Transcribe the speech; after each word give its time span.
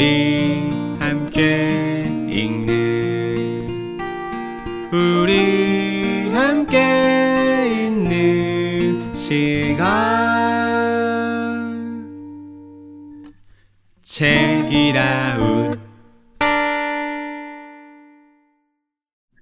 우리 0.00 0.70
함께 0.98 2.04
읽는 2.30 3.68
우리 4.90 6.30
함께 6.30 7.84
있는 7.86 9.14
시간 9.14 9.86
책이라웃 14.00 15.78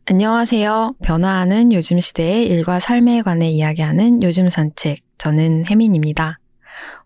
안녕하세요. 0.06 0.96
변화하는 1.04 1.72
요즘 1.72 2.00
시대의 2.00 2.48
일과 2.48 2.80
삶에 2.80 3.22
관해 3.22 3.48
이야기하는 3.48 4.24
요즘 4.24 4.48
산책. 4.48 4.98
저는 5.18 5.66
혜민입니다. 5.66 6.40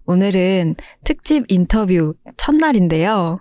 오늘은 0.07 0.77
특집 1.05 1.45
인터뷰 1.48 2.14
첫날인데요. 2.37 3.41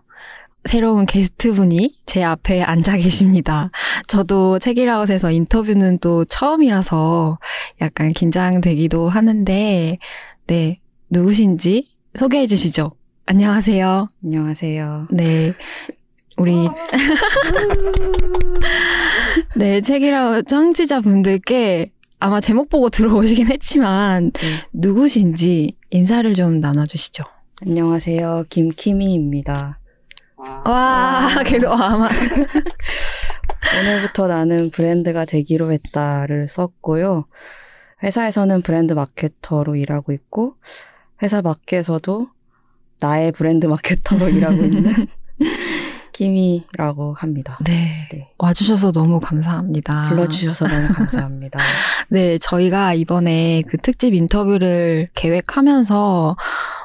새로운 0.66 1.08
게스트분이 1.08 2.02
제 2.06 2.24
앞에 2.24 2.62
앉아 2.62 2.98
계십니다. 2.98 3.72
저도 4.08 4.60
책이라웃에서 4.60 5.32
인터뷰는 5.32 5.98
또 6.00 6.24
처음이라서 6.26 7.40
약간 7.82 8.14
긴장되기도 8.14 9.10
하는데, 9.10 9.98
네, 10.48 10.80
누구신지 11.10 11.90
소개해 12.16 12.46
주시죠. 12.46 12.92
안녕하세요. 13.26 14.08
안녕하세요. 14.24 15.08
네. 15.12 15.54
우리 16.38 16.54
네 19.58 19.82
책이라웃 19.82 20.48
청취자분들께 20.48 21.92
아마 22.20 22.40
제목 22.40 22.70
보고 22.70 22.90
들어오시긴 22.90 23.52
했지만 23.52 24.32
네. 24.32 24.48
누구신지 24.74 25.76
인사를 25.94 26.34
좀 26.36 26.62
나눠주시죠. 26.62 27.26
안녕하세요. 27.68 28.46
김키미입니다. 28.50 29.78
와 30.66 31.28
계속 31.46 31.70
아마 31.74 32.08
오늘부터 33.78 34.28
나는 34.28 34.72
브랜드가 34.72 35.26
되기로 35.26 35.70
했다를 35.74 36.48
썼고요. 36.48 37.26
회사에서는 38.04 38.62
브랜드 38.62 38.94
마케터로 38.94 39.76
일하고 39.76 40.14
있고 40.14 40.56
회사 41.22 41.42
밖에서도 41.42 42.30
나의 43.02 43.34
브랜드 43.34 43.66
마케터로 43.66 44.30
일하고 44.30 44.64
있는 44.64 45.08
키미라고 46.12 47.16
합니다. 47.18 47.58
네 47.64 48.08
네. 48.12 48.28
와주셔서 48.38 48.92
너무 48.92 49.20
감사합니다. 49.20 50.10
불러주셔서 50.10 50.68
너무 50.68 50.88
감사합니다. 50.94 51.60
네, 52.10 52.38
저희가 52.38 52.94
이번에 52.94 53.64
그 53.68 53.78
특집 53.78 54.14
인터뷰를 54.14 55.08
계획하면서, 55.16 56.36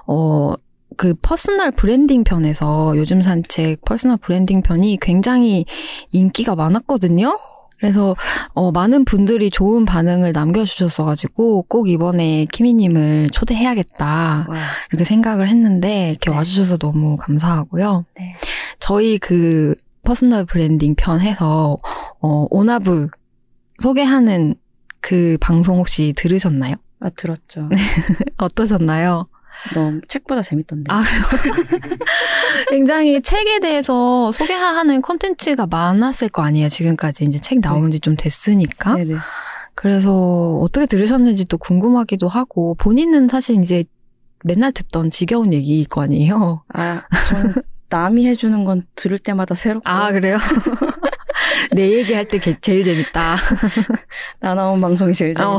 어, 0.07 0.53
그 0.97 1.15
personal 1.21 1.73
branding 1.73 2.25
편에서 2.25 2.97
요즘 2.97 3.21
산책 3.23 3.85
personal 3.85 4.17
branding 4.19 4.63
편이 4.63 4.99
굉장히 5.01 5.67
인기가 6.11 6.55
많았거든요. 6.55 7.39
그래서 7.79 8.17
어, 8.55 8.73
많은 8.73 9.05
분들이 9.05 9.51
좋은 9.51 9.85
반응을 9.85 10.33
남겨주셨어가지고 10.33 11.67
꼭 11.69 11.89
이번에 11.89 12.47
키미님을 12.51 13.31
초대해야겠다 13.33 14.47
와, 14.49 14.57
이렇게 14.91 15.05
생각을 15.05 15.49
했는데 15.49 16.09
이렇게 16.11 16.31
네. 16.31 16.37
와주셔서 16.37 16.79
너무 16.79 17.17
감사하고요. 17.19 18.07
네. 18.19 18.35
저희 18.79 19.19
그 19.19 19.75
personal 20.05 20.45
branding 20.45 20.95
편 20.95 21.21
해서 21.21 21.79
어, 22.21 22.47
오나브 22.51 23.09
소개하는 23.79 24.55
그 25.01 25.37
방송 25.41 25.79
혹시 25.79 26.13
들으셨나요? 26.17 26.77
아 27.01 27.09
들었죠. 27.11 27.69
어떠셨나요? 28.39 29.29
너무 29.75 30.01
책보다 30.09 30.43
재밌던데. 30.43 30.93
아, 30.93 31.03
굉장히 32.71 33.21
책에 33.23 33.59
대해서 33.61 34.31
소개하는 34.33 35.03
콘텐츠가 35.03 35.67
많았을 35.67 36.29
거 36.29 36.43
아니에요. 36.43 36.69
지금까지 36.69 37.25
이제 37.25 37.39
책 37.39 37.61
나온 37.61 37.91
지좀 37.91 38.17
됐으니까. 38.17 38.95
네네. 38.95 39.17
그래서 39.75 40.59
어떻게 40.63 40.87
들으셨는지 40.87 41.45
또 41.47 41.59
궁금하기도 41.59 42.29
하고 42.29 42.75
본인은 42.77 43.29
사실 43.29 43.61
이제 43.61 43.85
맨날 44.45 44.73
듣던 44.73 45.11
지겨운 45.11 45.53
얘기일 45.53 45.87
거 45.87 46.03
아니에요. 46.03 46.63
아 46.73 47.03
저는 47.29 47.55
남이 47.89 48.27
해주는 48.27 48.65
건 48.65 48.87
들을 48.95 49.19
때마다 49.19 49.55
새롭고 49.55 49.89
아 49.89 50.11
그래요? 50.13 50.37
내 51.73 51.91
얘기할 51.99 52.27
때 52.29 52.39
게- 52.39 52.55
제일 52.61 52.83
재밌다. 52.85 53.37
나 54.41 54.55
나온 54.55 54.81
방송이 54.81 55.13
제일 55.15 55.35
재밌다. 55.35 55.51
어. 55.51 55.59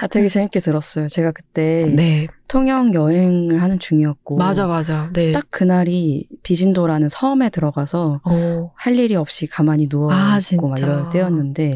아, 0.00 0.06
되게 0.08 0.28
재밌게 0.28 0.60
들었어요. 0.60 1.08
제가 1.08 1.32
그때 1.32 1.92
네, 1.94 2.26
통영 2.46 2.94
여행을 2.94 3.60
하는 3.62 3.78
중이었고 3.78 4.36
맞아 4.36 4.66
맞아. 4.66 5.10
네. 5.12 5.32
딱 5.32 5.44
그날이 5.50 6.28
비진도라는 6.42 7.08
섬에 7.08 7.48
들어가서 7.50 8.20
어, 8.24 8.72
할 8.76 8.96
일이 8.96 9.16
없이 9.16 9.46
가만히 9.46 9.88
누워 9.88 10.12
아, 10.12 10.38
있고 10.52 10.68
막. 10.68 10.78
이럴 10.78 11.10
때였는데 11.10 11.74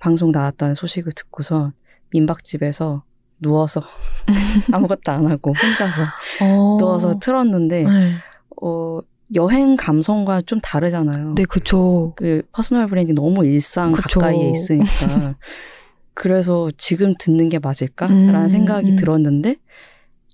방송 0.00 0.32
나왔다는 0.32 0.74
소식을 0.74 1.12
듣고서 1.12 1.72
민박집에서 2.10 3.04
누워서 3.38 3.82
아무것도 4.72 5.12
안 5.12 5.26
하고 5.26 5.52
혼자서 5.52 6.02
어. 6.42 6.76
누워서 6.78 7.18
틀었는데 7.18 7.84
네, 7.84 8.14
어 8.62 9.00
여행 9.34 9.76
감성과 9.76 10.42
좀 10.42 10.60
다르잖아요. 10.60 11.34
네 11.34 11.44
그쵸. 11.44 12.12
그 12.16 12.42
personal 12.52 12.86
branding 12.86 13.14
너무 13.14 13.44
일상 13.44 13.92
그쵸. 13.92 14.20
가까이에 14.20 14.50
있으니까 14.50 15.34
그래서 16.14 16.70
지금 16.78 17.14
듣는 17.18 17.48
게 17.48 17.58
맞을까라는 17.58 18.34
음, 18.34 18.48
생각이 18.48 18.92
음. 18.92 18.96
들었는데 18.96 19.56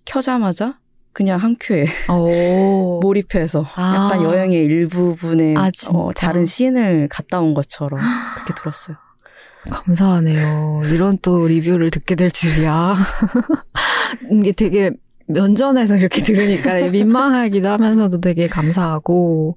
켜자마자 0.05 0.79
그냥 1.13 1.39
한 1.39 1.57
큐에 1.59 1.87
오. 2.11 3.01
몰입해서 3.03 3.67
아. 3.75 3.95
약간 3.97 4.23
여행의 4.23 4.65
일부분에 4.65 5.55
아? 5.57 5.71
어, 5.93 6.11
다른 6.15 6.47
씬을 6.47 7.09
갔다 7.11 7.41
온 7.41 7.55
것처럼 7.55 8.01
그렇게 8.34 8.55
들었어요. 8.55 8.97
감사하네요. 9.71 10.83
이런 10.87 11.19
또 11.23 11.47
리뷰를 11.47 11.91
듣게 11.91 12.15
될 12.15 12.31
줄이야. 12.31 12.97
이게 14.31 14.53
되게 14.53 14.91
면전에서 15.28 15.97
이렇게 15.97 16.23
들으니까 16.23 16.91
민망하기도 16.91 17.69
하면서도 17.69 18.21
되게 18.21 18.49
감사하고, 18.49 19.51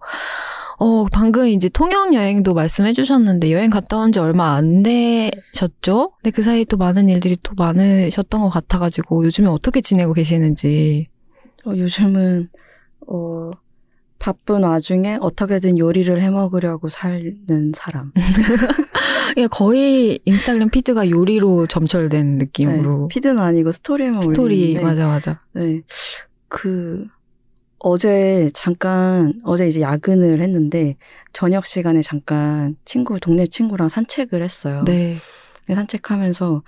어, 0.78 1.06
방금 1.12 1.48
이제 1.48 1.70
통영 1.70 2.14
여행도 2.14 2.54
말씀해 2.54 2.94
주셨는데 2.94 3.52
여행 3.52 3.70
갔다 3.70 3.98
온 3.98 4.12
지 4.12 4.20
얼마 4.20 4.56
안 4.56 4.84
되셨죠? 4.84 6.12
근데 6.18 6.32
그 6.32 6.42
사이에 6.42 6.66
또 6.66 6.78
많은 6.78 7.10
일들이 7.10 7.38
또 7.42 7.54
많으셨던 7.58 8.42
것 8.42 8.50
같아가지고 8.50 9.26
요즘에 9.26 9.48
어떻게 9.48 9.82
지내고 9.82 10.14
계시는지. 10.14 11.08
어, 11.66 11.72
요즘은 11.76 12.50
어, 13.08 13.52
바쁜 14.26 14.64
와중에 14.64 15.20
어떻게든 15.22 15.78
요리를 15.78 16.20
해 16.20 16.32
먹으려고 16.32 16.90
사는 16.90 17.72
사람. 17.76 18.12
이게 19.34 19.46
거의 19.52 20.20
인스타그램 20.26 20.72
feed가 20.72 21.12
요리로 21.12 21.68
점철된 21.68 22.40
느낌으로. 22.40 23.02
네, 23.02 23.08
feed는 23.10 23.38
아니고 23.38 23.72
스토리만 23.72 24.24
스토리, 24.24 24.74
올리는데 24.74 24.84
맞아, 24.84 25.06
맞아. 25.06 25.38
네. 25.54 25.84
그, 26.48 27.06
어제 27.78 28.50
잠깐, 28.56 29.40
어제 29.44 29.68
이제 29.68 29.82
야근을 29.82 30.42
했는데, 30.42 30.96
저녁 31.32 31.68
시간에 31.68 32.02
잠깐 32.02 32.78
친구, 32.84 33.20
동네 33.20 33.46
친구랑 33.46 33.90
산책을 33.90 34.42
했어요. 34.42 34.84
네. 34.88 35.20
근데 35.68 35.76
산책하면서 35.76 36.64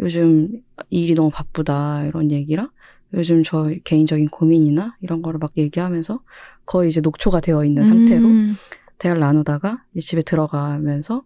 요즘 0.00 0.48
일이 0.90 1.14
너무 1.14 1.30
바쁘다, 1.30 2.04
이런 2.06 2.32
얘기랑, 2.32 2.68
요즘 3.14 3.44
저 3.44 3.70
개인적인 3.84 4.28
고민이나 4.30 4.96
이런 5.00 5.22
거를 5.22 5.38
막 5.38 5.52
얘기하면서 5.56 6.18
거의 6.66 6.88
이제 6.88 7.00
녹초가 7.00 7.40
되어 7.40 7.64
있는 7.64 7.84
상태로 7.84 8.26
음. 8.26 8.56
대화를 8.98 9.20
나누다가 9.20 9.82
이제 9.92 10.00
집에 10.00 10.22
들어가면서 10.22 11.22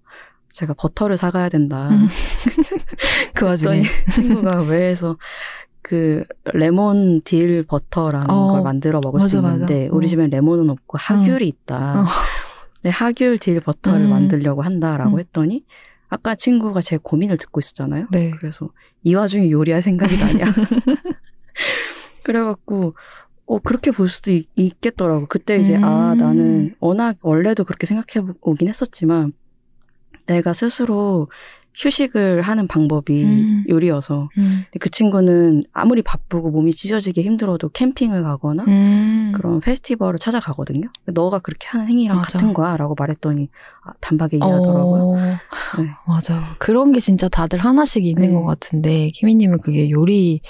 제가 0.52 0.74
버터를 0.74 1.16
사가야 1.16 1.48
된다. 1.48 1.88
음. 1.88 2.06
그 3.34 3.46
와중에. 3.46 3.82
친구가 4.14 4.62
왜 4.62 4.90
해서 4.90 5.16
그 5.82 6.24
레몬 6.52 7.22
딜 7.22 7.64
버터라는 7.64 8.30
어, 8.30 8.52
걸 8.52 8.62
만들어 8.62 9.00
먹을 9.02 9.18
맞아, 9.18 9.28
수 9.28 9.42
맞아. 9.42 9.54
있는데 9.54 9.88
어. 9.88 9.90
우리 9.92 10.08
집엔 10.08 10.30
레몬은 10.30 10.70
없고 10.70 10.98
하귤이 10.98 11.46
있다. 11.46 12.00
어. 12.00 12.04
네, 12.82 12.90
하귤 12.90 13.38
딜 13.38 13.60
버터를 13.60 14.06
음. 14.06 14.10
만들려고 14.10 14.62
한다라고 14.62 15.16
음. 15.16 15.20
했더니 15.20 15.64
아까 16.08 16.34
친구가 16.34 16.80
제 16.80 16.98
고민을 17.00 17.36
듣고 17.38 17.60
있었잖아요. 17.60 18.08
네. 18.10 18.30
그래서 18.38 18.68
이 19.02 19.14
와중에 19.14 19.50
요리할 19.50 19.80
생각이 19.80 20.16
나냐. 20.16 20.52
그래갖고 22.24 22.94
어 23.50 23.58
그렇게 23.58 23.90
볼 23.90 24.08
수도 24.08 24.30
있, 24.30 24.46
겠더라고 24.80 25.26
그때 25.26 25.56
이제 25.58 25.74
아 25.74 26.12
음. 26.12 26.18
나는 26.18 26.74
워낙 26.78 27.16
원래도 27.22 27.64
그렇게 27.64 27.84
생각해 27.84 28.24
오긴 28.42 28.68
했었지만 28.68 29.32
내가 30.26 30.52
스스로 30.52 31.28
휴식을 31.74 32.42
하는 32.42 32.68
방법이 32.68 33.24
음. 33.24 33.64
요리여서 33.68 34.28
음. 34.38 34.64
그 34.78 34.88
친구는 34.88 35.64
아무리 35.72 36.02
바쁘고 36.02 36.50
몸이 36.50 36.72
찢어지게 36.72 37.22
힘들어도 37.22 37.70
캠핑을 37.70 38.22
가거나 38.22 38.64
음. 38.68 39.32
그런 39.34 39.58
페스티벌을 39.58 40.20
찾아가거든요. 40.20 40.88
너가 41.06 41.40
그렇게 41.40 41.66
하는 41.68 41.88
행위랑 41.88 42.18
맞아. 42.18 42.38
같은 42.38 42.54
거야 42.54 42.76
라고 42.76 42.94
말했더니 42.96 43.48
아, 43.82 43.92
단박에 44.00 44.36
이해하더라고요. 44.36 45.02
어, 45.02 45.16
네. 45.16 45.38
맞아. 46.06 46.54
그런 46.60 46.92
게 46.92 47.00
진짜 47.00 47.28
다들 47.28 47.58
하나씩 47.58 48.04
있는 48.04 48.28
네. 48.28 48.32
것 48.32 48.44
같은데, 48.44 49.08
키미님은 49.08 49.60
그게 49.60 49.90
요리 49.90 50.40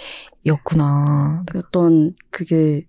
였구나. 0.46 1.44
어떤 1.54 2.14
그게 2.30 2.86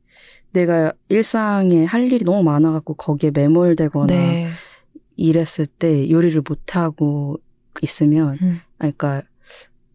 내가 0.52 0.94
일상에 1.10 1.86
할 1.86 2.12
일이 2.12 2.24
너무 2.26 2.44
많아갖고 2.44 2.96
거기에 2.96 3.32
매몰되거나 3.32 4.08
네. 4.08 4.50
이랬을 5.16 5.66
때 5.68 6.10
요리를 6.10 6.42
못하고 6.48 7.38
있으면, 7.82 8.38
음. 8.42 8.60
아니, 8.80 8.98
그러니까 8.98 9.28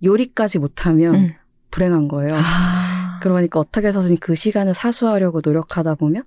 요리까지 0.03 0.58
못하면 0.58 1.14
음. 1.14 1.32
불행한 1.70 2.08
거예요. 2.08 2.37
아. 2.37 3.19
그러니까 3.23 3.61
어떻게 3.61 3.88
해서든 3.88 4.19
그 4.19 4.35
시간을 4.35 4.75
사수하려고 4.75 5.41
노력하다 5.44 5.97
보면, 5.97 6.23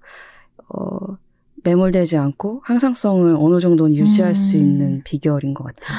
어, 0.69 1.17
매몰되지 1.63 2.17
않고 2.17 2.61
항상성을 2.63 3.35
어느 3.37 3.59
정도는 3.59 3.95
유지할 3.95 4.35
수 4.35 4.57
음. 4.57 4.61
있는 4.61 5.01
비결인 5.03 5.53
것 5.53 5.63
같아요. 5.65 5.97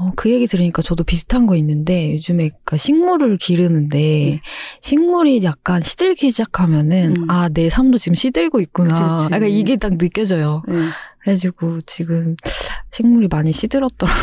어, 0.00 0.10
그 0.14 0.30
얘기 0.30 0.46
들으니까 0.46 0.80
저도 0.80 1.02
비슷한 1.02 1.46
거 1.46 1.56
있는데 1.56 2.14
요즘에 2.14 2.50
그러니까 2.50 2.76
식물을 2.76 3.36
기르는데 3.36 4.34
음. 4.34 4.38
식물이 4.80 5.42
약간 5.42 5.80
시들기 5.80 6.30
시작하면은 6.30 7.14
음. 7.18 7.30
아내 7.30 7.68
삶도 7.68 7.98
지금 7.98 8.14
시들고 8.14 8.60
있구나. 8.60 8.88
그치, 8.94 9.02
그치. 9.02 9.34
약간 9.34 9.48
이게 9.48 9.76
딱 9.76 9.98
느껴져요. 9.98 10.62
네. 10.68 10.76
그래가지고 11.20 11.80
지금 11.80 12.36
식물이 12.92 13.26
많이 13.28 13.50
시들었더라고요. 13.52 14.22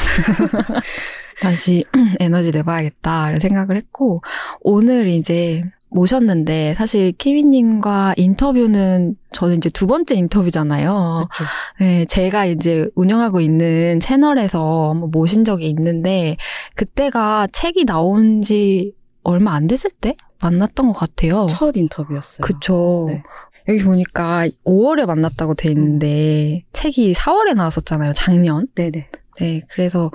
다시 1.41 1.83
에너지 2.21 2.51
내봐야겠다 2.51 3.29
이런 3.31 3.41
생각을 3.41 3.75
했고 3.75 4.19
오늘 4.61 5.07
이제 5.07 5.61
모셨는데 5.95 6.73
사실 6.75 7.13
키미님과 7.13 8.15
인터뷰는 8.17 9.15
저는 9.31 9.57
이제 9.57 9.69
두 9.69 9.87
번째 9.87 10.15
인터뷰잖아요. 10.15 11.27
그렇죠. 11.33 11.51
네, 11.79 12.05
제가 12.05 12.45
이제 12.45 12.89
운영하고 12.95 13.39
있는 13.39 13.99
채널에서 14.01 14.91
한번 14.91 15.09
모신 15.11 15.45
적이 15.45 15.69
있는데 15.69 16.35
그때가 16.75 17.47
책이 17.51 17.85
나온 17.85 18.41
지 18.41 18.93
얼마 19.23 19.53
안 19.53 19.67
됐을 19.67 19.89
때 19.89 20.15
만났던 20.41 20.87
것 20.87 20.93
같아요. 20.93 21.47
첫 21.49 21.75
인터뷰였어요. 21.77 22.45
그쵸. 22.45 23.07
네. 23.09 23.23
여기 23.67 23.83
보니까 23.83 24.47
5월에 24.65 25.05
만났다고 25.05 25.55
돼 25.55 25.69
있는데 25.69 26.63
책이 26.73 27.13
4월에 27.13 27.55
나왔었잖아요. 27.55 28.13
작년. 28.13 28.67
네네. 28.75 29.09
네, 29.39 29.61
그래서 29.69 30.11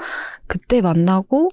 그때 0.46 0.80
만나고 0.80 1.50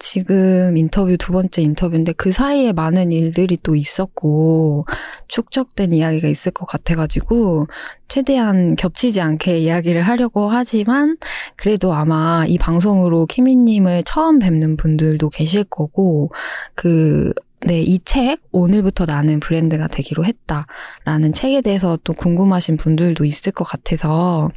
지금 0.00 0.78
인터뷰 0.78 1.16
두 1.18 1.30
번째 1.32 1.60
인터뷰인데 1.60 2.12
그 2.14 2.32
사이에 2.32 2.72
많은 2.72 3.12
일들이 3.12 3.58
또 3.62 3.76
있었고 3.76 4.86
축적된 5.28 5.92
이야기가 5.92 6.26
있을 6.26 6.52
것 6.52 6.64
같아가지고 6.64 7.66
최대한 8.08 8.76
겹치지 8.76 9.20
않게 9.20 9.58
이야기를 9.58 10.02
하려고 10.02 10.48
하지만 10.48 11.18
그래도 11.54 11.92
아마 11.92 12.44
이 12.46 12.56
방송으로 12.56 13.26
키미님을 13.26 14.02
처음 14.04 14.38
뵙는 14.38 14.78
분들도 14.78 15.28
계실 15.28 15.64
거고 15.64 16.30
그 16.74 17.32
네, 17.66 17.82
이 17.82 17.98
책, 17.98 18.40
오늘부터 18.52 19.04
나는 19.04 19.38
브랜드가 19.38 19.86
되기로 19.86 20.24
했다. 20.24 20.66
라는 21.04 21.34
책에 21.34 21.60
대해서 21.60 21.98
또 22.04 22.14
궁금하신 22.14 22.78
분들도 22.78 23.26
있을 23.26 23.52
것 23.52 23.64
같아서, 23.64 24.48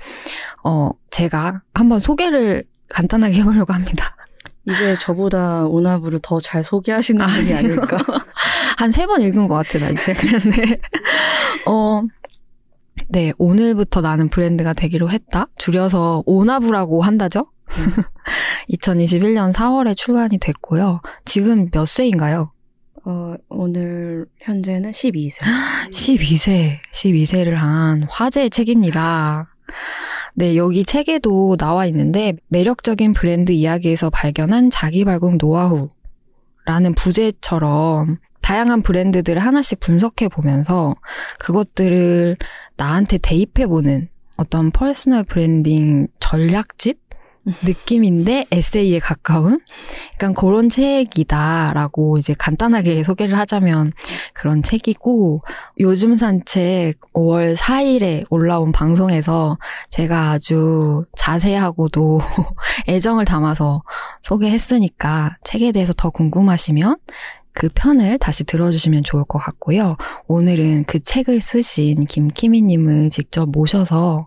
어, 0.63 0.91
제가 1.11 1.63
한번 1.73 1.99
소개를 1.99 2.63
간단하게 2.87 3.39
해보려고 3.43 3.73
합니다. 3.73 4.15
이제 4.67 4.95
저보다 5.01 5.65
오나부를 5.65 6.19
더 6.21 6.39
잘 6.39 6.63
소개하시는 6.63 7.25
분이. 7.25 7.53
아닐까. 7.53 7.97
한 8.77 8.89
세 8.91 9.05
번 9.05 9.21
읽은 9.21 9.47
것 9.47 9.55
같아요, 9.55 9.85
난 9.85 9.95
책을. 9.97 10.39
네. 10.51 10.79
어, 11.67 12.01
네, 13.09 13.31
오늘부터 13.37 14.01
나는 14.01 14.29
브랜드가 14.29 14.73
되기로 14.73 15.09
했다. 15.09 15.47
줄여서 15.57 16.23
오나부라고 16.25 17.01
한다죠? 17.01 17.47
2021년 18.71 19.51
4월에 19.51 19.95
출간이 19.95 20.37
됐고요. 20.37 21.01
지금 21.25 21.69
몇 21.71 21.85
세인가요? 21.87 22.51
어, 23.05 23.35
오늘 23.49 24.25
현재는 24.41 24.91
12세. 24.91 25.41
12쇄, 25.91 26.77
12쇄를 26.93 27.51
한 27.55 28.03
화제의 28.09 28.49
책입니다. 28.49 29.47
네, 30.35 30.55
여기 30.55 30.83
책에도 30.83 31.57
나와 31.57 31.85
있는데 31.85 32.33
매력적인 32.47 33.13
브랜드 33.13 33.51
이야기에서 33.51 34.09
발견한 34.09 34.71
자기 34.71 35.05
발굴 35.05 35.37
노하우라는 35.39 36.93
부제처럼 36.97 38.17
다양한 38.41 38.81
브랜드들을 38.81 39.41
하나씩 39.41 39.79
분석해 39.79 40.27
보면서 40.27 40.95
그것들을 41.39 42.35
나한테 42.77 43.19
대입해 43.19 43.67
보는 43.67 44.09
어떤 44.37 44.71
personal 44.71 45.23
branding 45.23 46.07
전략집 46.19 47.02
느낌인데 47.45 48.45
에세이에 48.51 48.99
가까운 48.99 49.59
약간 50.13 50.33
그런 50.33 50.69
책이다라고 50.69 52.17
이제 52.17 52.33
간단하게 52.37 53.03
소개를 53.03 53.37
하자면 53.37 53.91
그런 54.33 54.63
책이고 54.63 55.39
요즘 55.79 56.15
산책 56.15 56.99
5월 57.13 57.55
4일에 57.55 58.25
올라온 58.29 58.71
방송에서 58.71 59.57
제가 59.89 60.31
아주 60.31 61.03
자세하고도 61.17 62.21
애정을 62.87 63.25
담아서 63.25 63.83
소개했으니까 64.21 65.37
책에 65.43 65.71
대해서 65.71 65.93
더 65.93 66.09
궁금하시면 66.09 66.97
그 67.53 67.69
편을 67.73 68.17
다시 68.17 68.43
들어주시면 68.45 69.03
좋을 69.03 69.25
것 69.25 69.37
같고요. 69.37 69.95
오늘은 70.27 70.85
그 70.85 70.99
책을 70.99 71.39
쓰신 71.39 72.05
김키미님을 72.05 73.11
직접 73.11 73.47
모셔서 73.49 74.17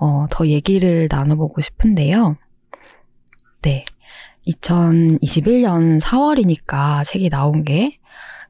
어, 0.00 0.26
더 0.28 0.46
얘기를 0.46 1.06
나눠보고 1.08 1.60
싶은데요. 1.60 2.36
네. 3.64 3.86
2021년 4.46 5.98
4월이니까 5.98 7.02
책이 7.02 7.30
나온 7.30 7.64
게 7.64 7.98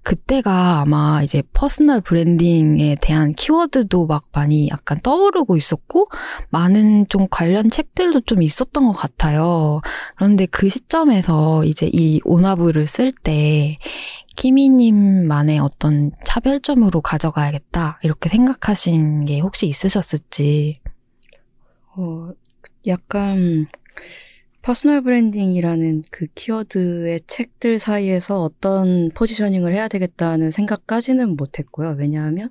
그때가 0.02 0.80
아마 0.80 1.22
이제 1.22 1.40
personal 1.52 2.00
branding에 2.00 2.96
대한 3.00 3.32
키워드도 3.32 4.08
막 4.08 4.24
많이 4.32 4.68
약간 4.70 4.98
떠오르고 5.00 5.56
있었고 5.56 6.08
많은 6.50 7.06
좀 7.08 7.28
관련 7.30 7.70
책들도 7.70 8.22
좀 8.22 8.42
있었던 8.42 8.86
것 8.86 8.92
같아요. 8.92 9.82
그런데 10.16 10.46
그 10.46 10.68
시점에서 10.68 11.64
이제 11.64 11.88
이 11.92 12.20
오나브를 12.24 12.88
쓸 12.88 13.12
때 13.12 13.78
키미님만의 14.34 15.60
어떤 15.60 16.10
차별점으로 16.24 17.02
가져가야겠다 17.02 18.00
이렇게 18.02 18.28
생각하신 18.28 19.26
게 19.26 19.38
혹시 19.38 19.68
있으셨을지. 19.68 20.80
어, 21.96 22.30
약간 22.88 23.68
personal 24.64 25.02
branding이라는 25.02 26.04
그 26.10 26.26
키워드의 26.34 27.20
책들 27.26 27.78
사이에서 27.78 28.40
어떤 28.40 29.10
positioning을 29.10 29.74
해야 29.74 29.88
되겠다는 29.88 30.50
생각까지는 30.50 31.36
못했고요. 31.36 31.96
왜냐하면 31.98 32.48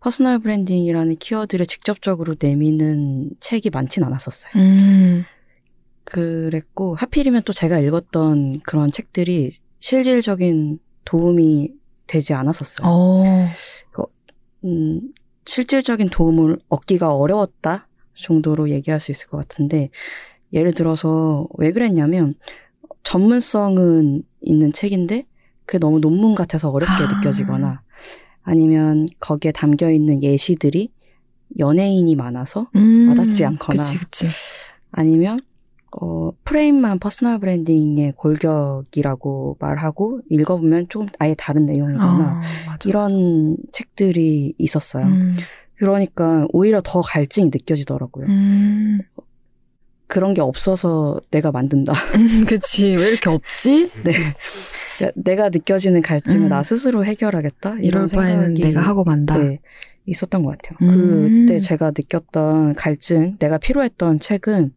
personal 0.00 0.40
branding이라는 0.40 1.16
키워드를 1.16 1.64
직접적으로 1.64 2.34
내미는 2.38 3.30
책이 3.40 3.70
많진 3.70 4.04
않았었어요. 4.04 4.52
음, 4.56 5.24
그랬고 6.04 6.94
하필이면 6.94 7.40
또 7.46 7.54
제가 7.54 7.78
읽었던 7.78 8.60
그런 8.60 8.90
책들이 8.90 9.56
실질적인 9.80 10.78
도움이 11.06 11.72
되지 12.06 12.34
않았었어요. 12.34 12.86
어, 12.86 13.48
음, 14.64 15.14
실질적인 15.46 16.10
도움을 16.10 16.58
얻기가 16.68 17.14
어려웠다 17.14 17.88
정도로 18.12 18.68
얘기할 18.68 19.00
수 19.00 19.12
있을 19.12 19.28
것 19.28 19.38
같은데 19.38 19.88
예를 20.52 20.72
들어서 20.72 21.46
왜 21.56 21.72
그랬냐면 21.72 22.34
전문성은 23.02 24.22
있는 24.40 24.72
책인데 24.72 25.26
그게 25.64 25.78
너무 25.78 26.00
논문 26.00 26.34
같아서 26.34 26.70
어렵게 26.70 26.92
아. 26.92 27.16
느껴지거나 27.16 27.82
아니면 28.42 29.06
거기에 29.20 29.52
담겨 29.52 29.90
있는 29.90 30.22
예시들이 30.22 30.90
연예인이 31.58 32.14
많아서 32.14 32.68
음, 32.76 33.08
와닿지 33.08 33.44
않거나. 33.44 33.82
그치, 33.82 33.98
그치. 33.98 34.28
아니면 34.90 35.40
어 35.90 36.30
프레임만 36.44 36.98
personal 36.98 37.38
branding의 37.40 38.12
골격이라고 38.16 39.56
말하고 39.58 40.20
읽어보면 40.30 40.88
조금 40.88 41.08
아예 41.18 41.34
다른 41.36 41.64
내용이거나 41.66 42.08
어, 42.08 42.40
맞아, 42.66 42.88
이런 42.88 43.56
책들이 43.72 44.54
있었어요. 44.58 45.06
음, 45.06 45.36
그러니까 45.76 46.46
오히려 46.52 46.80
더 46.84 47.00
갈증이 47.00 47.46
느껴지더라고요. 47.46 48.26
음, 48.26 49.00
그런 50.08 50.34
게 50.34 50.40
없어서 50.40 51.20
내가 51.30 51.52
만든다. 51.52 51.92
음, 52.16 52.44
그치. 52.46 52.96
왜 52.96 53.10
이렇게 53.10 53.30
없지? 53.30 53.90
네. 54.02 54.12
그러니까 54.96 55.20
내가 55.22 55.48
느껴지는 55.50 56.02
갈증을 56.02 56.46
음. 56.46 56.48
나 56.48 56.62
스스로 56.62 57.04
해결하겠다. 57.04 57.74
이럴 57.74 57.84
이런 57.84 58.08
바에는 58.08 58.42
생각이 58.46 58.62
내가 58.62 58.80
하고 58.80 59.04
만다. 59.04 59.38
네, 59.38 59.60
있었던 60.06 60.42
것 60.42 60.56
같아요. 60.58 60.78
음. 60.90 61.46
그때 61.46 61.60
제가 61.60 61.92
느꼈던 61.96 62.74
갈증, 62.74 63.36
내가 63.38 63.58
필요했던 63.58 64.18
책은 64.18 64.72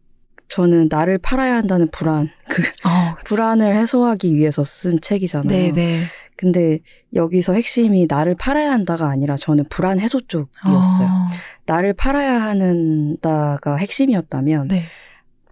저는 0.48 0.88
나를 0.90 1.16
팔아야 1.16 1.56
한다는 1.56 1.88
불안, 1.90 2.28
그 2.48 2.62
어, 2.86 3.14
그치, 3.16 3.24
불안을 3.34 3.74
해소하기 3.74 4.36
위해서 4.36 4.62
쓴 4.64 5.00
책이잖아요. 5.00 5.72
네네. 5.72 6.02
근데 6.36 6.80
여기서 7.14 7.54
핵심이 7.54 8.06
나를 8.06 8.34
팔아야 8.34 8.70
한다가 8.70 9.08
아니라 9.08 9.36
저는 9.36 9.64
불안 9.70 9.98
해소 9.98 10.20
쪽이었어요. 10.20 11.06
어, 11.06 11.30
나를 11.64 11.94
팔아야 11.94 12.42
한다가 12.42 13.76
핵심이었다면 13.76 14.68
네. 14.68 14.84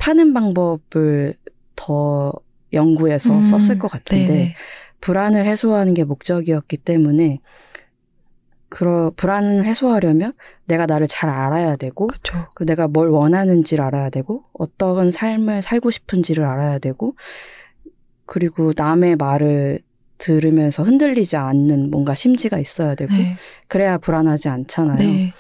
파는 0.01 0.35
방법을 0.35 1.35
더 1.77 2.33
연구해서 2.73 3.37
음, 3.37 3.43
썼을 3.43 3.79
것 3.79 3.89
같은데 3.89 4.27
네네. 4.27 4.55
불안을 5.01 5.47
해소하는 5.47 5.95
게 5.95 6.05
목적이었기 6.05 6.79
때문에 6.79 7.41
그러 8.69 9.13
불안을 9.15 9.65
해소하려면 9.65 10.33
내가 10.65 10.87
나를 10.87 11.07
잘 11.09 11.29
알아야 11.29 11.77
되고 11.77 12.07
그렇죠. 12.07 12.47
그리고 12.55 12.71
내가 12.71 12.89
뭘 12.89 13.09
원하는지를 13.09 13.85
알아야 13.85 14.11
되고 14.11 14.45
어떤 14.53 15.11
삶을 15.11 15.63
살고 15.63 15.91
싶은지를 15.91 16.45
알아야 16.45 16.79
되고 16.79 17.15
그리고 18.27 18.73
남의 18.77 19.17
말을 19.17 19.81
들으면서 20.19 20.83
흔들리지 20.83 21.37
않는 21.37 21.91
뭔가 21.91 22.15
심지가 22.15 22.59
있어야 22.59 22.95
되고 22.95 23.13
네. 23.13 23.35
그래야 23.67 23.99
불안하지 23.99 24.49
않잖아요. 24.49 24.99
네. 24.99 25.35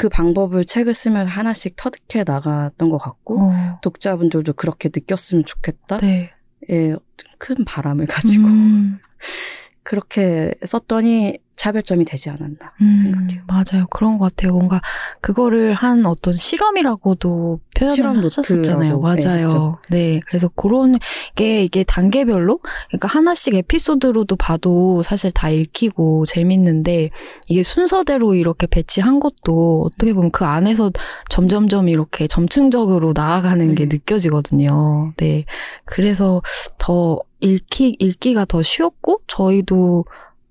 그 0.00 0.08
방법을 0.08 0.64
책을 0.64 0.94
쓰면서 0.94 1.30
하나씩 1.30 1.76
터득해 1.76 2.24
나갔던 2.24 2.88
것 2.88 2.96
같고 2.96 3.38
어, 3.38 3.78
독자분들도 3.82 4.54
그렇게 4.54 4.88
느꼈으면 4.88 5.44
좋겠다. 5.44 5.98
네. 5.98 6.30
예, 6.70 6.96
큰 7.36 7.66
바람을 7.66 8.06
가지고 8.06 8.46
음, 8.46 8.98
그렇게 9.82 10.54
썼더니 10.64 11.36
차별점이 11.60 12.06
되지 12.06 12.30
않았나 12.30 12.72
음, 12.80 12.98
생각해요. 13.02 13.42
맞아요. 13.46 13.86
그런 13.90 14.16
것 14.16 14.34
같아요. 14.34 14.52
뭔가 14.52 14.80
그거를 15.20 15.74
한 15.74 16.06
어떤 16.06 16.32
실험이라고도 16.32 17.60
표현을 17.76 17.94
실험 17.94 18.24
하셨었잖아요. 18.24 18.96
네, 18.96 19.02
맞아요. 19.02 19.48
그렇죠. 19.48 19.78
네. 19.90 20.20
그래서 20.26 20.48
그런 20.48 20.98
게 21.34 21.62
이게 21.62 21.84
단계별로 21.84 22.60
그러니까 22.88 23.08
하나씩 23.08 23.54
에피소드로도 23.54 24.36
봐도 24.36 25.02
사실 25.02 25.30
다 25.32 25.50
읽히고 25.50 26.24
재밌는데 26.24 27.10
이게 27.48 27.62
순서대로 27.62 28.34
이렇게 28.34 28.66
배치한 28.66 29.20
것도 29.20 29.82
어떻게 29.86 30.14
보면 30.14 30.30
그 30.30 30.46
안에서 30.46 30.90
점점점 31.28 31.90
이렇게 31.90 32.26
점층적으로 32.26 33.12
나아가는 33.14 33.74
게 33.74 33.86
네. 33.86 33.96
느껴지거든요. 33.96 35.12
네. 35.18 35.44
그래서 35.84 36.40
더 36.78 37.20
읽기 37.40 37.96
읽기가 37.98 38.46
더 38.46 38.62
쉬웠고 38.62 39.20
저희도 39.26 40.06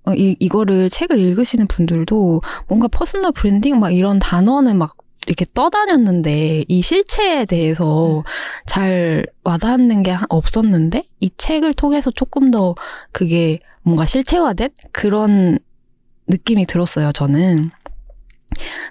어, 0.06 0.14
이, 0.14 0.36
이거를 0.40 0.88
책을 0.88 1.18
읽으시는 1.18 1.66
분들도 1.66 2.40
뭔가 2.68 2.88
personal 2.88 3.32
branding 3.32 3.78
막 3.78 3.90
이런 3.90 4.18
단어는 4.18 4.78
막 4.78 4.96
이렇게 5.26 5.44
떠다녔는데 5.52 6.64
이 6.66 6.82
실체에 6.82 7.44
대해서 7.44 8.24
잘 8.66 9.26
와닿는 9.44 10.02
게 10.02 10.10
하- 10.12 10.24
없었는데 10.28 11.04
이 11.20 11.30
책을 11.36 11.74
통해서 11.74 12.10
조금 12.10 12.50
더 12.50 12.74
그게 13.12 13.60
뭔가 13.82 14.06
실체화된 14.06 14.70
그런 14.92 15.58
느낌이 16.26 16.64
들었어요, 16.66 17.12
저는. 17.12 17.70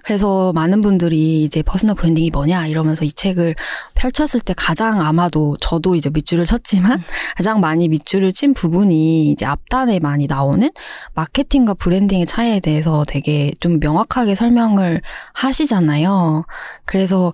그래서 0.03 0.51
많은 0.53 0.81
분들이 0.81 1.43
이제 1.43 1.61
personal 1.63 1.95
branding이 1.95 2.31
뭐냐 2.31 2.67
이러면서 2.67 3.05
이 3.05 3.11
책을 3.11 3.55
펼쳤을 3.95 4.39
때 4.39 4.53
가장 4.55 5.01
아마도 5.01 5.57
저도 5.59 5.95
이제 5.95 6.09
밑줄을 6.09 6.45
쳤지만 6.45 7.03
가장 7.35 7.59
많이 7.59 7.87
밑줄을 7.87 8.31
친 8.31 8.53
부분이 8.53 9.31
이제 9.31 9.45
앞단에 9.45 9.99
많이 9.99 10.27
나오는 10.27 10.69
마케팅과 11.15 11.75
branding의 11.75 12.25
차이에 12.25 12.59
대해서 12.59 13.03
되게 13.07 13.53
좀 13.59 13.79
명확하게 13.79 14.35
설명을 14.35 15.01
하시잖아요. 15.33 16.45
그래서 16.85 17.33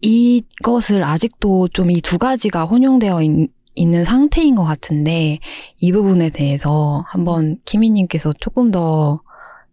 이것을 0.00 1.04
아직도 1.04 1.68
좀 1.68 1.90
이 1.90 2.00
두 2.00 2.18
가지가 2.18 2.64
혼용되어 2.64 3.22
있, 3.22 3.50
있는 3.74 4.04
상태인 4.04 4.54
것 4.54 4.64
같은데 4.64 5.38
이 5.78 5.92
부분에 5.92 6.30
대해서 6.30 7.04
한번 7.08 7.56
키미님께서 7.64 8.34
조금 8.40 8.70
더 8.70 9.20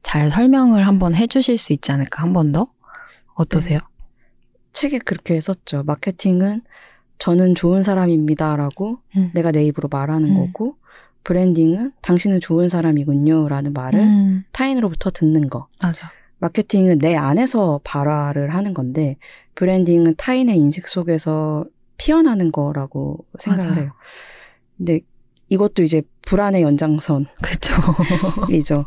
잘 0.04 0.32
설명을 0.32 0.88
한번 0.88 1.16
해주실 1.16 1.58
수 1.58 1.74
있지 1.74 1.92
않을까 1.92 2.24
한 2.24 2.34
번 2.34 2.52
더? 2.52 2.68
어떠세요? 3.36 3.80
책에 4.74 5.00
그렇게 5.00 5.40
썼죠. 5.40 5.84
마케팅은 5.84 6.62
저는 7.18 7.56
좋은 7.56 7.84
사람입니다라고 7.84 9.00
음. 9.18 9.32
내가 9.34 9.52
내 9.52 9.64
입으로 9.66 9.88
말하는 9.90 10.30
음. 10.30 10.36
거고 10.54 10.76
브랜딩은 11.24 11.92
당신은 12.02 12.40
좋은 12.40 12.70
사람이군요라는 12.70 13.74
말을 13.74 14.00
음, 14.00 14.44
타인으로부터 14.52 15.12
듣는 15.12 15.50
거. 15.50 15.68
맞아. 15.82 16.12
마케팅은 16.40 17.00
내 17.00 17.16
안에서 17.16 17.82
발화를 17.84 18.54
하는 18.54 18.74
건데 18.74 19.18
브랜딩은 19.56 20.16
타인의 20.18 20.58
인식 20.58 20.88
속에서 20.88 21.66
피어나는 21.98 22.54
거라고 22.54 23.26
생각을 23.38 23.70
맞아요. 23.72 23.84
해요. 23.84 23.92
근데 24.78 25.00
이것도 25.50 25.84
이제 25.84 26.02
불안의 26.26 26.62
연장선이죠. 26.62 27.30
그쵸. 28.48 28.86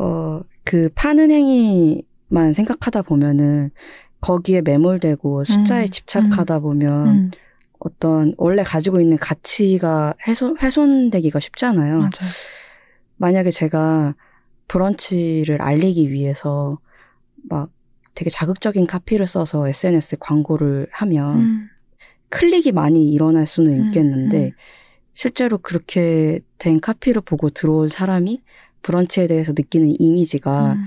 어, 0.00 0.40
그 0.64 0.88
파는 0.94 1.30
행위만 1.30 2.52
생각하다 2.52 3.02
보면은 3.02 3.70
거기에 4.20 4.60
매몰되고 4.60 5.44
숫자에 5.44 5.84
음, 5.84 5.88
집착하다 5.88 6.60
보면 6.60 7.08
음, 7.08 7.30
어떤 7.78 8.34
원래 8.36 8.62
가지고 8.62 9.00
있는 9.00 9.16
가치가 9.16 10.14
훼손, 10.26 10.56
훼손되기가 10.60 11.40
쉽잖아요. 11.40 11.98
맞아요. 11.98 12.10
만약에 13.16 13.50
제가 13.50 14.14
브런치를 14.68 15.60
알리기 15.60 16.10
위해서 16.12 16.78
막 17.48 17.70
되게 18.14 18.30
자극적인 18.30 18.86
카피를 18.86 19.26
써서 19.26 19.66
SNS에 19.68 20.18
광고를 20.20 20.86
하면 20.92 21.38
음, 21.40 21.68
클릭이 22.28 22.72
많이 22.72 23.10
일어날 23.10 23.46
수는 23.46 23.72
음, 23.72 23.84
있겠는데 23.86 24.46
음. 24.46 24.52
실제로 25.14 25.58
그렇게 25.58 26.40
된 26.58 26.80
카피를 26.80 27.22
보고 27.22 27.48
들어온 27.50 27.88
사람이 27.88 28.40
브런치에 28.82 29.26
대해서 29.26 29.52
느끼는 29.52 29.94
이미지가 29.98 30.72
음, 30.74 30.86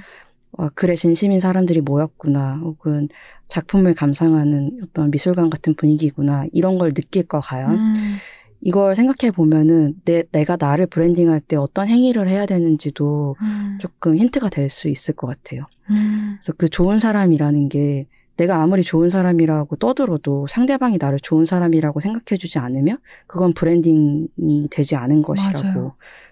와, 0.58 0.70
그래, 0.74 0.96
진심인 0.96 1.40
사람들이 1.40 1.82
모였구나. 1.82 2.60
혹은 2.64 3.10
작품을 3.50 3.94
감상하는 3.94 4.80
어떤 4.84 5.12
미술관 5.12 5.50
같은 5.50 5.76
분위기구나. 5.76 6.46
이런 6.54 6.78
걸 6.78 6.94
느낄까, 6.96 7.42
과연? 7.42 7.72
음, 7.72 8.18
이걸 8.62 8.96
생각해 8.96 9.32
보면은 9.32 9.96
내, 10.06 10.24
내가 10.32 10.56
나를 10.60 10.88
브랜딩할 10.88 11.42
때 11.42 11.56
어떤 11.58 11.88
행위를 11.90 12.30
해야 12.30 12.46
되는지도 12.46 13.36
음, 13.42 13.78
조금 13.82 14.16
힌트가 14.18 14.50
될 14.50 14.70
수 14.70 14.88
있을 14.88 15.14
것 15.14 15.28
같아요. 15.28 15.66
음, 15.90 16.38
그래서 16.40 16.54
그 16.58 16.70
좋은 16.70 17.00
사람이라는 17.00 17.70
게 17.70 18.08
내가 18.38 18.62
아무리 18.62 18.84
좋은 18.84 19.10
사람이라고 19.10 19.78
떠들어도 19.78 20.48
상대방이 20.48 20.98
나를 21.00 21.20
좋은 21.20 21.46
사람이라고 21.46 22.02
생각해 22.02 22.38
주지 22.38 22.60
않으면 22.60 22.98
그건 23.28 23.54
브랜딩이 23.54 24.68
되지 24.70 24.96
않은 24.96 25.22
것이라고 25.22 25.64
맞아요. 25.64 25.92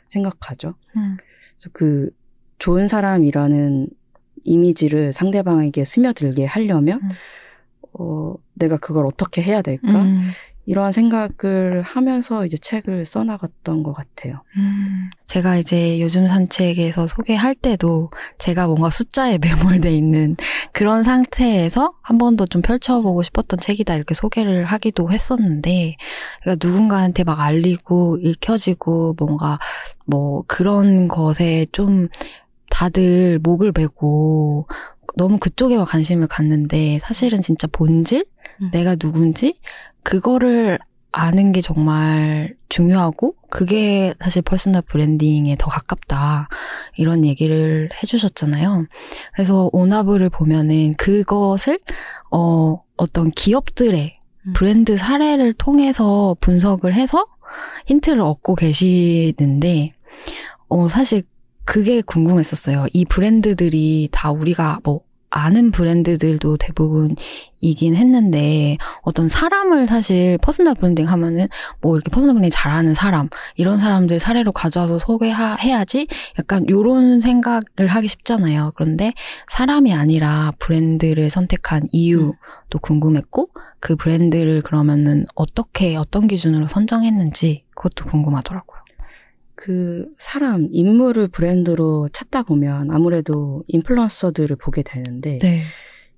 생각하죠. 0.09 0.75
음, 0.97 1.17
그래서 1.55 1.69
그 1.71 2.09
좋은 2.59 2.87
사람이라는 2.87 3.87
이미지를 4.43 5.13
상대방에게 5.13 5.85
스며들게 5.85 6.45
하려면 6.45 6.99
음. 7.03 7.09
어, 7.93 8.35
내가 8.53 8.77
그걸 8.77 9.05
어떻게 9.05 9.41
해야 9.41 9.61
될까? 9.61 10.01
음, 10.01 10.29
이런 10.65 10.91
생각을 10.93 11.81
하면서 11.81 12.45
이제 12.45 12.55
책을 12.57 13.05
써나갔던 13.05 13.83
것 13.83 13.93
같아요. 13.93 14.43
음. 14.57 15.09
제가 15.25 15.57
이제 15.57 15.99
요즘 15.99 16.25
산책에서 16.27 17.07
소개할 17.07 17.53
때도 17.55 18.09
제가 18.37 18.67
뭔가 18.67 18.89
숫자에 18.89 19.39
매몰돼 19.83 19.91
있는 19.95 20.35
그런 20.71 21.03
상태에서 21.03 21.93
한 22.01 22.17
번 22.17 22.37
더 22.37 22.45
좀 22.45 22.61
펼쳐보고 22.61 23.23
싶었던 23.23 23.59
책이다 23.59 23.95
이렇게 23.95 24.13
소개를 24.13 24.65
하기도 24.65 25.11
했었는데 25.11 25.97
그러니까 26.41 26.65
누군가한테 26.67 27.23
막 27.25 27.39
알리고 27.41 28.17
읽혀지고 28.21 29.15
뭔가 29.19 29.59
뭐 30.05 30.43
그런 30.47 31.07
것에 31.09 31.65
좀 31.73 32.07
다들 32.69 33.39
목을 33.43 33.71
매고 33.71 34.67
너무 35.15 35.37
그쪽에만 35.37 35.85
관심을 35.85 36.27
갖는데 36.27 36.99
사실은 37.01 37.41
진짜 37.41 37.67
본질? 37.67 38.25
음. 38.61 38.69
내가 38.71 38.95
누군지? 38.95 39.59
그거를 40.03 40.79
아는 41.13 41.51
게 41.51 41.61
정말 41.61 42.55
중요하고 42.69 43.35
그게 43.51 44.13
사실 44.19 44.41
personal 44.41 44.81
branding에 44.81 45.55
더 45.59 45.69
가깝다 45.69 46.49
이런 46.97 47.23
얘기를 47.23 47.89
해주셨잖아요. 48.01 48.87
그래서 49.33 49.69
오나브를 49.71 50.29
보면은 50.31 50.95
그것을 50.95 51.79
어 52.31 52.81
어떤 52.97 53.29
기업들의 53.29 54.19
음. 54.47 54.53
브랜드 54.53 54.97
사례를 54.97 55.53
통해서 55.53 56.35
분석을 56.39 56.93
해서 56.95 57.27
힌트를 57.85 58.19
얻고 58.19 58.55
계시는데 58.55 59.93
어 60.67 60.87
사실 60.87 61.21
그게 61.63 62.01
궁금했었어요. 62.01 62.87
이 62.91 63.05
브랜드들이 63.05 64.09
다 64.11 64.31
우리가 64.31 64.79
뭐 64.83 65.01
아는 65.35 65.71
브랜드들도 65.71 66.57
대부분이긴 66.57 67.95
했는데 67.95 68.77
어떤 69.01 69.27
사람을 69.27 69.87
사실 69.87 70.37
personal 70.43 70.75
branding 70.75 71.09
하면은 71.09 71.47
뭐 71.81 71.95
이렇게 71.95 72.11
personal 72.11 72.35
branding 72.35 72.51
잘하는 72.51 72.93
사람 72.93 73.29
이런 73.55 73.79
사람들 73.79 74.19
사례로 74.19 74.51
가져와서 74.51 74.99
소개해야지 74.99 76.07
약간 76.37 76.69
요런 76.69 77.19
생각을 77.19 77.87
하기 77.87 78.07
쉽잖아요. 78.07 78.71
그런데 78.75 79.11
사람이 79.49 79.91
아니라 79.91 80.53
브랜드를 80.59 81.31
선택한 81.31 81.87
이유도 81.91 82.79
궁금했고 82.79 83.49
그 83.79 83.95
브랜드를 83.95 84.61
그러면은 84.61 85.25
어떻게 85.33 85.95
어떤 85.95 86.27
기준으로 86.27 86.67
선정했는지 86.67 87.63
그것도 87.75 88.05
궁금하더라고요. 88.05 88.82
그 89.63 90.11
사람, 90.17 90.67
인물을 90.73 91.29
브랜드로 91.29 92.09
찾다 92.11 92.43
보면 92.43 92.91
아무래도 92.91 93.63
인플루언서들을 93.69 94.57
보게 94.57 94.83
되는데 94.83 95.37
네. 95.37 95.63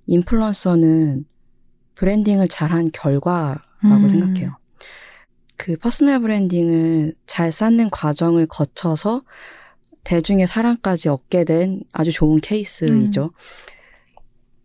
인플루언서는 0.08 1.24
브랜딩을 1.94 2.48
잘한 2.48 2.90
결과라고 2.92 3.62
음. 3.84 4.08
생각해요. 4.08 4.56
그 5.56 5.76
personal 5.76 6.22
branding을 6.22 7.14
잘 7.26 7.52
쌓는 7.52 7.90
과정을 7.90 8.48
거쳐서 8.48 9.22
대중의 10.02 10.48
사랑까지 10.48 11.08
얻게 11.08 11.44
된 11.44 11.84
아주 11.92 12.10
좋은 12.10 12.40
케이스이죠. 12.40 13.30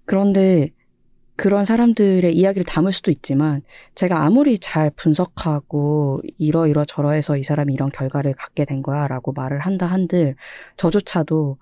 그런데 0.06 0.72
그런 1.36 1.66
사람들의 1.66 2.36
이야기를 2.36 2.66
담을 2.66 2.92
수도 2.92 3.10
있지만 3.12 3.62
제가 3.96 4.24
아무리 4.24 4.60
잘 4.60 4.92
분석하고 4.92 6.22
이러이러 6.38 6.86
저러해서 6.86 7.38
이 7.38 7.44
사람이 7.44 7.74
이런 7.74 7.90
결과를 7.90 8.34
갖게 8.34 8.66
된 8.66 8.82
거야라고 8.82 9.32
말을 9.34 9.60
한다 9.60 9.88
한들 9.88 10.36
저조차도 10.78 11.58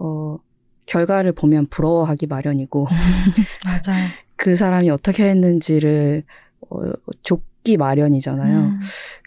어 0.00 0.38
결과를 0.86 1.32
보면 1.32 1.68
부러워하기 1.68 2.26
마련이고 2.26 2.86
맞아요. 3.64 4.08
그 4.36 4.56
사람이 4.56 4.90
어떻게 4.90 5.28
했는지를 5.30 6.24
어, 6.68 6.82
좁기 7.22 7.76
마련이잖아요. 7.76 8.58
음. 8.58 8.80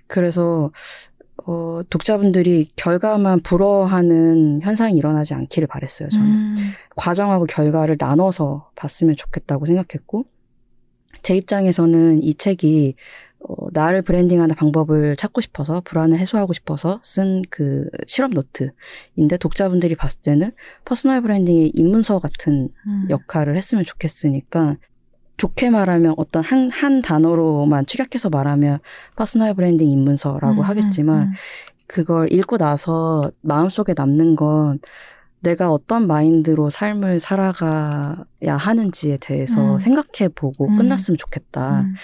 그래서 0.08 0.72
어, 1.46 1.82
독자분들이 1.90 2.70
결과만 2.76 3.42
부러워하는 3.42 4.62
현상이 4.62 4.96
일어나지 4.96 5.34
않기를 5.34 5.68
바랬어요. 5.68 6.10
저는 6.10 6.28
음. 6.28 6.56
과정하고 6.96 7.46
결과를 7.46 7.96
나눠서 8.00 8.72
봤으면 8.76 9.16
좋겠다고 9.16 9.66
생각했고 9.66 10.26
제 11.22 11.36
입장에서는 11.36 12.24
이 12.24 12.34
책이 12.34 12.96
어, 13.40 13.68
나를 13.72 14.02
브랜딩하는 14.02 14.56
방법을 14.56 15.16
찾고 15.16 15.42
싶어서 15.42 15.82
불안을 15.82 16.18
해소하고 16.18 16.54
싶어서 16.54 17.00
쓴 17.04 17.44
그 17.50 17.88
실험 18.08 18.32
노트인데 18.32 19.38
독자분들이 19.40 19.96
봤을 19.96 20.22
때는 20.22 20.52
personal 20.86 21.22
branding의 21.22 21.72
입문서 21.74 22.20
같은 22.20 22.70
음. 22.88 23.06
역할을 23.10 23.56
했으면 23.56 23.84
좋겠으니까 23.86 24.78
좋게 25.38 25.70
말하면 25.70 26.16
어떤 26.18 26.44
한, 26.44 26.70
한 26.72 27.02
단어로만 27.02 27.86
축약해서 27.86 28.30
말하면 28.30 28.80
personal 29.16 29.54
branding 29.54 29.90
입문서라고 29.90 30.62
음, 30.62 30.62
하겠지만 30.62 31.28
음, 31.28 31.34
그걸 31.86 32.32
읽고 32.34 32.58
나서 32.58 33.32
마음속에 33.42 33.94
남는 33.96 34.36
건 34.36 34.80
내가 35.40 35.72
어떤 35.72 36.08
mind로 36.08 36.70
삶을 36.70 37.20
살아가야 37.20 38.58
하는지에 38.58 39.18
대해서 39.18 39.74
음. 39.74 39.80
생각해 39.80 40.30
보고 40.34 40.68
음. 40.68 40.78
끝났으면 40.78 41.18
좋겠다. 41.18 41.82
음. 41.82 41.96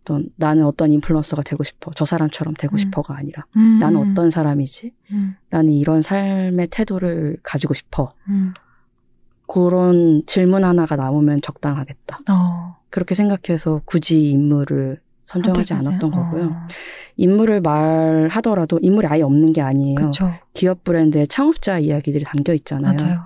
어떤 0.00 0.28
나는 0.36 0.64
어떤 0.64 0.90
influencer가 0.92 1.42
되고 1.42 1.62
싶어. 1.62 1.92
저 1.94 2.06
사람처럼 2.06 2.54
되고 2.54 2.74
음. 2.74 2.78
싶어가 2.78 3.16
아니라 3.16 3.44
음. 3.56 3.78
나는 3.78 4.00
어떤 4.10 4.30
사람이지? 4.30 4.92
음. 5.12 5.36
나는 5.50 5.72
이런 5.72 6.00
삶의 6.00 6.68
태도를 6.70 7.36
가지고 7.42 7.74
싶어. 7.74 8.14
음. 9.50 9.68
그런 9.68 10.22
질문 10.26 10.64
하나가 10.64 10.96
남으면 10.96 11.40
적당하겠다. 11.42 12.18
어. 12.30 12.76
그렇게 12.90 13.14
생각해서 13.14 13.82
굳이 13.84 14.30
인물을 14.30 15.00
선정하지 15.24 15.68
선택하세요. 15.68 15.90
않았던 15.90 16.10
거고요. 16.10 16.44
어. 16.46 16.60
인물을 17.16 17.60
말하더라도 17.60 18.78
인물이 18.82 19.06
아예 19.06 19.22
없는 19.22 19.52
게 19.52 19.60
아니에요. 19.60 19.94
그렇죠. 19.94 20.32
기업 20.52 20.82
브랜드의 20.84 21.28
창업자 21.28 21.78
이야기들이 21.78 22.24
담겨 22.24 22.52
있잖아요. 22.54 22.96
맞아요. 23.00 23.20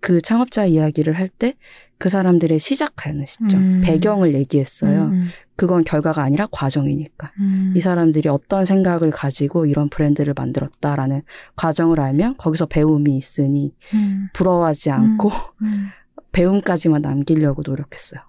그 0.00 0.20
창업자 0.20 0.64
이야기를 0.64 1.14
할 1.14 1.28
때 1.28 1.54
그 2.00 2.08
사람들의 2.08 2.58
시작하는 2.58 3.26
시점, 3.26 3.60
음. 3.60 3.80
배경을 3.84 4.32
얘기했어요. 4.32 5.08
음, 5.08 5.28
그건 5.54 5.84
결과가 5.84 6.22
아니라 6.22 6.48
과정이니까. 6.50 7.30
음. 7.38 7.74
이 7.76 7.80
사람들이 7.82 8.26
어떤 8.30 8.64
생각을 8.64 9.10
가지고 9.10 9.66
이런 9.66 9.90
브랜드를 9.90 10.32
만들었다라는 10.34 11.20
과정을 11.56 12.00
알면 12.00 12.38
거기서 12.38 12.64
배움이 12.64 13.18
있으니 13.18 13.74
음. 13.92 14.28
부러워하지 14.32 14.90
않고 14.90 15.30
음. 15.60 15.88
배움까지만 16.32 17.02
남기려고 17.02 17.60
노력했어요. 17.66 18.22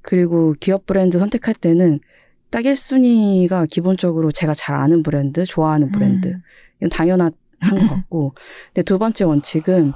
그리고 0.00 0.54
기업 0.58 0.86
브랜드 0.86 1.18
선택할 1.18 1.52
때는 1.56 2.00
딱 2.48 2.62
1순위가 2.62 3.68
기본적으로 3.68 4.32
제가 4.32 4.54
잘 4.54 4.74
아는 4.74 5.02
브랜드, 5.02 5.44
좋아하는 5.44 5.92
브랜드. 5.92 6.28
음. 6.28 6.42
이건 6.78 6.88
당연한 6.88 7.32
것 7.60 7.76
같고. 7.90 8.34
근데 8.68 8.82
두 8.84 8.98
번째 8.98 9.24
원칙은 9.24 9.92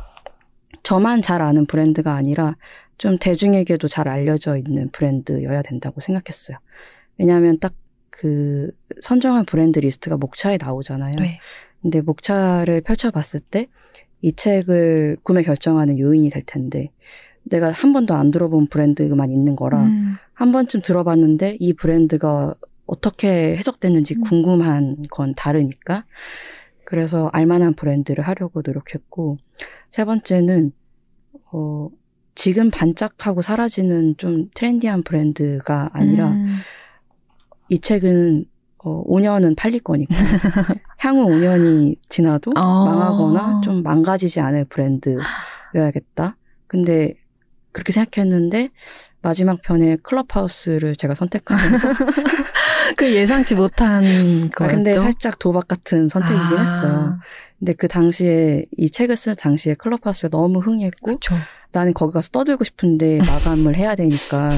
저만 0.84 1.20
잘 1.20 1.42
아는 1.42 1.66
브랜드가 1.66 2.14
아니라 2.14 2.56
좀 2.96 3.18
대중에게도 3.18 3.88
잘 3.88 4.06
알려져 4.06 4.56
있는 4.56 4.88
브랜드여야 4.90 5.62
된다고 5.62 6.00
생각했어요. 6.00 6.58
왜냐하면 7.18 7.58
딱 7.58 7.74
그 8.16 8.70
선정한 9.00 9.44
브랜드 9.44 9.80
리스트가 9.80 10.16
목차에 10.16 10.56
나오잖아요. 10.60 11.14
네. 11.18 11.40
근데 11.82 12.00
목차를 12.00 12.80
펼쳐봤을 12.82 13.40
때 13.40 13.66
이 14.24 14.32
책을 14.32 15.18
구매 15.22 15.42
결정하는 15.42 15.98
요인이 15.98 16.30
될 16.30 16.42
텐데 16.46 16.90
내가 17.42 17.70
한 17.70 17.92
번도 17.92 18.14
안 18.14 18.30
들어본 18.30 18.68
브랜드만 18.68 19.30
있는 19.30 19.54
거랑 19.54 19.84
음. 19.84 20.16
한 20.32 20.50
번쯤 20.50 20.80
들어봤는데 20.80 21.58
이 21.60 21.74
브랜드가 21.74 22.54
어떻게 22.86 23.54
해석됐는지 23.54 24.14
음. 24.14 24.20
궁금한 24.22 24.96
건 25.10 25.34
다르니까 25.36 26.06
그래서 26.84 27.28
알만한 27.32 27.74
브랜드를 27.74 28.26
하려고 28.26 28.62
노력했고 28.64 29.38
세 29.90 30.04
번째는 30.04 30.72
어 31.52 31.88
지금 32.34 32.70
반짝하고 32.70 33.42
사라지는 33.42 34.16
좀 34.16 34.48
트렌디한 34.54 35.02
브랜드가 35.02 35.90
아니라 35.92 36.30
음. 36.30 36.58
이 37.68 37.78
책은 37.78 38.44
어 38.78 39.04
5년은 39.04 39.56
팔릴 39.56 39.80
거니까 39.80 40.16
향후 40.98 41.26
5년이 41.26 41.96
지나도 42.08 42.52
어. 42.56 42.84
망하거나 42.84 43.60
좀 43.62 43.82
망가지지 43.82 44.40
않을 44.40 44.66
브랜드여야겠다. 44.66 46.36
근데 46.66 47.14
그렇게 47.72 47.92
생각했는데 47.92 48.70
마지막 49.24 49.62
편에 49.62 49.96
클럽하우스를 50.02 50.96
제가 50.96 51.14
선택하면서 51.14 51.88
그 52.98 53.10
예상치 53.10 53.54
못한 53.54 54.50
거였죠. 54.50 54.76
근데 54.76 54.92
살짝 54.92 55.38
도박 55.38 55.66
같은 55.66 56.10
선택이긴 56.10 56.58
아. 56.58 56.60
했어요. 56.60 57.18
근데 57.58 57.72
그 57.72 57.88
당시에 57.88 58.66
이 58.76 58.90
책을 58.90 59.16
쓸 59.16 59.34
당시에 59.34 59.74
클럽하우스가 59.74 60.28
너무 60.28 60.58
흥했고 60.58 61.06
그렇죠. 61.06 61.36
나는 61.72 61.94
거기 61.94 62.12
가서 62.12 62.28
떠들고 62.28 62.64
싶은데 62.64 63.20
마감을 63.26 63.76
해야 63.76 63.94
되니까 63.94 64.50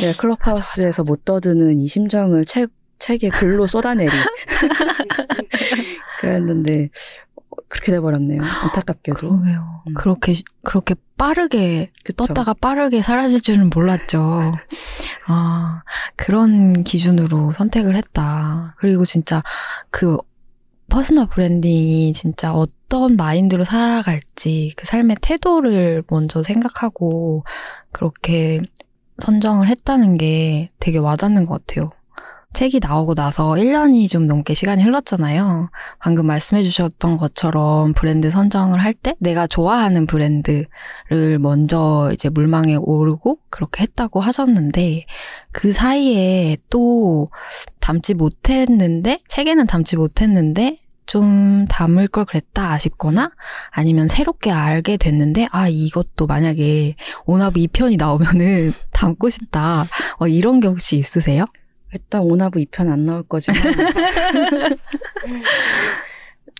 내가 0.00 0.16
클럽하우스에서 0.16 1.02
못 1.02 1.24
떠드는 1.24 1.80
이 1.80 1.88
심정을 1.88 2.44
책 2.44 2.70
책에 3.00 3.30
글로 3.30 3.66
쏟아내리 3.66 4.10
그랬는데 6.20 6.90
그렇게 7.68 7.92
돼버렸네요. 7.92 8.40
안타깝게도. 8.64 9.16
그러게요. 9.16 9.82
음. 9.86 9.94
그렇게 9.94 10.34
그렇게 10.62 10.94
빠르게 11.16 11.92
그쵸. 12.04 12.26
떴다가 12.26 12.54
빠르게 12.54 13.02
사라질 13.02 13.40
줄은 13.40 13.70
몰랐죠. 13.74 14.54
아 15.26 15.82
그런 16.16 16.84
기준으로 16.84 17.52
선택을 17.52 17.96
했다. 17.96 18.74
그리고 18.78 19.04
진짜 19.04 19.42
그 19.90 20.16
personal 20.88 21.26
branding이 21.26 22.12
진짜 22.14 22.52
어떤 22.54 23.16
마인드로 23.16 23.64
살아갈지 23.64 24.72
그 24.76 24.86
삶의 24.86 25.16
태도를 25.20 26.02
먼저 26.08 26.42
생각하고 26.42 27.44
그렇게 27.92 28.62
선정을 29.18 29.68
했다는 29.68 30.16
게 30.16 30.70
되게 30.80 30.98
와닿는 30.98 31.44
것 31.44 31.66
같아요. 31.66 31.90
책이 32.54 32.80
나오고 32.82 33.14
나서 33.14 33.52
1년이 33.52 34.10
좀 34.10 34.26
넘게 34.26 34.54
시간이 34.54 34.82
흘렀잖아요. 34.82 35.70
방금 36.00 36.26
말씀해 36.26 36.62
주셨던 36.62 37.18
것처럼 37.18 37.92
브랜드 37.92 38.30
선정을 38.30 38.82
할 38.82 38.94
때 38.94 39.14
내가 39.20 39.46
좋아하는 39.46 40.06
브랜드를 40.06 41.38
먼저 41.38 42.10
이제 42.12 42.28
물망에 42.30 42.74
오르고 42.74 43.38
그렇게 43.50 43.82
했다고 43.82 44.18
하셨는데 44.20 45.04
그 45.52 45.72
사이에 45.72 46.56
또 46.70 47.30
담지 47.80 48.14
못했는데 48.14 49.20
책에는 49.28 49.66
담지 49.66 49.96
못했는데 49.96 50.80
좀 51.06 51.66
담을 51.68 52.08
걸 52.08 52.24
그랬다 52.24 52.72
아쉽거나 52.72 53.30
아니면 53.70 54.08
새롭게 54.08 54.50
알게 54.50 54.96
됐는데 54.96 55.46
아 55.52 55.68
이것도 55.68 56.26
만약에 56.26 56.96
오나브 57.26 57.60
2편이 57.60 57.98
나오면은 57.98 58.72
담고 58.92 59.28
싶다 59.28 59.86
어, 60.18 60.26
이런 60.26 60.58
게 60.60 60.66
혹시 60.66 60.96
있으세요? 60.98 61.44
일단 61.92 62.22
오나브 62.22 62.60
2편 62.60 62.90
안 62.90 63.04
나올 63.04 63.22
거지만 63.22 63.60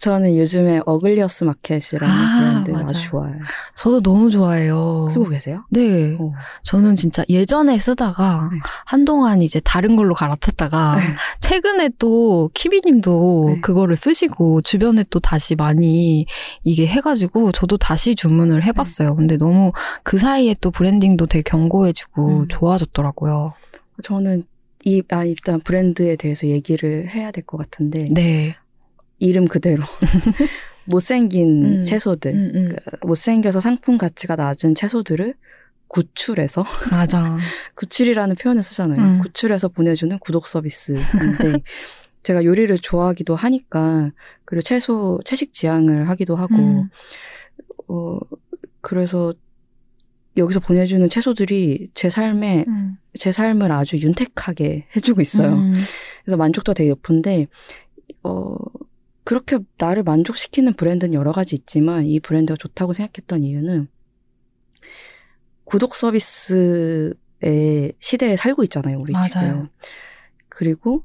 저는 0.01 0.39
요즘에 0.39 0.81
어글리어스 0.87 1.43
마켓이라는 1.45 2.15
아, 2.15 2.39
브랜드 2.39 2.71
맞아요. 2.71 2.85
아주 2.85 3.03
좋아요. 3.03 3.35
저도 3.75 4.01
너무 4.01 4.31
좋아해요. 4.31 5.09
쓰고 5.11 5.29
계세요? 5.29 5.65
네. 5.71 6.17
어. 6.21 6.33
저는 6.63 6.95
진짜 6.95 7.25
예전에 7.29 7.79
쓰다가 7.79 8.49
네. 8.53 8.61
한동안 8.87 9.43
이제 9.43 9.59
다른 9.59 9.97
걸로 9.97 10.15
갈아탔다가 10.15 10.97
네. 10.97 11.03
최근에 11.41 11.91
또 11.99 12.49
키미님도 12.55 13.45
네. 13.55 13.61
그거를 13.61 13.97
쓰시고 13.97 14.63
주변에 14.63 15.05
또 15.11 15.19
다시 15.19 15.57
많이 15.57 16.27
이게 16.63 16.87
해가지고 16.87 17.51
저도 17.51 17.77
다시 17.77 18.15
주문을 18.15 18.63
해봤어요. 18.63 19.17
근데 19.17 19.37
너무 19.37 19.73
그 20.05 20.17
사이에 20.17 20.55
또 20.61 20.71
브랜딩도 20.71 21.27
되게 21.27 21.43
견고해지고 21.43 22.29
음. 22.43 22.49
좋아졌더라고요. 22.49 23.53
저는 24.05 24.45
이, 24.85 25.03
아, 25.11 25.25
일단 25.25 25.61
브랜드에 25.61 26.17
대해서 26.17 26.47
얘기를 26.47 27.09
해야 27.09 27.31
될 27.31 27.45
것 27.45 27.57
같은데, 27.59 28.07
네. 28.11 28.55
이름 29.19 29.47
그대로. 29.47 29.83
못생긴 30.87 31.65
음. 31.81 31.83
채소들, 31.83 32.33
음, 32.35 32.53
음. 32.55 32.77
못생겨서 33.03 33.61
상품 33.61 33.99
가치가 33.99 34.37
낮은 34.37 34.75
채소들을 34.75 35.35
구출해서, 35.89 36.65
맞아. 36.93 37.39
구출이라는 37.75 38.37
표현을 38.37 38.63
쓰잖아요. 38.63 39.01
음. 39.01 39.19
구출해서 39.21 39.69
보내주는 39.69 40.19
구독 40.19 40.47
서비스인데, 40.47 41.03
제가 42.23 42.45
요리를 42.45 42.79
좋아하기도 42.79 43.37
하니까 43.37 44.11
그리고 44.45 44.63
채소 44.63 45.21
채식 45.25 45.53
지향을 45.53 46.09
하기도 46.11 46.37
하고 46.37 46.57
음. 46.57 46.89
어 47.87 48.19
그래서 48.83 49.33
여기서 50.39 50.61
보내주는 50.61 51.09
채소들이 51.09 51.91
제 51.95 52.11
삶에 52.11 52.65
음. 52.69 52.97
제 53.15 53.33
삶을 53.33 53.73
아주 53.73 53.99
윤택하게 53.99 54.87
해주고 54.95 55.21
있어요. 55.21 55.55
음. 55.55 55.75
그래서 56.25 56.37
만족도 56.37 56.75
되게 56.75 56.91
높은데 56.91 57.47
어 58.23 58.55
그렇게 59.25 59.59
나를 59.77 60.05
만족시키는 60.05 60.75
브랜드는 60.75 61.13
여러 61.13 61.33
가지 61.33 61.55
있지만 61.55 62.07
이 62.07 62.19
브랜드가 62.21 62.57
좋다고 62.57 62.95
생각했던 62.95 63.43
이유는 63.43 63.89
구독 65.65 65.95
서비스의 65.95 67.13
시대에 67.99 68.37
살고 68.37 68.63
있잖아요, 68.65 68.99
우리 68.99 69.13
맞아요. 69.13 69.29
지금. 69.29 69.69
그리고 70.49 71.05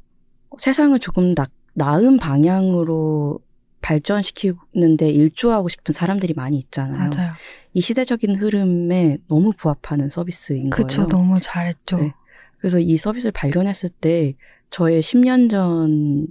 세상을 0.58 0.98
조금 1.00 1.36
나, 1.36 1.46
나은 1.74 2.18
방향으로 2.18 3.40
발전시키는데 3.84 5.10
일조하고 5.10 5.70
싶은 5.70 5.94
사람들이 5.94 6.34
많이 6.34 6.58
있잖아요. 6.58 7.10
맞아요. 7.14 7.34
이 7.74 7.82
시대적인 7.82 8.38
흐름에 8.38 9.18
너무 9.28 9.52
부합하는 9.56 10.10
서비스인 10.10 10.72
그쵸. 10.72 11.06
거예요. 11.06 11.08
너무 11.10 11.40
잘했죠. 11.40 11.98
네. 11.98 12.14
그래서 12.58 12.80
이 12.80 12.98
서비스를 12.98 13.32
발견했을 13.34 13.90
때 13.90 14.34
저의 14.72 15.02
10년 15.02 15.52
전 15.52 16.28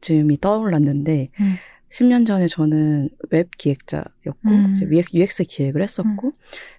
쯤이 0.00 0.38
떠올랐는데 0.40 1.28
음. 1.40 1.54
10년 1.90 2.26
전에 2.26 2.46
저는 2.48 3.10
웹 3.30 3.50
기획자였고 3.56 4.48
음. 4.48 4.74
이제 4.74 4.86
UX 5.12 5.44
기획을 5.44 5.82
했었고 5.82 6.32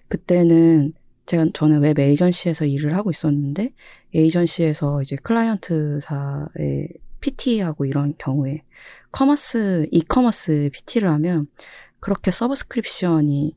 그때는 0.08 0.92
제가 1.26 1.46
저는 1.54 1.80
web 1.80 1.98
agency에서 1.98 2.66
일을 2.66 2.96
하고 2.96 3.10
있었는데 3.10 3.72
agency에서 4.14 5.02
이제 5.02 5.16
클라이언트사의 5.22 6.88
PT하고 7.20 7.84
이런 7.84 8.14
경우에 8.18 8.62
commerce 9.12 9.88
e-commerce 9.90 10.70
PT를 10.72 11.08
하면 11.10 11.46
그렇게 12.00 12.30
subscription이 12.30 13.54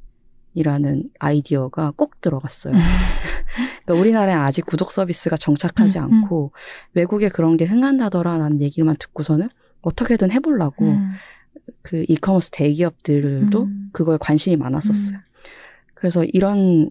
이라는 0.53 1.09
아이디어가 1.19 1.93
꼭 1.95 2.19
들어갔어요. 2.19 2.73
그러니까 3.85 4.01
우리나라에 4.01 4.35
아직 4.35 4.65
구독 4.65 4.91
서비스가 4.91 5.37
정착하지 5.37 5.99
음, 5.99 6.03
않고 6.03 6.51
외국에 6.93 7.29
그런 7.29 7.57
게 7.57 7.65
흥한다더라라는 7.65 8.61
얘기만 8.61 8.95
듣고서는 8.97 9.49
어떻게든 9.81 10.31
해보려고 10.31 10.85
음. 10.85 11.13
그 11.81 12.05
이커머스 12.07 12.51
대기업들도 12.51 13.63
음. 13.63 13.89
그거에 13.93 14.17
관심이 14.19 14.55
많았었어요. 14.55 15.19
그래서 15.93 16.23
이런 16.23 16.89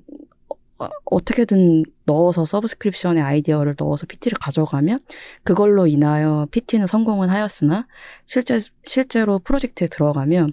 어, 0.81 0.89
어떻게든 1.05 1.85
넣어서 2.07 2.45
subscription의 2.45 3.23
아이디어를 3.23 3.75
넣어서 3.79 4.07
PT를 4.07 4.39
가져가면 4.41 4.99
그걸로 5.45 5.87
인하여 5.87 6.47
PT는 6.51 6.87
성공은 6.87 7.29
하였으나 7.29 7.87
실제 8.27 8.59
실제로 8.85 9.39
프로젝트에 9.39 9.87
들어가면 9.89 10.53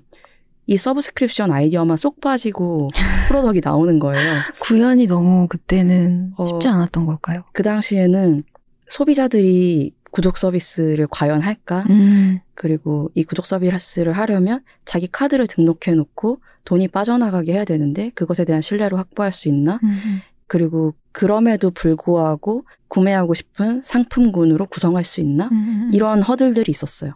이 0.68 0.76
subscription 0.76 1.52
아이디어만 1.52 1.96
쏙 1.96 2.20
빠지고 2.20 2.90
product이 3.30 3.62
나오는 3.64 4.00
거예요. 4.00 4.20
구현이 4.60 5.08
너무 5.08 5.48
그때는 5.48 6.34
어. 6.36 6.44
쉽지 6.44 6.68
않았던 6.68 7.06
걸까요? 7.06 7.44
그 7.54 7.64
당시에는 7.64 8.44
소비자들이 8.90 9.94
구독 10.12 10.38
서비스를 10.38 11.08
과연 11.10 11.42
할까? 11.42 11.86
음. 11.90 12.40
그리고 12.54 13.10
이 13.14 13.24
구독 13.24 13.46
서비스를 13.46 14.14
하려면 14.14 14.62
자기 14.84 15.08
카드를 15.08 15.48
등록해 15.48 15.96
놓고 15.96 16.42
돈이 16.68 16.90
빠져나가게 16.90 17.54
해야 17.54 17.64
되는데 17.64 18.12
그것에 18.14 18.44
대한 18.44 18.62
신뢰를 18.62 18.98
확보할 18.98 19.32
수 19.32 19.48
있나? 19.48 19.80
음. 19.84 20.20
그리고 20.48 20.96
그럼에도 21.14 21.72
불구하고 21.72 22.66
구매하고 22.90 23.34
싶은 23.34 23.82
상품군으로 23.82 24.66
구성할 24.66 25.06
수 25.06 25.22
있나? 25.22 25.48
음. 25.50 25.90
이런 25.94 26.22
허들들이 26.22 26.70
있었어요. 26.70 27.14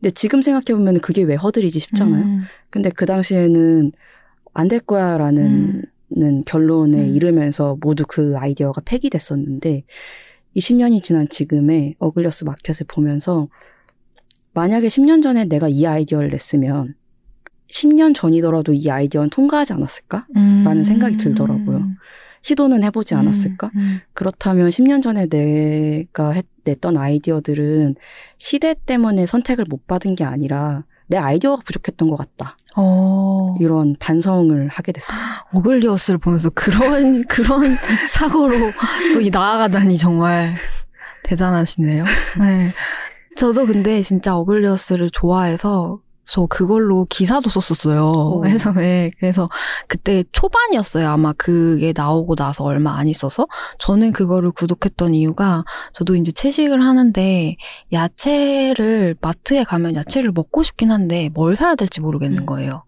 근데 0.00 0.10
지금 0.12 0.40
생각해보면 0.40 1.00
그게 1.00 1.24
왜 1.24 1.34
허들이지 1.34 1.80
싶잖아요. 1.80 2.24
음. 2.24 2.42
근데 2.70 2.90
그 2.90 3.04
당시에는 3.04 3.90
안 4.54 4.68
될 4.68 4.78
거야 4.78 5.18
라는 5.18 5.82
는 6.14 6.44
결론에 6.44 7.00
음. 7.00 7.14
이르면서 7.14 7.76
모두 7.80 8.04
그 8.06 8.36
아이디어가 8.36 8.82
폐기됐었는데 8.84 9.82
20년이 10.54 11.02
지난 11.02 11.26
지금의 11.28 11.96
어글리어스 11.98 12.44
마켓을 12.44 12.86
보면서 12.86 13.48
만약에 14.52 14.86
10년 14.88 15.22
전에 15.22 15.46
내가 15.46 15.68
이 15.68 15.86
아이디어를 15.86 16.28
냈으면 16.30 16.94
10년 17.72 18.14
전이더라도 18.14 18.74
이 18.74 18.88
아이디어는 18.90 19.30
통과하지 19.30 19.72
않았을까? 19.72 20.26
음. 20.36 20.62
라는 20.64 20.84
생각이 20.84 21.16
들더라고요. 21.16 21.86
시도는 22.42 22.82
해보지 22.84 23.14
않았을까? 23.14 23.70
음. 23.76 24.00
그렇다면 24.12 24.68
10년 24.68 25.02
전에 25.02 25.26
내가 25.26 26.32
했, 26.32 26.44
냈던 26.64 26.96
아이디어들은 26.96 27.94
시대 28.36 28.74
때문에 28.74 29.26
선택을 29.26 29.64
못 29.68 29.86
받은 29.86 30.14
게 30.16 30.24
아니라 30.24 30.84
내 31.06 31.16
아이디어가 31.16 31.62
부족했던 31.64 32.10
것 32.10 32.16
같다. 32.16 32.56
어. 32.76 33.56
이런 33.60 33.96
반성을 33.98 34.68
하게 34.68 34.92
됐어요. 34.92 35.18
오글리어스를 35.54 36.18
보면서 36.18 36.50
그런 36.50 37.24
그런 37.28 37.76
사고로 38.12 38.54
또이 39.14 39.30
나아가다니 39.30 39.96
정말 39.96 40.54
대단하시네요. 41.24 42.04
네. 42.40 42.70
저도 43.36 43.66
근데 43.66 44.02
진짜 44.02 44.36
어글리어스를 44.36 45.10
좋아해서 45.10 46.00
저 46.24 46.46
그걸로 46.46 47.06
기사도 47.10 47.50
썼었어요. 47.50 48.06
오. 48.06 48.48
예전에. 48.48 49.10
그래서 49.18 49.48
그때 49.88 50.24
초반이었어요. 50.32 51.08
아마 51.08 51.32
그게 51.32 51.92
나오고 51.94 52.36
나서 52.36 52.64
얼마 52.64 52.96
안 52.98 53.08
있어서. 53.08 53.46
저는 53.78 54.12
그거를 54.12 54.52
구독했던 54.52 55.14
이유가 55.14 55.64
저도 55.94 56.16
이제 56.16 56.32
채식을 56.32 56.82
하는데 56.82 57.56
야채를 57.92 59.16
마트에 59.20 59.64
가면 59.64 59.96
야채를 59.96 60.32
먹고 60.32 60.62
싶긴 60.62 60.90
한데 60.90 61.30
뭘 61.34 61.56
사야 61.56 61.74
될지 61.74 62.00
모르겠는 62.00 62.42
음. 62.42 62.46
거예요. 62.46 62.84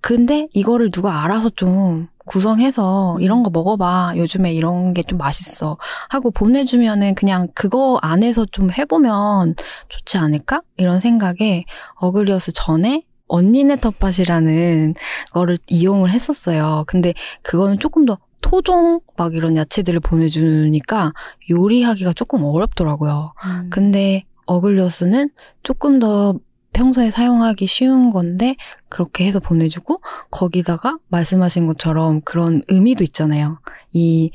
근데 0.00 0.48
이거를 0.54 0.90
누가 0.90 1.22
알아서 1.24 1.50
좀 1.50 2.08
구성해서 2.26 3.18
이런 3.20 3.42
거 3.42 3.50
먹어봐. 3.50 4.12
요즘에 4.16 4.52
이런 4.52 4.94
게 4.94 5.02
좀 5.02 5.18
맛있어. 5.18 5.76
하고 6.08 6.30
보내주면은 6.30 7.14
그냥 7.14 7.48
그거 7.54 7.98
안에서 8.02 8.46
좀 8.46 8.70
해보면 8.70 9.56
좋지 9.88 10.18
않을까? 10.18 10.62
이런 10.76 11.00
생각에 11.00 11.64
어글리어스 11.96 12.52
전에 12.54 13.02
언니네 13.26 13.76
텃밭이라는 13.76 14.94
거를 15.32 15.58
이용을 15.68 16.10
했었어요. 16.12 16.84
근데 16.86 17.14
그거는 17.42 17.78
조금 17.78 18.04
더 18.06 18.18
토종 18.40 19.00
막 19.16 19.34
이런 19.34 19.56
야채들을 19.56 20.00
보내주니까 20.00 21.12
요리하기가 21.50 22.12
조금 22.14 22.44
어렵더라고요. 22.44 23.32
근데 23.70 24.24
어글리어스는 24.46 25.30
조금 25.62 25.98
더 25.98 26.34
평소에 26.80 27.10
사용하기 27.10 27.66
쉬운 27.66 28.10
건데 28.10 28.56
그렇게 28.88 29.26
해서 29.26 29.38
보내주고 29.38 30.00
거기다가 30.30 30.98
말씀하신 31.08 31.66
것처럼 31.66 32.22
그런 32.22 32.62
의미도 32.68 33.04
있잖아요. 33.04 33.60
이 33.92 34.30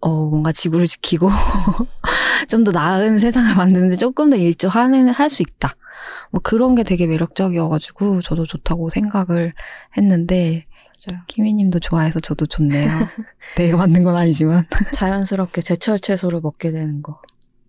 어, 0.00 0.26
뭔가 0.26 0.52
지구를 0.52 0.86
지키고 0.86 1.28
좀 2.48 2.62
더 2.64 2.70
나은 2.70 3.18
세상을 3.18 3.56
만드는데 3.56 3.96
조금 3.96 4.30
더 4.30 4.36
일조하는 4.36 5.08
할 5.08 5.28
수 5.30 5.42
있다. 5.42 5.74
뭐 6.30 6.40
그런 6.44 6.74
게 6.76 6.84
되게 6.84 7.06
매력적이어가지고 7.08 8.20
저도 8.20 8.46
좋다고 8.46 8.88
생각을 8.90 9.52
했는데. 9.96 10.64
키미님도 11.26 11.80
좋아해서 11.80 12.18
저도 12.20 12.46
좋네요. 12.46 12.88
내가 13.58 13.76
만든 13.76 14.04
건 14.04 14.16
아니지만 14.16 14.66
자연스럽게 14.94 15.60
제철 15.60 16.00
채소를 16.00 16.40
먹게 16.40 16.70
되는 16.70 17.02
거. 17.02 17.20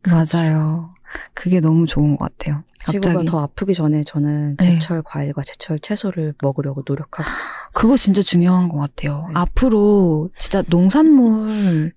맞아요. 0.08 0.95
그게 1.34 1.60
너무 1.60 1.86
좋은 1.86 2.18
것 2.18 2.30
같아요. 2.38 2.64
지구가 2.92 3.24
더 3.24 3.40
아프기 3.42 3.74
전에 3.74 4.04
저는 4.04 4.58
네. 4.58 4.72
제철 4.72 5.02
과일과 5.02 5.42
제철 5.44 5.80
채소를 5.80 6.36
먹으려고 6.42 6.84
노력하고 6.86 7.28
그거 7.74 7.98
진짜 7.98 8.22
중요한 8.22 8.70
것 8.70 8.78
같아요. 8.78 9.26
네. 9.28 9.34
앞으로 9.34 10.30
진짜 10.38 10.64
농산물 10.70 11.94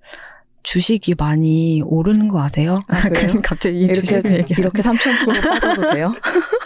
주식이 0.62 1.14
많이 1.16 1.82
오르는 1.84 2.28
거 2.28 2.42
아세요? 2.42 2.80
아, 2.88 3.08
그래요? 3.08 3.40
갑자기 3.42 3.78
이 3.78 3.84
이렇게 3.84 4.00
주식을 4.00 4.38
얘기하면. 4.40 4.58
이렇게 4.58 4.82
3,000% 4.82 5.42
빠져도 5.60 5.94
돼요? 5.94 6.14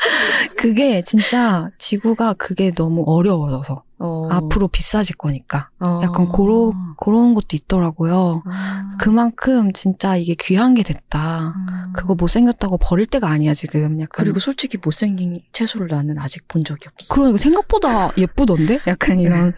그게 0.59 1.03
진짜 1.03 1.71
지구가 1.79 2.35
그게 2.35 2.73
너무 2.73 3.05
어려워져서 3.07 3.83
어. 3.99 4.27
앞으로 4.31 4.67
비싸질 4.67 5.17
거니까 5.17 5.69
어. 5.79 6.01
약간 6.03 6.27
고로, 6.27 6.73
그런 6.99 7.35
것도 7.35 7.49
있더라고요. 7.53 8.43
아. 8.47 8.83
그만큼 8.99 9.73
진짜 9.73 10.17
이게 10.17 10.35
귀한 10.41 10.75
게 10.75 10.83
됐다. 10.83 11.55
아. 11.71 11.93
그거 11.95 12.17
못생겼다고 12.17 12.79
버릴 12.79 13.07
때가 13.07 13.29
아니야 13.29 13.55
지금 13.55 14.01
약간. 14.01 14.25
그리고 14.25 14.41
솔직히 14.41 14.77
못생긴 14.83 15.41
채소를 15.53 15.87
나는 15.89 16.19
아직 16.19 16.49
본 16.49 16.65
적이 16.65 16.89
없어. 16.93 17.15
그러니까 17.15 17.39
생각보다 17.39 18.11
예쁘던데? 18.17 18.81
약간 18.89 19.21
이런 19.21 19.55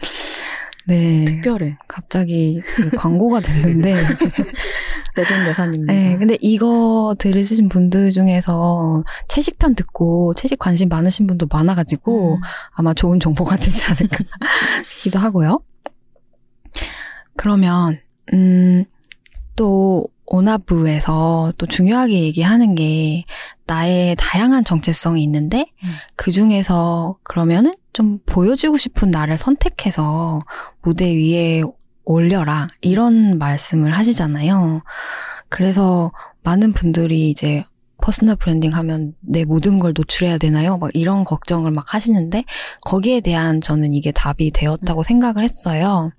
네 0.87 1.25
특별해. 1.25 1.77
갑자기 1.87 2.61
그 2.75 2.89
광고가 2.91 3.41
됐는데 3.41 3.95
내돈내산입니다. 5.17 5.93
네, 5.93 6.17
근데 6.17 6.37
이거 6.41 7.15
들으신 7.17 7.69
분들 7.69 8.11
중에서 8.11 9.03
채식편 9.27 9.75
듣고 9.75 10.33
채식 10.35 10.59
관심 10.59 10.89
많으신 10.89 11.25
분도 11.25 11.47
많아가지고 11.49 12.35
음. 12.35 12.41
아마 12.73 12.93
좋은 12.93 13.19
정보가 13.19 13.55
되지 13.55 13.83
않을까 13.83 14.17
싶기도 14.87 15.19
하고요. 15.19 15.61
그러면 17.37 17.99
음, 18.33 18.85
또 19.55 20.07
오나부에서 20.25 21.53
또 21.57 21.65
중요하게 21.65 22.21
얘기하는 22.21 22.75
게 22.75 23.25
나의 23.65 24.15
다양한 24.17 24.63
정체성이 24.63 25.23
있는데 25.23 25.71
음. 25.83 25.89
그 26.15 26.31
중에서 26.31 27.17
그러면은 27.23 27.75
좀 27.93 28.19
보여주고 28.25 28.77
싶은 28.77 29.11
나를 29.11 29.37
선택해서 29.37 30.39
무대 30.81 31.13
위에 31.15 31.63
올려라 32.03 32.67
이런 32.81 33.37
말씀을 33.37 33.91
하시잖아요. 33.91 34.83
그래서 35.49 36.11
많은 36.43 36.73
분들이 36.73 37.29
이제 37.29 37.65
personal 38.05 38.35
branding 38.35 38.71
하면 38.75 39.15
내 39.19 39.45
모든 39.45 39.79
걸 39.79 39.93
노출해야 39.97 40.37
되나요? 40.37 40.77
막 40.77 40.91
이런 40.93 41.23
걱정을 41.23 41.71
막 41.71 41.91
하시는데 41.91 42.43
거기에 42.85 43.19
대한 43.19 43.61
저는 43.61 43.93
이게 43.93 44.11
답이 44.11 44.51
되었다고 44.51 45.01
생각을 45.01 45.41
했어요. 45.41 46.11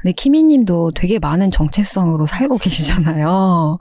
근데 0.00 0.12
키미님도 0.12 0.92
되게 0.92 1.18
많은 1.18 1.50
정체성으로 1.50 2.26
살고 2.30 2.58
계시잖아요. 2.58 3.78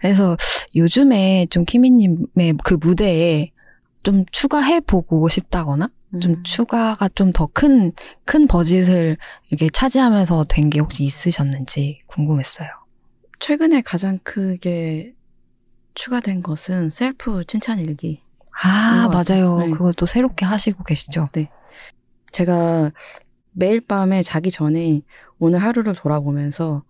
그래서 0.00 0.34
요즘에 0.74 1.46
좀 1.50 1.66
키미님의 1.66 2.54
그 2.64 2.78
무대에 2.80 3.50
좀 4.02 4.24
추가해 4.32 4.80
보고 4.80 5.28
싶다거나 5.28 5.90
좀 6.22 6.32
음. 6.32 6.42
추가가 6.42 7.06
좀 7.10 7.32
더 7.34 7.46
큰, 7.52 7.92
큰 8.24 8.46
버짓을 8.46 9.18
이렇게 9.50 9.68
차지하면서 9.70 10.46
된 10.48 10.70
게 10.70 10.78
혹시 10.78 11.04
있으셨는지 11.04 12.00
궁금했어요. 12.06 12.66
최근에 13.40 13.82
가장 13.82 14.18
크게 14.22 15.12
추가된 15.98 16.42
것은 16.44 16.90
셀프 16.90 17.44
칭찬 17.44 17.80
일기. 17.80 18.22
아, 18.62 19.08
맞아요. 19.12 19.58
네. 19.58 19.70
그것도 19.70 20.06
새롭게 20.06 20.46
하시고 20.46 20.84
계시죠? 20.84 21.26
제가 22.30 22.92
매일 23.50 23.80
밤에 23.80 24.22
자기 24.22 24.52
전에 24.52 25.00
오늘 25.40 25.58
하루를 25.58 25.94
돌아보면서 25.94 26.84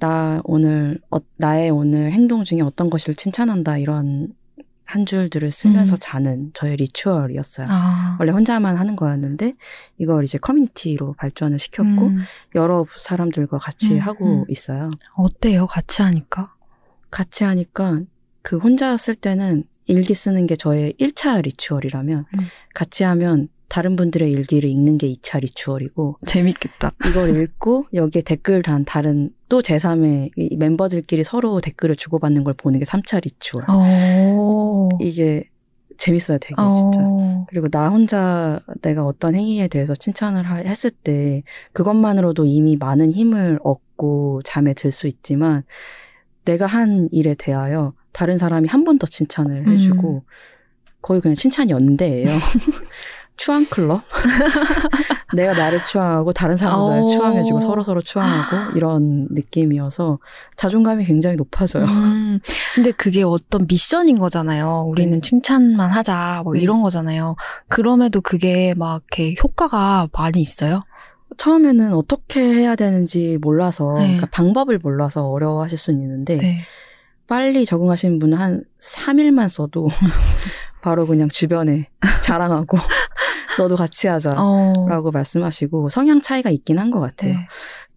나 0.00 0.40
오늘 0.44 0.98
어, 1.10 1.18
나의 1.36 1.70
오늘 1.70 2.10
행동 2.12 2.42
중에 2.44 2.62
어떤 2.62 2.88
것을 2.88 3.14
칭찬한다 3.14 3.76
이런 3.76 4.28
한 4.86 5.04
줄들을 5.04 5.52
쓰면서 5.52 5.94
음. 5.94 5.96
자는 6.00 6.50
저의 6.54 6.76
ritual이었어요. 6.76 7.66
아. 7.68 8.16
원래 8.18 8.32
혼자만 8.32 8.76
하는 8.76 8.96
거였는데 8.96 9.56
이걸 9.98 10.24
이제 10.24 10.38
커뮤니티로 10.38 11.12
발전을 11.18 11.58
시켰고 11.58 12.06
음, 12.06 12.22
여러 12.54 12.86
사람들과 12.96 13.58
같이 13.58 13.94
음, 13.94 13.98
하고 13.98 14.42
음. 14.42 14.44
있어요. 14.48 14.90
어때요? 15.16 15.66
같이 15.66 16.00
하니까? 16.00 16.54
같이 17.10 17.44
하니까 17.44 18.00
그 18.48 18.56
혼자 18.56 18.96
쓸 18.96 19.14
때는 19.14 19.64
일기 19.88 20.14
쓰는 20.14 20.46
게 20.46 20.56
저의 20.56 20.94
1차 20.98 21.42
ritual이라면 21.42 22.18
음. 22.38 22.44
같이 22.74 23.04
하면 23.04 23.48
다른 23.68 23.94
분들의 23.94 24.30
일기를 24.32 24.70
읽는 24.70 24.96
게 24.96 25.12
2차 25.12 25.42
ritual이고 25.42 26.16
재밌겠다. 26.26 26.92
이걸 27.10 27.42
읽고 27.42 27.88
여기에 27.92 28.22
댓글 28.22 28.62
단 28.62 28.86
다른 28.86 29.28
또 29.50 29.60
제3의 29.60 30.30
이 30.36 30.56
멤버들끼리 30.56 31.24
서로 31.24 31.60
댓글을 31.60 31.94
주고받는 31.96 32.42
걸 32.44 32.54
보는 32.54 32.78
게 32.78 32.86
3차 32.86 33.22
ritual. 33.22 33.64
어. 33.68 34.88
이게 34.98 35.44
재밌어요, 35.98 36.38
되게 36.38 36.54
진짜. 36.54 37.00
어. 37.04 37.44
그리고 37.50 37.68
나 37.68 37.90
혼자 37.90 38.60
내가 38.80 39.04
어떤 39.04 39.34
행위에 39.34 39.68
대해서 39.68 39.94
칭찬을 39.94 40.44
하- 40.44 40.54
했을 40.56 40.90
때 40.90 41.42
그것만으로도 41.74 42.46
이미 42.46 42.76
많은 42.76 43.12
힘을 43.12 43.58
얻고 43.62 44.40
잠에 44.46 44.72
들 44.72 44.90
수 44.90 45.06
있지만 45.06 45.64
내가 46.48 46.64
한 46.66 47.08
일에 47.12 47.34
대하여 47.34 47.92
다른 48.12 48.38
사람이 48.38 48.68
한 48.68 48.84
번 48.84 48.98
더 48.98 49.06
칭찬을 49.06 49.64
음. 49.66 49.68
해주고 49.68 50.24
거의 51.02 51.20
그냥 51.20 51.34
칭찬 51.34 51.68
연대예요. 51.68 52.30
추앙 53.36 53.64
클럽. 53.66 54.02
내가 55.36 55.52
나를 55.52 55.84
추앙하고 55.84 56.32
다른 56.32 56.56
사람도 56.56 56.88
나를 56.88 57.02
어. 57.04 57.08
추앙해주고 57.08 57.60
서로 57.60 57.84
서로 57.84 58.00
추앙하고 58.02 58.76
이런 58.76 59.28
느낌이어서 59.30 60.18
자존감이 60.56 61.04
굉장히 61.04 61.36
높아져요. 61.36 61.84
음, 61.84 62.40
근데 62.74 62.90
그게 62.90 63.22
어떤 63.22 63.66
미션인 63.68 64.18
거잖아요. 64.18 64.86
우리는 64.88 65.12
네. 65.12 65.20
칭찬만 65.20 65.92
하자, 65.92 66.40
뭐 66.44 66.54
네. 66.54 66.60
이런 66.60 66.82
거잖아요. 66.82 67.36
그럼에도 67.68 68.20
그게 68.22 68.74
막 68.76 69.02
이렇게 69.14 69.36
효과가 69.40 70.08
많이 70.12 70.40
있어요? 70.40 70.82
처음에는 71.38 71.92
어떻게 71.94 72.40
해야 72.42 72.76
되는지 72.76 73.38
몰라서 73.40 73.94
네. 73.98 74.02
그러니까 74.06 74.26
방법을 74.26 74.78
몰라서 74.78 75.28
어려워하실 75.28 75.78
수는 75.78 76.00
있는데 76.02 76.36
네. 76.36 76.60
빨리 77.26 77.64
적응하신 77.64 78.18
분은 78.18 78.36
한 78.38 78.64
3일만 78.80 79.48
써도 79.48 79.88
바로 80.82 81.06
그냥 81.06 81.28
주변에 81.28 81.88
자랑하고 82.22 82.76
너도 83.58 83.76
같이 83.76 84.06
하자. 84.08 84.30
어. 84.36 84.72
라고 84.88 85.10
말씀하시고 85.10 85.88
성향 85.88 86.20
차이가 86.20 86.50
있긴 86.50 86.78
한 86.78 86.90
것 86.90 87.00
같아요. 87.00 87.34
네. 87.34 87.46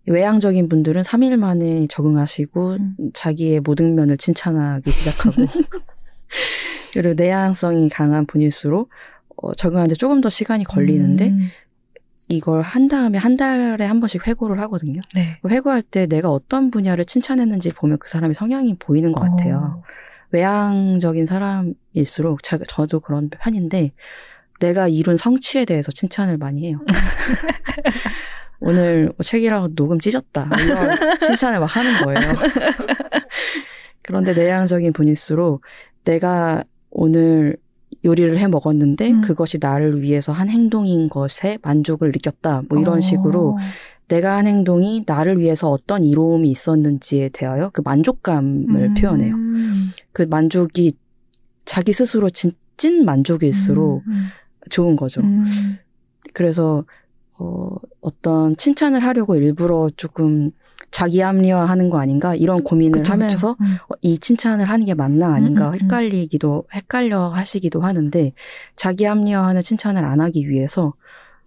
외향적인 0.08 0.68
분들은 0.68 1.04
3일 1.04 1.38
만에 1.38 1.86
적응하시고 1.88 2.70
음. 2.72 2.96
자기의 3.14 3.60
모든 3.60 3.94
면을 3.96 4.18
칭찬하기 4.18 4.90
시작하고 4.92 5.44
그리고 6.94 7.14
내향성이 7.14 7.88
강한 7.90 8.26
분일수록 8.26 8.90
어, 9.38 9.54
적응하는데 9.54 9.96
조금 9.96 10.20
더 10.22 10.30
시간이 10.30 10.64
걸리는데 10.64 11.30
음, 11.30 11.40
이걸 12.32 12.62
한 12.62 12.88
다음에 12.88 13.18
한 13.18 13.38
달에 13.38 13.86
한 13.86 14.00
번씩 14.00 14.28
회고를 14.28 14.60
하거든요. 14.62 15.02
네. 15.16 15.38
회고할 15.48 15.82
때 15.82 16.08
내가 16.08 16.30
어떤 16.30 16.72
분야를 16.72 17.06
칭찬했는지 17.06 17.72
보면 17.72 17.98
그 18.00 18.10
사람의 18.10 18.36
성향이 18.36 18.76
보이는 18.78 19.12
것 19.12 19.22
같아요. 19.22 19.84
외향적인 20.32 21.26
사람일수록 21.26 22.44
저, 22.44 22.58
저도 22.60 23.00
그런 23.02 23.30
편인데 23.30 23.92
내가 24.60 24.88
이룬 24.88 25.18
성취에 25.18 25.66
대해서 25.66 25.92
칭찬을 25.92 26.38
많이 26.38 26.68
해요. 26.68 26.80
오늘 28.62 29.08
뭐 29.08 29.24
책이라고 29.24 29.76
녹음 29.76 30.00
찢었다. 30.00 30.48
이런 30.64 30.96
칭찬을 31.26 31.60
막 31.60 31.76
하는 31.76 32.04
거예요. 32.04 32.34
그런데 34.04 34.34
내향적인 34.34 34.94
분일수록 34.94 35.64
내가 36.04 36.64
오늘 36.92 37.58
요리를 38.04 38.38
해 38.38 38.48
먹었는데 38.48 39.12
음. 39.12 39.22
그것이 39.22 39.58
나를 39.62 40.02
위해서 40.02 40.32
한 40.32 40.50
행동인 40.50 41.10
것에 41.10 41.60
만족을 41.62 42.12
느꼈다. 42.12 42.64
뭐 42.70 42.80
이런 42.80 42.98
어. 42.98 43.02
식으로 43.02 43.58
내가 44.08 44.38
한 44.38 44.48
행동이 44.48 45.04
나를 45.06 45.40
위해서 45.40 45.70
어떤 45.70 46.04
이로움이 46.04 46.50
있었는지에 46.50 47.30
대하여 47.30 47.70
그 47.72 47.82
만족감을 47.84 48.76
음. 48.76 48.94
표현해요. 48.94 49.36
그 50.12 50.24
만족이 50.24 50.94
자기 51.66 51.94
스스로 51.94 52.30
진, 52.30 52.52
찐 52.76 53.06
만족일수록 53.06 54.04
음, 54.08 54.28
좋은 54.70 54.96
거죠. 54.96 55.22
음. 55.22 55.46
그래서 56.34 56.84
어, 57.38 57.70
어떤 58.02 58.58
칭찬을 58.58 59.04
하려고 59.04 59.36
일부러 59.36 59.90
조금 59.96 60.52
자기 60.92 61.22
합리화하는 61.22 61.90
거 61.90 62.00
아닌가 62.00 62.36
이런 62.36 62.64
고민을 62.64 63.00
그쵸, 63.00 63.14
하면서 63.14 63.54
그쵸. 63.54 63.64
음. 63.64 63.78
어, 63.90 63.96
이 64.02 64.20
칭찬을 64.20 64.66
하는 64.66 64.86
게 64.86 64.94
맞나 64.94 65.34
아닌가 65.34 65.70
음, 65.70 65.70
음, 65.70 65.74
음. 65.74 65.80
헷갈리기도 65.82 66.66
헷갈려 66.74 67.30
하시기도 67.30 67.82
하는데 67.82 68.34
자기 68.76 69.06
합리화하는 69.06 69.62
칭찬을 69.62 70.04
안 70.04 70.20
하기 70.20 70.50
위해서 70.50 70.94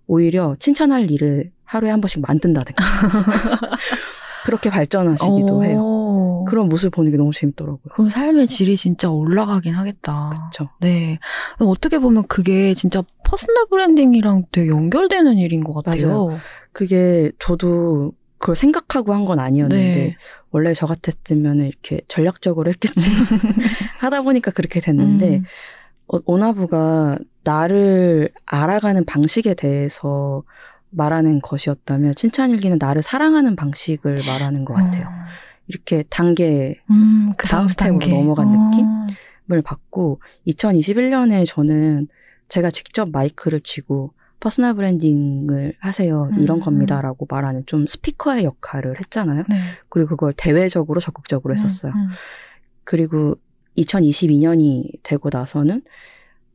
오히려 0.06 0.56
칭찬할 0.58 1.10
일을 1.10 1.52
하루에 1.64 1.90
한 1.90 2.00
번씩 2.00 2.22
만든다든가 2.22 2.84
그렇게 4.44 4.70
발전하시기도 4.70 5.58
어. 5.58 5.62
해요. 5.62 6.44
그런 6.46 6.68
모습 6.68 6.90
보는 6.90 7.10
게 7.10 7.16
너무 7.16 7.32
재밌더라고요. 7.32 7.80
그럼 7.94 8.08
삶의 8.10 8.46
질이 8.46 8.76
진짜 8.76 9.08
올라가긴 9.10 9.74
하겠다. 9.74 10.30
그렇죠. 10.34 10.70
네. 10.80 11.18
어떻게 11.58 11.98
보면 11.98 12.26
그게 12.26 12.74
진짜 12.74 13.02
personal 13.24 13.66
branding이랑 13.70 14.44
되게 14.52 14.68
연결되는 14.68 15.38
일인 15.38 15.64
것 15.64 15.72
같아요. 15.72 16.38
그게 16.72 17.32
저도 17.38 18.12
그걸 18.44 18.56
생각하고 18.56 19.14
한 19.14 19.24
건 19.24 19.38
아니었는데 19.38 19.92
네. 19.98 20.16
원래 20.50 20.74
저 20.74 20.84
같았으면 20.86 21.62
이렇게 21.62 22.00
전략적으로 22.08 22.68
했겠지만 22.68 23.18
하다 24.00 24.20
보니까 24.20 24.50
그렇게 24.50 24.80
됐는데 24.80 25.38
음. 25.38 25.44
어, 26.08 26.18
오나브가 26.26 27.16
나를 27.42 28.28
알아가는 28.44 29.06
방식에 29.06 29.54
대해서 29.54 30.42
말하는 30.90 31.40
것이었다면 31.40 32.16
칭찬일기는 32.16 32.76
나를 32.78 33.00
사랑하는 33.00 33.56
방식을 33.56 34.26
말하는 34.26 34.66
것 34.66 34.74
같아요. 34.74 35.06
어. 35.06 35.10
이렇게 35.66 36.04
단계 36.10 36.78
음, 36.90 37.32
그 37.38 37.46
다음 37.48 37.60
다음 37.60 37.68
스텝으로 37.70 37.98
단계. 37.98 38.14
넘어간 38.14 38.48
어. 38.48 38.70
느낌을 39.46 39.62
받고 39.62 40.20
2021년에 40.48 41.46
저는 41.48 42.08
제가 42.50 42.70
직접 42.70 43.10
마이크를 43.10 43.60
쥐고 43.60 44.12
personal 44.44 44.74
branding을 44.74 45.76
하세요. 45.78 46.28
이런 46.38 46.58
음. 46.58 46.60
겁니다라고 46.60 47.26
말하는 47.30 47.64
좀 47.64 47.86
스피커의 47.86 48.44
역할을 48.44 49.00
했잖아요. 49.00 49.44
네. 49.48 49.56
그리고 49.88 50.10
그걸 50.10 50.34
대외적으로 50.36 51.00
적극적으로 51.00 51.54
했었어요. 51.54 51.92
음, 51.94 51.98
음. 51.98 52.08
그리고 52.84 53.36
2022년이 53.78 54.98
되고 55.02 55.30
나서는 55.32 55.80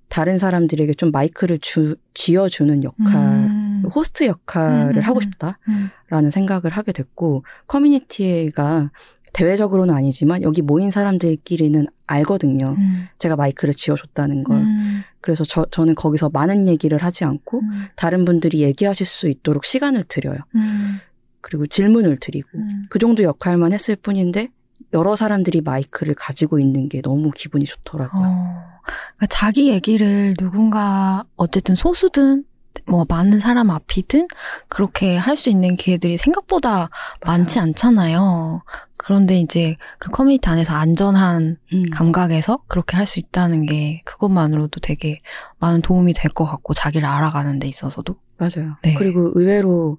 다른 0.08 0.38
사람들에게 0.38 0.94
좀 0.94 1.10
마이크를 1.10 1.58
주, 1.60 1.96
쥐어주는 2.14 2.84
역할, 2.84 3.16
음. 3.16 3.84
호스트 3.96 4.26
역할을 4.26 4.98
음, 4.98 5.02
하고 5.02 5.18
음. 5.18 5.22
싶다라는 5.22 6.26
음. 6.26 6.30
생각을 6.30 6.70
하게 6.70 6.92
됐고, 6.92 7.44
커뮤니티가 7.66 8.92
대외적으로는 9.34 9.94
아니지만 9.94 10.42
여기 10.42 10.62
모인 10.62 10.92
사람들끼리는 10.92 11.88
알거든요. 12.08 12.76
음. 12.78 13.08
제가 13.20 13.36
마이크를 13.36 13.74
쥐어줬다는 13.74 14.44
걸. 14.44 14.58
음. 14.58 15.04
그래서 15.22 15.44
저, 15.44 15.66
저는 15.66 15.96
거기서 15.96 16.30
많은 16.30 16.68
얘기를 16.68 16.98
하지 17.04 17.26
않고 17.26 17.60
음. 17.60 17.86
다른 17.96 18.26
분들이 18.26 18.62
얘기하실 18.62 19.06
수 19.06 19.28
있도록 19.28 19.66
시간을 19.66 20.06
드려요. 20.08 20.40
음. 20.56 21.00
그리고 21.42 21.68
질문을 21.68 22.18
드리고 22.18 22.50
음. 22.56 22.86
그 22.90 23.00
정도 23.00 23.24
역할만 23.24 23.74
했을 23.74 23.96
뿐인데 23.96 24.50
여러 24.94 25.16
사람들이 25.16 25.62
마이크를 25.62 26.16
가지고 26.16 26.60
있는 26.60 26.90
게 26.90 27.02
너무 27.02 27.32
기분이 27.32 27.66
좋더라고요. 27.66 28.24
어, 28.24 28.64
그러니까 28.84 29.28
자기 29.30 29.70
얘기를 29.70 30.34
누군가 30.38 31.24
어쨌든 31.36 31.76
소수든 31.76 32.44
뭐 32.86 33.06
많은 33.08 33.40
사람 33.40 33.70
앞이든 33.70 34.28
그렇게 34.68 35.16
할 35.18 35.36
수 35.38 35.50
있는 35.50 35.76
기회들이 35.76 36.18
생각보다 36.18 36.90
많지 37.26 37.60
않잖아요. 37.60 38.64
그런데 38.98 39.40
이제 39.40 39.76
그 40.00 40.10
커뮤니티 40.12 40.50
안에서 40.50 40.74
안전한 40.76 41.58
음. 41.74 41.84
감각에서 41.92 42.60
그렇게 42.68 42.98
할 42.98 43.06
수 43.06 43.20
있다는 43.20 43.66
게 43.66 44.02
그것만으로도 44.06 44.80
되게 44.82 45.22
많은 45.60 45.82
도움이 45.82 46.14
될 46.14 46.32
것 46.32 46.46
같고 46.46 46.74
자기를 46.74 47.08
알아가는 47.08 47.60
데 47.60 47.68
있어서도 47.68 48.16
맞아요. 48.38 48.76
네. 48.84 48.94
그리고 48.96 49.32
의외로 49.36 49.98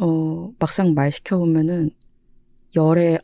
어 0.00 0.50
막상 0.58 0.94
말 0.94 1.10
시켜 1.10 1.38
보면은 1.38 1.90
열에 2.76 3.18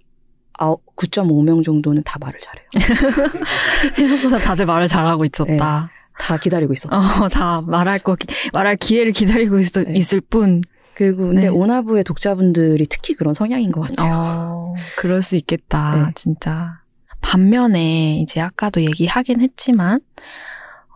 9.5명 0.58 1.64
정도는 1.64 2.02
다 2.04 2.18
말을 2.20 2.38
잘해요. 2.40 2.68
생각보다 3.94 4.38
다들 4.38 4.66
말을 4.66 4.86
잘하고 4.86 5.24
있었다. 5.24 5.90
다 6.18 6.36
기다리고 6.36 6.72
있었다. 6.72 6.96
어, 6.96 7.28
다 7.28 7.60
말할 7.60 7.98
거 7.98 8.14
기- 8.16 8.26
말할 8.52 8.76
기회를 8.76 9.12
기다리고 9.12 9.58
있, 9.58 9.72
네. 9.72 9.96
있을 9.96 10.20
뿐. 10.20 10.60
그리고 10.94 11.24
근데 11.28 11.42
네. 11.42 11.48
오나부의 11.48 12.04
독자분들이 12.04 12.86
특히 12.88 13.14
그런 13.14 13.34
성향인 13.34 13.72
것 13.72 13.80
같아요. 13.82 14.14
어, 14.14 14.74
그럴 14.96 15.22
수 15.22 15.34
있겠다, 15.36 15.96
네. 16.06 16.12
진짜. 16.14 16.80
반면에, 17.20 18.18
이제 18.20 18.40
아까도 18.40 18.80
얘기하긴 18.82 19.40
했지만, 19.40 20.00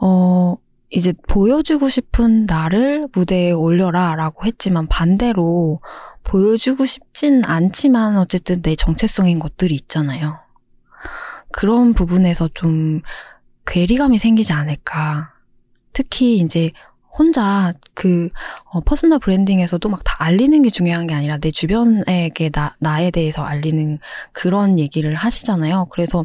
어, 0.00 0.56
이제 0.90 1.12
보여주고 1.26 1.88
싶은 1.88 2.46
나를 2.46 3.08
무대에 3.12 3.50
올려라 3.50 4.14
라고 4.14 4.44
했지만 4.46 4.86
반대로 4.86 5.80
보여주고 6.22 6.86
싶진 6.86 7.42
않지만 7.44 8.16
어쨌든 8.18 8.62
내 8.62 8.76
정체성인 8.76 9.38
것들이 9.38 9.74
있잖아요. 9.74 10.38
그런 11.50 11.92
부분에서 11.92 12.48
좀 12.54 13.00
괴리감이 13.68 14.18
생기지 14.18 14.52
않을까. 14.52 15.32
특히 15.92 16.38
이제 16.38 16.72
혼자 17.10 17.72
그 17.94 18.28
어, 18.64 18.80
personal 18.80 19.18
branding에서도 19.18 19.88
막 19.88 20.00
다 20.04 20.16
알리는 20.24 20.62
게 20.62 20.70
중요한 20.70 21.06
게 21.06 21.14
아니라 21.14 21.38
내 21.38 21.50
주변에게 21.50 22.50
나, 22.50 22.74
나에 22.80 23.10
대해서 23.10 23.42
알리는 23.44 23.98
그런 24.32 24.78
얘기를 24.78 25.14
하시잖아요. 25.14 25.86
그래서 25.90 26.24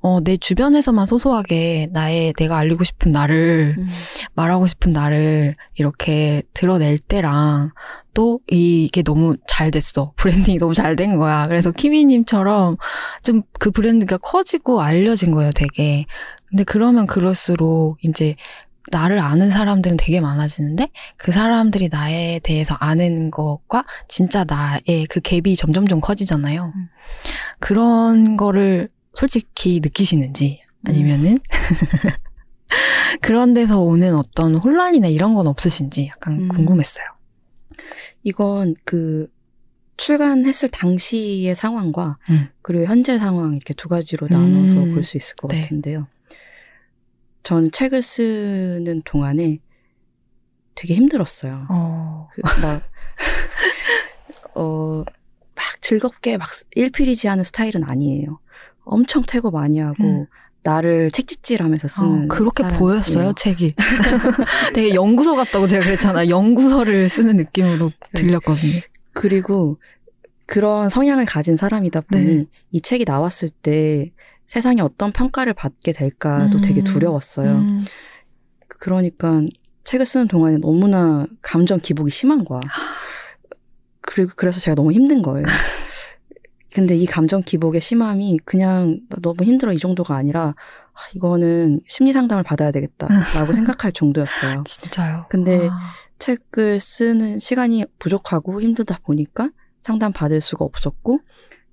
어, 0.00 0.20
내 0.22 0.36
주변에서만 0.36 1.06
소소하게 1.06 1.88
나의 1.92 2.32
내가 2.34 2.56
알리고 2.56 2.84
싶은 2.84 3.10
나를 3.12 3.74
음. 3.78 3.86
말하고 4.34 4.66
싶은 4.66 4.92
나를 4.92 5.54
이렇게 5.74 6.42
드러낼 6.54 6.98
때랑 6.98 7.72
또 8.14 8.40
이게 8.46 9.02
너무 9.02 9.36
잘 9.48 9.70
됐어. 9.70 10.12
브랜딩이 10.16 10.58
너무 10.58 10.74
잘 10.74 10.96
된 10.96 11.16
거야. 11.18 11.42
그래서 11.46 11.70
키미님처럼 11.70 12.76
좀 13.22 13.42
그 13.58 13.70
브랜드가 13.70 14.18
커지고 14.18 14.80
알려진 14.80 15.32
거예요, 15.32 15.50
되게. 15.52 16.06
근데 16.48 16.64
그러면 16.64 17.06
그럴수록 17.06 18.02
이제 18.04 18.36
나를 18.90 19.18
아는 19.18 19.50
사람들은 19.50 19.98
되게 19.98 20.20
많아지는데 20.20 20.88
그 21.18 21.30
사람들이 21.30 21.90
나에 21.90 22.40
대해서 22.42 22.74
아는 22.80 23.30
것과 23.30 23.84
진짜 24.08 24.44
나의 24.48 25.06
그 25.10 25.20
갭이 25.20 25.58
점점점 25.58 26.00
커지잖아요. 26.00 26.72
음. 26.74 26.88
그런 27.58 28.36
거를 28.38 28.88
솔직히 29.14 29.80
느끼시는지 29.80 30.62
아니면은 30.84 31.40
그런 33.20 33.54
데서 33.54 33.80
오는 33.80 34.14
어떤 34.14 34.54
혼란이나 34.54 35.08
이런 35.08 35.34
건 35.34 35.46
없으신지 35.46 36.06
약간 36.06 36.42
음. 36.42 36.48
궁금했어요. 36.48 37.06
이건 38.22 38.74
그 38.84 39.28
출간했을 39.96 40.68
당시의 40.68 41.54
상황과 41.54 42.18
음. 42.30 42.48
그리고 42.62 42.84
현재 42.86 43.18
상황 43.18 43.54
이렇게 43.54 43.74
두 43.74 43.88
가지로 43.88 44.28
나눠서 44.30 44.76
음. 44.76 44.94
볼수 44.94 45.16
있을 45.16 45.34
것 45.36 45.48
네. 45.48 45.60
같은데요. 45.60 46.06
저는 47.42 47.70
책을 47.72 48.02
쓰는 48.02 49.02
동안에 49.04 49.58
되게 50.74 50.94
힘들었어요. 50.94 51.66
어, 51.70 52.28
그, 52.30 52.42
막, 52.62 52.82
어, 54.54 55.02
막 55.02 55.82
즐겁게 55.82 56.36
막 56.36 56.48
일필이지 56.76 57.26
하는 57.26 57.42
스타일은 57.42 57.84
아니에요. 57.88 58.38
엄청 58.88 59.22
퇴고 59.26 59.50
많이 59.50 59.78
하고, 59.78 60.02
음. 60.04 60.26
나를 60.62 61.10
책짓질 61.10 61.62
하면서 61.62 61.88
쓰는. 61.88 62.24
어, 62.24 62.28
그렇게 62.28 62.62
사람이에요. 62.62 62.78
보였어요, 62.78 63.32
책이. 63.34 63.74
되게 64.74 64.94
연구소 64.94 65.34
같다고 65.36 65.66
제가 65.66 65.84
그랬잖아요. 65.84 66.28
연구서를 66.28 67.08
쓰는 67.08 67.36
느낌으로 67.36 67.90
네. 68.12 68.20
들렸거든요. 68.20 68.80
그리고 69.12 69.78
그런 70.46 70.88
성향을 70.88 71.24
가진 71.26 71.56
사람이다 71.56 72.00
보니 72.10 72.24
네. 72.24 72.46
이 72.70 72.80
책이 72.80 73.04
나왔을 73.06 73.50
때 73.50 74.10
세상에 74.46 74.80
어떤 74.80 75.12
평가를 75.12 75.52
받게 75.54 75.92
될까도 75.92 76.58
음. 76.58 76.62
되게 76.62 76.80
두려웠어요. 76.82 77.50
음. 77.50 77.84
그러니까 78.66 79.42
책을 79.84 80.06
쓰는 80.06 80.28
동안에 80.28 80.58
너무나 80.58 81.26
감정 81.42 81.80
기복이 81.80 82.10
심한 82.10 82.44
거야. 82.44 82.60
그리고 84.00 84.32
그래서 84.36 84.60
제가 84.60 84.74
너무 84.74 84.92
힘든 84.92 85.22
거예요. 85.22 85.44
근데 86.78 86.94
이 86.96 87.06
감정 87.06 87.42
기복의 87.42 87.80
심함이 87.80 88.38
그냥 88.44 89.00
나 89.08 89.16
너무 89.20 89.42
힘들어 89.42 89.72
이 89.72 89.78
정도가 89.78 90.14
아니라 90.14 90.54
아, 90.94 91.00
이거는 91.12 91.80
심리 91.88 92.12
상담을 92.12 92.44
받아야 92.44 92.70
되겠다라고 92.70 93.10
생각할 93.52 93.90
정도였어요. 93.92 94.62
진짜요. 94.64 95.26
근데 95.28 95.66
아, 95.68 95.78
책을 96.20 96.78
쓰는 96.78 97.40
시간이 97.40 97.84
부족하고 97.98 98.62
힘들다 98.62 98.98
보니까 99.04 99.50
상담 99.82 100.12
받을 100.12 100.40
수가 100.40 100.64
없었고 100.64 101.18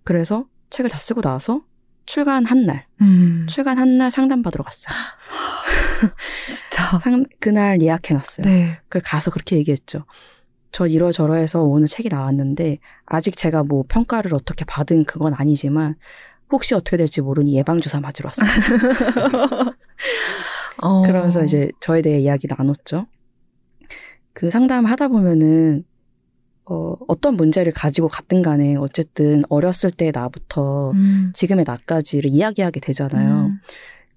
그래서 0.04 0.46
책을 0.72 0.90
다 0.90 0.98
쓰고 0.98 1.22
나서 1.22 1.62
출간 2.08 2.44
한 2.46 2.66
날, 2.66 2.88
음, 3.02 3.46
출간 3.48 3.78
한 3.78 3.98
날 4.00 4.10
상담 4.10 4.42
받으러 4.42 4.64
갔어요. 4.64 4.96
진짜. 6.48 6.98
상, 7.02 7.26
그날 7.40 7.80
예약해놨어요. 7.80 8.44
네. 8.44 8.80
그 8.90 9.00
가서 9.04 9.30
그렇게 9.30 9.56
얘기했죠. 9.58 10.06
저 10.76 10.88
이러저러 10.88 11.36
해서 11.36 11.64
오늘 11.64 11.88
책이 11.88 12.10
나왔는데 12.10 12.80
아직 13.06 13.38
제가 13.38 13.64
뭐 13.64 13.86
평가를 13.88 14.34
어떻게 14.34 14.66
받은 14.66 15.06
그건 15.06 15.34
아니지만 15.34 15.96
혹시 16.52 16.76
어떻게 16.76 16.98
될지 16.98 17.22
모르니 17.22 17.56
예방 17.56 17.80
주사 17.80 18.02
맞으러 18.02 18.28
왔어요. 18.28 19.72
어. 20.84 21.04
그러면서 21.04 21.46
이제 21.46 21.72
저에 21.80 22.02
대해 22.02 22.20
이야기를 22.20 22.58
나눴죠. 22.60 23.08
그 24.34 24.50
상담 24.50 24.86
하다 24.86 25.08
보면은 25.08 25.86
어, 26.66 26.96
어떤 27.08 27.38
문제를 27.38 27.72
가지고 27.72 28.10
갔든 28.10 28.42
간에 28.42 28.76
어쨌든 28.76 29.44
어렸을 29.48 29.92
때 29.92 30.12
나부터 30.14 30.92
음, 30.92 31.32
지금의 31.34 31.64
나까지를 31.66 32.30
이야기하게 32.30 32.82
되잖아요. 32.82 33.46
음, 33.46 33.60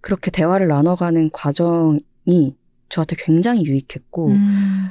그렇게 0.00 0.32
대화를 0.32 0.66
나눠가는 0.66 1.30
과정이 1.30 2.56
저한테 2.88 3.14
굉장히 3.16 3.64
유익했고 3.64 4.26
음, 4.32 4.88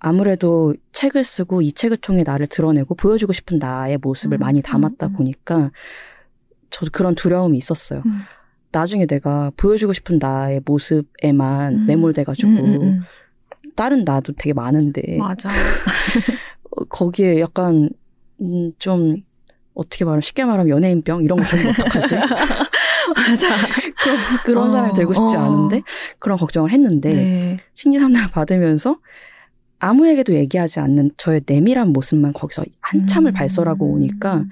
아무래도 0.00 0.74
책을 0.92 1.24
쓰고 1.24 1.62
이 1.62 1.72
책을 1.72 1.98
통해 1.98 2.22
나를 2.24 2.46
드러내고 2.46 2.94
보여주고 2.94 3.32
싶은 3.32 3.58
나의 3.58 3.98
모습을 3.98 4.38
음, 4.38 4.40
많이 4.40 4.62
담았다 4.62 5.06
음, 5.06 5.12
음. 5.12 5.16
보니까 5.16 5.70
저도 6.70 6.90
그런 6.92 7.14
두려움이 7.14 7.56
있었어요. 7.58 8.02
음. 8.06 8.22
나중에 8.72 9.06
내가 9.06 9.50
보여주고 9.56 9.92
싶은 9.92 10.18
나의 10.18 10.62
모습에만 10.64 11.74
음. 11.74 11.86
매몰돼가지고 11.86 12.50
음, 12.50 12.82
음, 12.82 13.00
다른 13.76 14.04
나도 14.04 14.32
되게 14.32 14.54
많은데 14.54 15.02
음. 15.16 15.18
맞아. 15.18 15.50
어, 16.70 16.84
거기에 16.84 17.40
약간 17.40 17.90
음, 18.40 18.72
좀 18.78 19.16
어떻게 19.74 20.04
말하면 20.04 20.22
쉽게 20.22 20.44
말하면 20.44 20.70
연예인병 20.70 21.22
이런 21.24 21.40
거 21.40 21.44
되면 21.44 21.72
어떡하지? 21.72 22.14
맞아. 23.16 23.48
그런, 24.02 24.18
그런 24.44 24.64
어, 24.64 24.70
사람이 24.70 24.94
되고 24.94 25.12
싶지 25.12 25.36
어. 25.36 25.40
않은데 25.40 25.82
그런 26.18 26.38
걱정을 26.38 26.70
했는데 26.70 27.12
네. 27.12 27.58
심리 27.74 27.98
상담을 27.98 28.30
받으면서 28.30 28.98
아무에게도 29.80 30.34
얘기하지 30.34 30.80
않는 30.80 31.10
저의 31.16 31.42
내밀한 31.46 31.88
모습만 31.88 32.32
거기서 32.32 32.64
한참을 32.80 33.32
음. 33.32 33.34
발설하고 33.34 33.86
오니까 33.86 34.44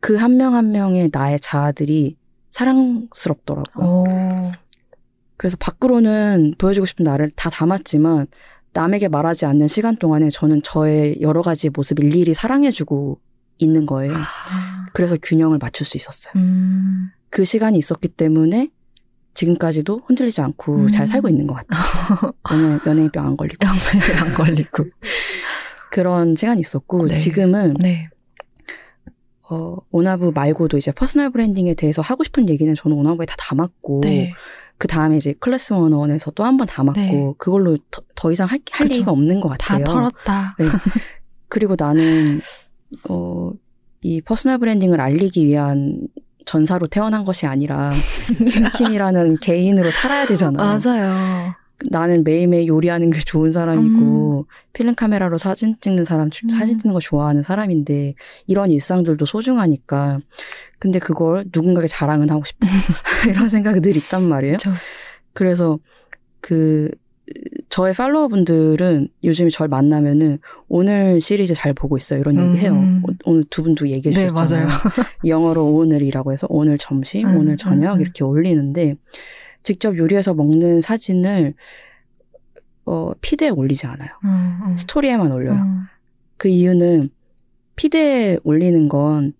그 0.00 0.16
한 0.16 0.36
명한 0.36 0.72
명의 0.72 1.10
나의 1.12 1.38
자아들이 1.40 2.16
사랑스럽더라고요. 2.50 3.86
어. 3.86 4.52
그래서 5.36 5.56
밖으로는 5.58 6.54
보여주고 6.58 6.84
싶은 6.86 7.04
나를 7.04 7.30
다 7.36 7.48
담았지만 7.48 8.26
남에게 8.72 9.08
말하지 9.08 9.46
않는 9.46 9.68
시간 9.68 9.96
동안에 9.96 10.30
저는 10.30 10.62
저의 10.62 11.20
여러 11.20 11.42
가지 11.42 11.70
모습 11.70 12.00
일일이 12.00 12.34
사랑해주고 12.34 13.20
있는 13.58 13.86
거예요. 13.86 14.14
아. 14.14 14.86
그래서 14.92 15.16
균형을 15.22 15.58
맞출 15.58 15.86
수 15.86 15.96
있었어요. 15.96 16.32
음. 16.36 17.10
그 17.30 17.44
시간이 17.44 17.78
있었기 17.78 18.08
때문에 18.08 18.70
지금까지도 19.34 20.02
흔들리지 20.06 20.40
않고 20.40 20.74
음. 20.76 20.88
잘 20.90 21.06
살고 21.06 21.28
있는 21.28 21.46
것 21.46 21.54
같아요. 21.54 22.32
연예, 22.52 22.78
연예인병 22.86 23.24
안 23.26 23.36
걸리고. 23.36 23.56
안 23.66 24.34
걸리고. 24.34 24.84
그런 25.90 26.36
시간이 26.36 26.60
있었고 26.60 27.06
네. 27.08 27.16
지금은 27.16 27.74
네. 27.80 28.08
어, 29.48 29.76
오나브 29.90 30.32
말고도 30.34 30.78
이제 30.78 30.92
personal 30.92 31.30
branding에 31.30 31.74
대해서 31.74 32.02
하고 32.02 32.22
싶은 32.22 32.48
얘기는 32.48 32.72
저는 32.74 32.96
오나브에 32.96 33.26
다 33.26 33.34
담았고 33.38 34.00
네. 34.02 34.32
그 34.78 34.86
다음에 34.88 35.16
이제 35.16 35.34
클래스 35.40 35.72
원원에서 35.72 36.30
또 36.32 36.44
한 36.44 36.56
번 36.56 36.66
담았고 36.66 37.00
네. 37.00 37.32
그걸로 37.38 37.76
더, 37.90 38.02
더 38.14 38.30
이상 38.32 38.46
할, 38.48 38.58
할 38.70 38.86
그쵸. 38.86 38.94
얘기가 38.94 39.10
없는 39.10 39.40
것다 39.40 39.56
같아요. 39.56 39.84
털었다. 39.84 40.56
그리고 41.48 41.74
나는 41.78 42.26
어 43.08 43.52
이 44.02 44.22
personal 44.22 44.56
branding을 44.56 44.98
알리기 44.98 45.46
위한 45.46 46.08
전사로 46.44 46.86
태어난 46.86 47.24
것이 47.24 47.46
아니라 47.46 47.92
김키미라는 48.36 49.36
개인으로 49.42 49.90
살아야 49.90 50.26
되잖아요. 50.26 50.66
맞아요. 50.66 51.54
나는 51.88 52.24
매일매일 52.24 52.66
요리하는 52.66 53.10
게 53.10 53.20
좋은 53.20 53.50
사람이고 53.50 54.46
필름 54.72 54.94
카메라로 54.94 55.38
사진 55.38 55.76
찍는 55.80 56.04
사람 56.04 56.28
음. 56.44 56.48
사진 56.50 56.78
찍는 56.78 56.92
거 56.92 57.00
좋아하는 57.00 57.42
사람인데 57.42 58.14
이런 58.46 58.70
일상들도 58.70 59.24
소중하니까 59.24 60.20
근데 60.78 60.98
그걸 60.98 61.44
누군가에게 61.54 61.86
자랑은 61.88 62.28
하고 62.30 62.44
싶어 62.44 62.66
이런 63.28 63.48
생각이 63.48 63.80
늘 63.80 63.96
있단 63.96 64.22
말이에요. 64.22 64.56
저, 64.58 64.70
그래서 65.32 65.78
그 66.40 66.90
저의 67.70 67.94
팔로워분들은 67.94 69.08
요즘에 69.22 69.48
절 69.48 69.68
만나면은 69.68 70.38
오늘 70.68 71.20
시리즈 71.20 71.54
잘 71.54 71.72
보고 71.72 71.96
있어요 71.96 72.18
이런 72.20 72.36
얘기 72.36 72.58
해요. 72.58 72.72
음. 72.72 73.02
오- 73.06 73.30
오늘 73.30 73.44
두 73.48 73.62
분도 73.62 73.88
얘기해 73.88 74.12
네, 74.12 74.28
주셨잖아요. 74.28 74.66
맞아요. 74.66 74.78
영어로 75.24 75.64
오늘이라고 75.76 76.32
해서 76.32 76.46
오늘 76.50 76.78
점심, 76.78 77.28
음, 77.28 77.36
오늘 77.36 77.56
저녁 77.56 77.94
음, 77.94 77.98
음. 77.98 78.00
이렇게 78.02 78.24
올리는데 78.24 78.96
직접 79.62 79.96
요리해서 79.96 80.34
먹는 80.34 80.80
사진을 80.80 81.54
어 82.86 83.12
피드에 83.20 83.50
올리지 83.50 83.86
않아요. 83.86 84.08
음, 84.24 84.58
음. 84.66 84.76
스토리에만 84.76 85.30
올려요. 85.30 85.54
음. 85.62 85.82
그 86.38 86.48
이유는 86.48 87.10
피드에 87.76 88.38
올리는 88.42 88.88
건 88.88 89.32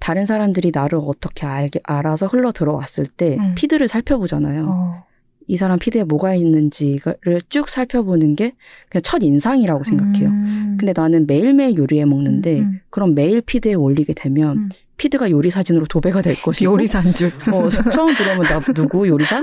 다른 0.00 0.26
사람들이 0.26 0.70
나를 0.74 0.98
어떻게 1.02 1.46
알게, 1.46 1.80
알아서 1.84 2.26
흘러 2.26 2.52
들어왔을 2.52 3.06
때 3.06 3.36
음. 3.38 3.54
피드를 3.56 3.88
살펴보잖아요. 3.88 4.66
어. 4.68 5.04
이 5.50 5.56
사람 5.56 5.80
피드에 5.80 6.04
뭐가 6.04 6.36
있는지를 6.36 7.40
쭉 7.48 7.68
살펴보는 7.68 8.36
게 8.36 8.52
그냥 8.88 9.02
첫 9.02 9.20
인상이라고 9.20 9.82
생각해요. 9.82 10.28
음. 10.28 10.76
근데 10.78 10.92
나는 10.94 11.26
매일매일 11.26 11.76
요리해 11.76 12.04
먹는데 12.04 12.60
음, 12.60 12.64
음. 12.66 12.80
그럼 12.88 13.16
매일 13.16 13.40
피드에 13.40 13.74
올리게 13.74 14.14
되면 14.14 14.56
음. 14.56 14.68
피드가 14.96 15.28
요리 15.32 15.50
사진으로 15.50 15.86
도배가 15.86 16.22
될 16.22 16.40
것이고 16.40 16.70
요리사인 16.70 17.14
줄. 17.14 17.32
어, 17.52 17.68
처음 17.90 18.14
들어오면 18.14 18.42
나 18.42 18.60
누구 18.72 19.08
요리사? 19.08 19.42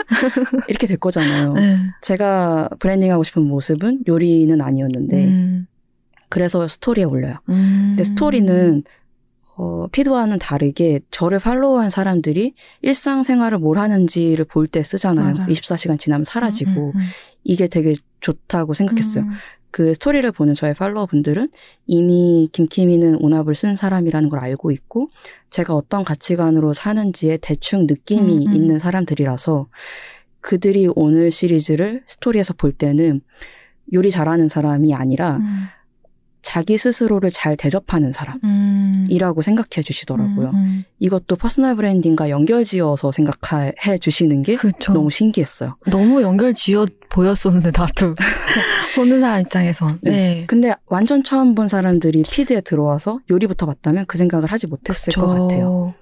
이렇게 0.70 0.88
될 0.88 0.96
거잖아요. 0.96 1.54
네. 1.56 1.78
제가 2.02 2.70
브랜딩하고 2.80 3.26
싶은 3.26 3.44
모습은 3.44 4.04
요리는 4.08 4.62
아니었는데 4.62 5.26
음. 5.26 5.68
그래서 6.30 6.70
스토리에 6.70 7.04
올려요. 7.04 7.36
음. 7.50 7.88
근데 7.90 8.06
스토리는 8.06 8.84
어, 9.60 9.88
피드와는 9.92 10.38
다르게 10.40 11.00
저를 11.10 11.40
팔로우한 11.40 11.90
사람들이 11.90 12.54
일상생활을 12.84 13.58
뭘 13.58 13.80
하는지를 13.80 14.46
볼 14.46 14.68
때 14.68 14.84
쓰잖아요. 14.84 15.34
맞아요. 15.38 15.48
24시간 15.52 15.98
지나면 16.00 16.26
사라지고 16.26 16.92
음, 16.96 17.00
음, 17.00 17.02
이게 17.44 17.68
되게 17.68 17.96
좋다고 18.20 18.74
생각했어요. 18.74 19.24
음. 19.24 19.32
그 19.72 19.94
스토리를 19.94 20.32
보는 20.32 20.54
저의 20.54 20.74
팔로워분들은 20.74 21.50
이미 21.88 22.50
김키미는 22.52 23.16
오나브를 23.16 23.56
쓴 23.56 23.76
사람이라는 23.76 24.30
걸 24.30 24.40
알고 24.40 24.72
있고 24.72 25.10
제가 25.50 25.74
어떤 25.74 26.04
가치관으로 26.04 26.74
사는지에 26.74 27.38
대충 27.42 27.88
느낌이 27.88 28.46
음, 28.46 28.52
음. 28.52 28.54
있는 28.54 28.80
사람들이라서 28.80 29.68
그들이 30.42 30.88
오늘 30.96 31.32
시리즈를 31.32 32.04
스토리에서 32.08 32.54
볼 32.54 32.72
때는 32.72 33.22
요리 33.94 34.12
잘하는 34.12 34.50
사람이 34.50 34.94
아니라 34.94 35.38
음. 35.38 35.66
자기 36.42 36.78
스스로를 36.78 37.30
잘 37.30 37.58
대접하는 37.58 38.14
사람이라고 38.14 39.40
음. 39.40 39.42
생각해 39.42 39.84
주시더라고요. 39.84 40.50
음, 40.50 40.56
음. 40.56 40.84
이것도 41.00 41.36
personal 41.36 41.76
branding과 41.76 42.30
연결 42.30 42.64
지어서 42.64 43.12
생각해 43.12 43.98
주시는 44.00 44.44
게 44.44 44.56
그렇죠. 44.56 44.94
너무 44.94 45.10
신기했어요. 45.10 45.76
너무 45.92 46.22
연결 46.22 46.54
지어 46.54 46.86
보였었는데 47.10 47.72
나도 47.76 48.16
보는 48.96 49.20
사람 49.20 49.42
입장에서 49.42 49.98
네. 50.02 50.12
네. 50.12 50.46
근데 50.48 50.74
완전 50.86 51.24
처음 51.24 51.54
본 51.56 51.68
사람들이 51.68 52.24
피드에 52.30 52.62
들어와서 52.62 53.20
요리부터 53.30 53.66
봤다면 53.66 54.06
그 54.08 54.18
생각을 54.18 54.52
하지 54.52 54.68
못했을 54.68 55.14
것 55.14 55.28
같아요. 55.28 55.94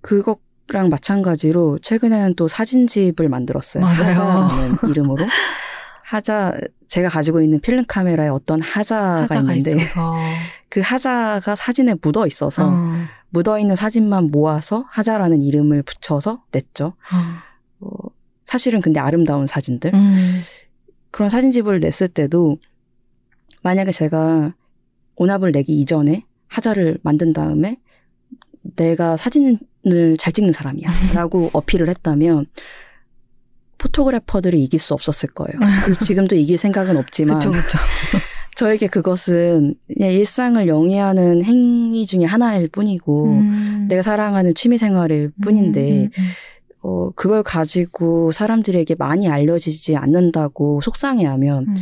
그것랑 0.00 0.88
마찬가지로 0.90 1.78
최근에는 1.82 2.34
또 2.36 2.48
사진집을 2.48 3.28
만들었어요. 3.28 3.82
맞아요. 3.82 4.10
하자라는 4.10 4.76
이름으로. 4.88 5.26
하자 6.04 6.52
제가 6.86 7.08
가지고 7.08 7.40
있는 7.40 7.60
필름 7.60 7.84
카메라에 7.86 8.28
어떤 8.28 8.60
하자가, 8.60 9.22
하자가 9.22 9.54
있는데 9.54 9.82
있어서 9.82 10.14
그 10.68 10.80
하자가 10.80 11.56
사진에 11.56 11.94
묻어 12.00 12.26
있어서 12.26 12.68
어. 12.68 13.06
묻어 13.30 13.58
있는 13.58 13.74
사진만 13.74 14.30
모아서 14.30 14.84
하자라는 14.90 15.42
이름을 15.42 15.82
붙여서 15.82 16.44
냈죠. 16.52 16.94
어. 17.80 17.86
어, 17.86 17.88
사실은 18.44 18.80
근데 18.80 19.00
아름다운 19.00 19.46
사진들 19.46 19.92
음. 19.94 20.42
그런 21.10 21.30
사진집을 21.30 21.80
냈을 21.80 22.08
때도 22.08 22.58
만약에 23.62 23.90
제가 23.90 24.54
온합을 25.16 25.52
내기 25.52 25.80
이전에 25.80 26.24
하자를 26.48 26.98
만든 27.02 27.32
다음에 27.32 27.78
내가 28.76 29.16
사진을 29.16 30.16
잘 30.18 30.32
찍는 30.32 30.52
사람이야 30.52 30.90
라고 31.14 31.50
어필을 31.52 31.88
했다면 31.88 32.46
포토그래퍼들이 33.84 34.62
이길 34.62 34.80
수 34.80 34.94
없었을 34.94 35.30
거예요. 35.30 35.58
지금도 36.00 36.36
이길 36.36 36.56
생각은 36.56 36.96
없지만 36.96 37.38
그쵸 37.38 37.50
그쵸. 37.50 37.78
저에게 38.56 38.86
그것은 38.86 39.74
그냥 39.92 40.12
일상을 40.12 40.66
영위하는 40.66 41.44
행위 41.44 42.06
중에 42.06 42.24
하나일 42.24 42.68
뿐이고 42.68 43.26
음. 43.26 43.86
내가 43.88 44.00
사랑하는 44.00 44.54
취미 44.54 44.78
생활일 44.78 45.32
뿐인데 45.42 46.04
음, 46.04 46.10
음, 46.16 46.24
어, 46.82 47.10
그걸 47.10 47.42
가지고 47.42 48.30
사람들에게 48.30 48.94
많이 48.94 49.28
알려지지 49.28 49.96
않는다고 49.96 50.80
속상해하면 50.82 51.66
음. 51.68 51.74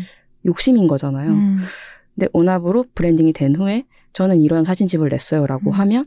욕심인 0.47 0.89
거잖아요. 0.89 1.31
음. 1.31 1.59
근데 2.15 2.29
온합으로 2.33 2.87
브랜딩이 2.95 3.35
된 3.35 3.55
후에 3.55 3.85
저는 4.15 4.41
이런 4.41 4.65
사진집을 4.65 5.11
냈어요라고 5.11 5.71
음. 5.71 5.73
하면 5.73 6.05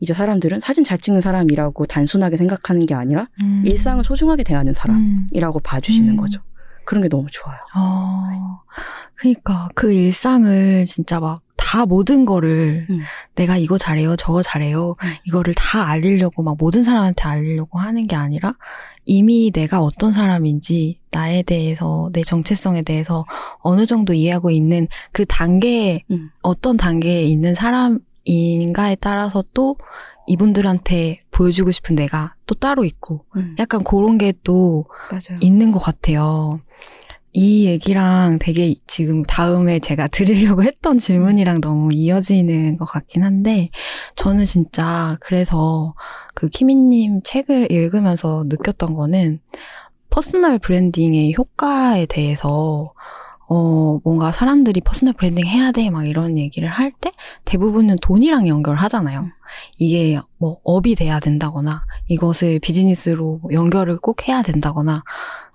이제 0.00 0.12
사람들은 0.14 0.60
사진 0.60 0.84
잘 0.84 0.98
찍는 0.98 1.20
사람이라고 1.20 1.86
단순하게 1.86 2.36
생각하는 2.36 2.86
게 2.86 2.94
아니라 2.94 3.28
음. 3.42 3.62
일상을 3.64 4.02
소중하게 4.04 4.42
대하는 4.44 4.70
음. 4.70 4.74
사람이라고 4.74 5.60
봐주시는 5.60 6.10
음. 6.10 6.16
거죠. 6.16 6.40
그런 6.84 7.02
게 7.02 7.08
너무 7.08 7.26
좋아요. 7.30 7.58
어, 7.74 8.60
그니까 9.14 9.68
그 9.74 9.92
일상을 9.92 10.84
진짜 10.84 11.20
막 11.20 11.46
다 11.66 11.84
모든 11.84 12.24
거를 12.24 12.86
음. 12.88 13.00
내가 13.34 13.56
이거 13.56 13.76
잘해요, 13.76 14.14
저거 14.14 14.40
잘해요, 14.40 14.90
음. 15.02 15.08
이거를 15.24 15.52
다 15.54 15.88
알리려고 15.88 16.42
막 16.44 16.56
모든 16.58 16.84
사람한테 16.84 17.24
알리려고 17.24 17.80
하는 17.80 18.06
게 18.06 18.14
아니라 18.14 18.54
이미 19.04 19.50
내가 19.52 19.82
어떤 19.82 20.12
사람인지 20.12 21.00
나에 21.10 21.42
대해서 21.42 22.08
내 22.12 22.22
정체성에 22.22 22.82
대해서 22.82 23.26
어느 23.58 23.84
정도 23.84 24.14
이해하고 24.14 24.52
있는 24.52 24.86
그 25.10 25.26
단계에 25.26 26.04
음. 26.12 26.30
어떤 26.40 26.76
단계에 26.76 27.24
있는 27.24 27.54
사람 27.54 27.98
인가에 28.26 28.96
따라서 28.96 29.44
또 29.54 29.76
이분들한테 30.26 31.22
보여주고 31.30 31.70
싶은 31.70 31.94
내가 31.96 32.34
또 32.46 32.54
따로 32.54 32.84
있고 32.84 33.24
음. 33.36 33.54
약간 33.58 33.84
그런 33.84 34.18
게 34.18 34.32
또. 34.42 34.86
있는 35.40 35.72
것 35.72 35.78
같아요. 35.78 36.60
이 37.38 37.66
얘기랑 37.66 38.38
되게 38.40 38.74
지금 38.86 39.22
다음에 39.22 39.78
제가 39.78 40.06
드리려고 40.10 40.62
했던 40.62 40.96
질문이랑 40.96 41.60
너무 41.60 41.90
이어지는 41.92 42.78
것 42.78 42.86
같긴 42.86 43.22
한데, 43.24 43.68
저는 44.14 44.46
진짜 44.46 45.18
그래서 45.20 45.94
그 46.34 46.48
키미님 46.48 47.20
책을 47.22 47.70
읽으면서 47.70 48.44
느꼈던 48.46 48.94
거는 48.94 49.40
personal 50.08 50.58
branding의 50.58 51.34
효과에 51.34 52.06
대해서 52.06 52.94
어, 53.48 54.00
뭔가 54.04 54.32
사람들이 54.32 54.80
personal 54.80 55.14
branding 55.14 55.46
해야 55.46 55.70
돼, 55.72 55.90
막 55.90 56.06
이런 56.06 56.36
얘기를 56.38 56.68
할 56.68 56.92
때 57.00 57.10
대부분은 57.44 57.96
돈이랑 58.02 58.48
연결하잖아요. 58.48 59.26
이게 59.78 60.18
뭐 60.38 60.58
업이 60.64 60.94
돼야 60.94 61.20
된다거나 61.20 61.84
이것을 62.08 62.58
비즈니스로 62.60 63.40
연결을 63.52 63.98
꼭 63.98 64.26
해야 64.28 64.42
된다거나 64.42 65.04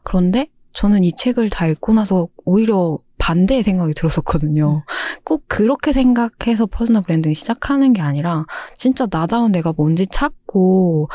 그런데 0.04 0.48
저는 0.74 1.04
이 1.04 1.12
책을 1.14 1.50
다 1.50 1.68
읽고 1.68 1.94
나서 1.94 2.28
오히려 2.46 2.98
반대의 3.18 3.62
생각이 3.64 3.94
들었었거든요. 3.94 4.84
꼭 5.24 5.44
그렇게 5.48 5.94
생각해서 5.94 6.66
personal 6.66 7.04
branding 7.04 7.34
시작하는 7.34 7.94
게 7.94 8.02
아니라 8.02 8.46
진짜 8.76 9.06
나다운 9.12 9.52
내가 9.52 9.74
뭔지 9.76 10.08
찾고 10.08 11.10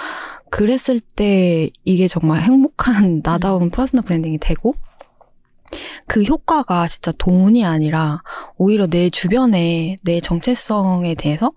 그랬을 0.50 1.00
때 1.00 1.70
이게 1.84 2.06
정말 2.08 2.42
행복한 2.42 3.22
나다운 3.24 3.70
personal 3.70 4.04
branding이 4.04 4.38
되고 4.38 4.74
그 6.06 6.22
효과가 6.22 6.86
진짜 6.86 7.12
돈이 7.16 7.64
아니라 7.64 8.22
오히려 8.56 8.86
내 8.86 9.10
주변에 9.10 9.96
내 10.02 10.20
정체성에 10.20 11.14
대해서 11.14 11.52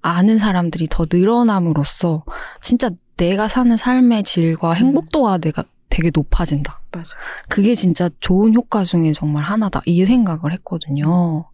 아는 0.00 0.38
사람들이 0.38 0.88
더 0.88 1.06
늘어남으로써 1.10 2.24
진짜 2.60 2.90
내가 3.16 3.48
사는 3.48 3.76
삶의 3.76 4.22
질과 4.22 4.72
행복도가 4.72 5.38
내가 5.38 5.64
되게 5.90 6.10
높아진다. 6.14 6.80
맞아. 6.92 7.10
그게 7.48 7.74
진짜 7.74 8.08
좋은 8.20 8.54
효과 8.54 8.84
중에 8.84 9.12
정말 9.12 9.44
하나다. 9.44 9.80
이 9.86 10.04
생각을 10.04 10.52
했거든요. 10.52 11.46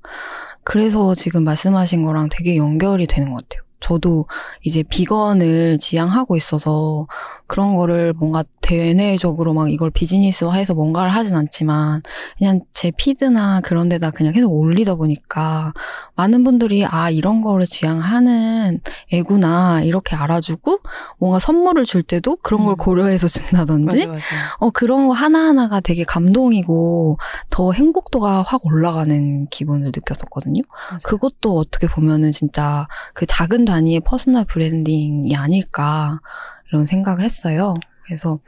그래서 0.63 1.15
지금 1.15 1.45
말씀하신 1.45 2.05
거랑 2.05 2.29
되게 2.31 2.57
연결이 2.57 3.07
되는 3.07 3.33
것 3.33 3.43
같아요. 3.49 3.65
저도 3.85 4.27
이제 4.63 4.83
비건을 4.83 5.79
지향하고 5.79 6.37
있어서 6.37 7.07
그런 7.47 7.77
거를 7.77 8.15
뭔가 8.15 8.43
대내적으로 8.63 9.53
막 9.53 9.71
이걸 9.71 9.91
비즈니스화해서 9.91 10.73
뭔가를 10.73 11.11
하진 11.11 11.37
않지만 11.37 12.01
그냥 12.39 12.63
제 12.73 12.91
피드나 12.97 13.61
그런 13.61 13.91
데다 13.91 14.11
그냥 14.11 14.33
계속 14.33 14.49
올리다 14.49 14.95
보니까 14.95 15.75
많은 16.17 16.45
분들이 16.45 16.87
아 16.87 17.11
이런 17.11 17.43
거를 17.43 17.67
지향하는 17.67 18.81
애구나 19.13 19.83
이렇게 19.83 20.17
알아주고 20.17 20.79
뭔가 21.19 21.39
선물을 21.39 21.85
줄 21.85 22.03
때도 22.03 22.37
그런 22.37 22.65
걸 22.65 22.73
음. 22.73 22.77
고려해서 22.77 23.29
준다든지 23.29 24.07
맞아, 24.07 24.13
맞아. 24.13 24.27
어, 24.61 24.71
그런 24.71 25.09
거 25.09 25.13
하나하나가 25.13 25.81
되게 25.81 26.05
감동이고 26.05 27.19
더 27.51 27.73
행복도가 27.73 28.45
확 28.47 28.65
올라가는 28.65 29.47
기분을 29.51 29.89
느꼈었거든요. 29.95 30.63
맞아. 30.91 31.07
그것도 31.07 31.59
어떻게 31.59 31.87
보면은 31.87 32.33
진짜 32.33 32.89
그 33.13 33.27
작은 33.27 33.67
단위의 33.75 34.01
personal 34.01 34.45
branding이 34.45 35.35
아닐까 35.35 36.21
이런 36.69 36.87
생각을 36.87 37.25
했어요. 37.25 37.75
그래서 38.05 38.39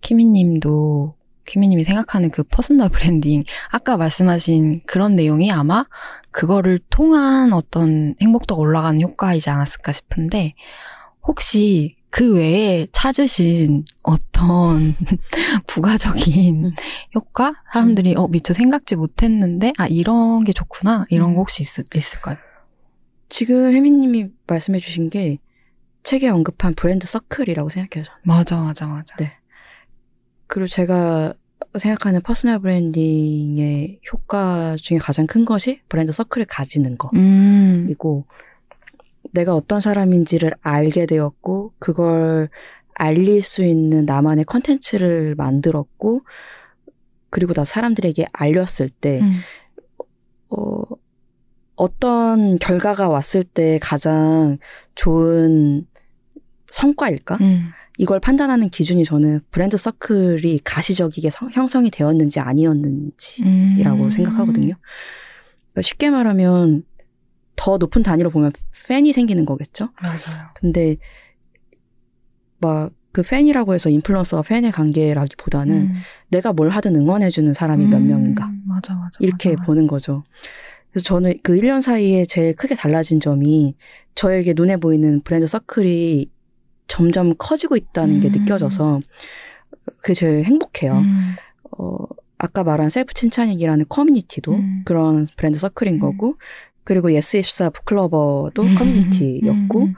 키미님도 0.00 1.14
키미님이 1.44 1.84
생각하는 1.84 2.30
그 2.30 2.42
personal 2.42 2.88
branding 2.88 3.44
아까 3.70 3.98
말씀하신 3.98 4.82
그런 4.86 5.14
내용이 5.14 5.50
아마 5.50 5.84
그거를 6.30 6.80
통한 6.88 7.52
어떤 7.52 8.14
행복도가 8.22 8.60
올라가는 8.60 8.98
효과이지 9.00 9.50
않았을까 9.50 9.92
싶은데 9.92 10.54
혹시 11.22 11.96
그 12.08 12.34
외에 12.34 12.86
찾으신 12.92 13.84
어떤 14.02 14.94
부가적인 15.66 16.64
음. 16.64 16.70
효과? 17.14 17.54
사람들이 17.72 18.14
어 18.16 18.28
미처 18.28 18.54
생각지 18.54 18.96
못했는데 18.96 19.72
아 19.78 19.86
이런 19.86 20.44
게 20.44 20.52
좋구나 20.52 21.04
이런 21.10 21.30
음. 21.30 21.34
거 21.34 21.40
혹시 21.40 21.62
있, 21.62 21.68
있을까요? 21.94 22.36
지금 23.32 23.72
혜민님이 23.72 24.28
말씀해 24.46 24.78
주신 24.78 25.08
게 25.08 25.38
책에 26.02 26.28
언급한 26.28 26.74
브랜드 26.74 27.06
서클이라고 27.06 27.70
생각해요. 27.70 28.04
저는. 28.04 28.20
맞아 28.24 28.60
맞아 28.60 28.86
맞아. 28.86 29.16
네. 29.16 29.32
그리고 30.46 30.66
제가 30.66 31.32
생각하는 31.78 32.20
personal 32.20 32.58
branding의 32.58 34.00
효과 34.12 34.76
중에 34.76 34.98
가장 34.98 35.26
큰 35.26 35.46
것이 35.46 35.80
브랜드 35.88 36.12
서클을 36.12 36.44
가지는 36.44 36.98
거. 36.98 37.10
음 37.14 37.86
이고 37.88 38.26
내가 39.32 39.54
어떤 39.54 39.80
사람인지를 39.80 40.52
알게 40.60 41.06
되었고 41.06 41.72
그걸 41.78 42.50
알릴 42.94 43.40
수 43.40 43.64
있는 43.64 44.04
나만의 44.04 44.44
컨텐츠를 44.44 45.36
만들었고 45.36 46.20
그리고 47.30 47.54
나 47.54 47.64
사람들에게 47.64 48.26
알렸을 48.30 48.90
때 48.90 49.20
음. 49.22 49.40
어, 50.50 50.82
어떤 51.82 52.56
결과가 52.58 53.08
왔을 53.08 53.42
때 53.42 53.80
가장 53.82 54.58
좋은 54.94 55.84
성과일까? 56.70 57.38
음. 57.40 57.70
이걸 57.98 58.20
판단하는 58.20 58.68
기준이 58.70 59.04
저는 59.04 59.40
브랜드 59.50 59.76
서클이 59.76 60.60
가시적이게 60.64 61.30
성- 61.30 61.50
형성이 61.50 61.90
되었는지 61.90 62.38
아니었는지라고 62.38 64.04
음. 64.04 64.10
생각하거든요. 64.12 64.74
그러니까 65.72 65.82
쉽게 65.82 66.10
말하면 66.10 66.84
더 67.56 67.78
높은 67.78 68.02
단위로 68.04 68.30
보면 68.30 68.52
팬이 68.88 69.12
생기는 69.12 69.44
거겠죠? 69.44 69.88
맞아요. 70.00 70.46
근데 70.54 70.96
막 72.60 72.92
그 73.14 73.20
팬이라고 73.22 73.74
해서 73.74 73.90
인플루언서와 73.90 74.42
팬의 74.42 74.72
관계라기보다는 74.72 75.76
음. 75.76 75.92
내가 76.30 76.54
뭘 76.54 76.70
하든 76.70 76.96
응원해주는 76.96 77.52
사람이 77.52 77.84
몇 77.88 77.98
음. 77.98 78.06
명인가 78.06 78.50
맞아 78.64 78.94
맞아. 78.94 79.10
이렇게 79.20 79.50
맞아, 79.50 79.60
맞아. 79.60 79.66
보는 79.66 79.86
거죠. 79.86 80.24
그래서 80.92 81.04
저는 81.04 81.34
그 81.42 81.56
1년 81.56 81.80
사이에 81.80 82.24
제일 82.26 82.54
크게 82.54 82.74
달라진 82.74 83.18
점이 83.18 83.74
저에게 84.14 84.52
눈에 84.54 84.76
보이는 84.76 85.20
브랜드 85.22 85.46
서클이 85.46 86.30
점점 86.86 87.34
커지고 87.38 87.76
있다는 87.76 88.20
게 88.20 88.28
음. 88.28 88.32
느껴져서 88.32 89.00
그게 89.98 90.14
제일 90.14 90.44
행복해요. 90.44 90.98
음. 90.98 91.34
어, 91.78 91.96
아까 92.36 92.62
말한 92.62 92.90
셀프 92.90 93.14
칭찬이라는 93.14 93.86
커뮤니티도 93.88 94.52
음. 94.52 94.82
그런 94.84 95.26
브랜드 95.36 95.58
서클인 95.58 95.94
음. 95.94 96.00
거고 96.00 96.36
그리고 96.84 97.08
예스24 97.08 97.72
북클러버도 97.72 98.62
음. 98.62 98.74
커뮤니티였고 98.74 99.80
음. 99.80 99.94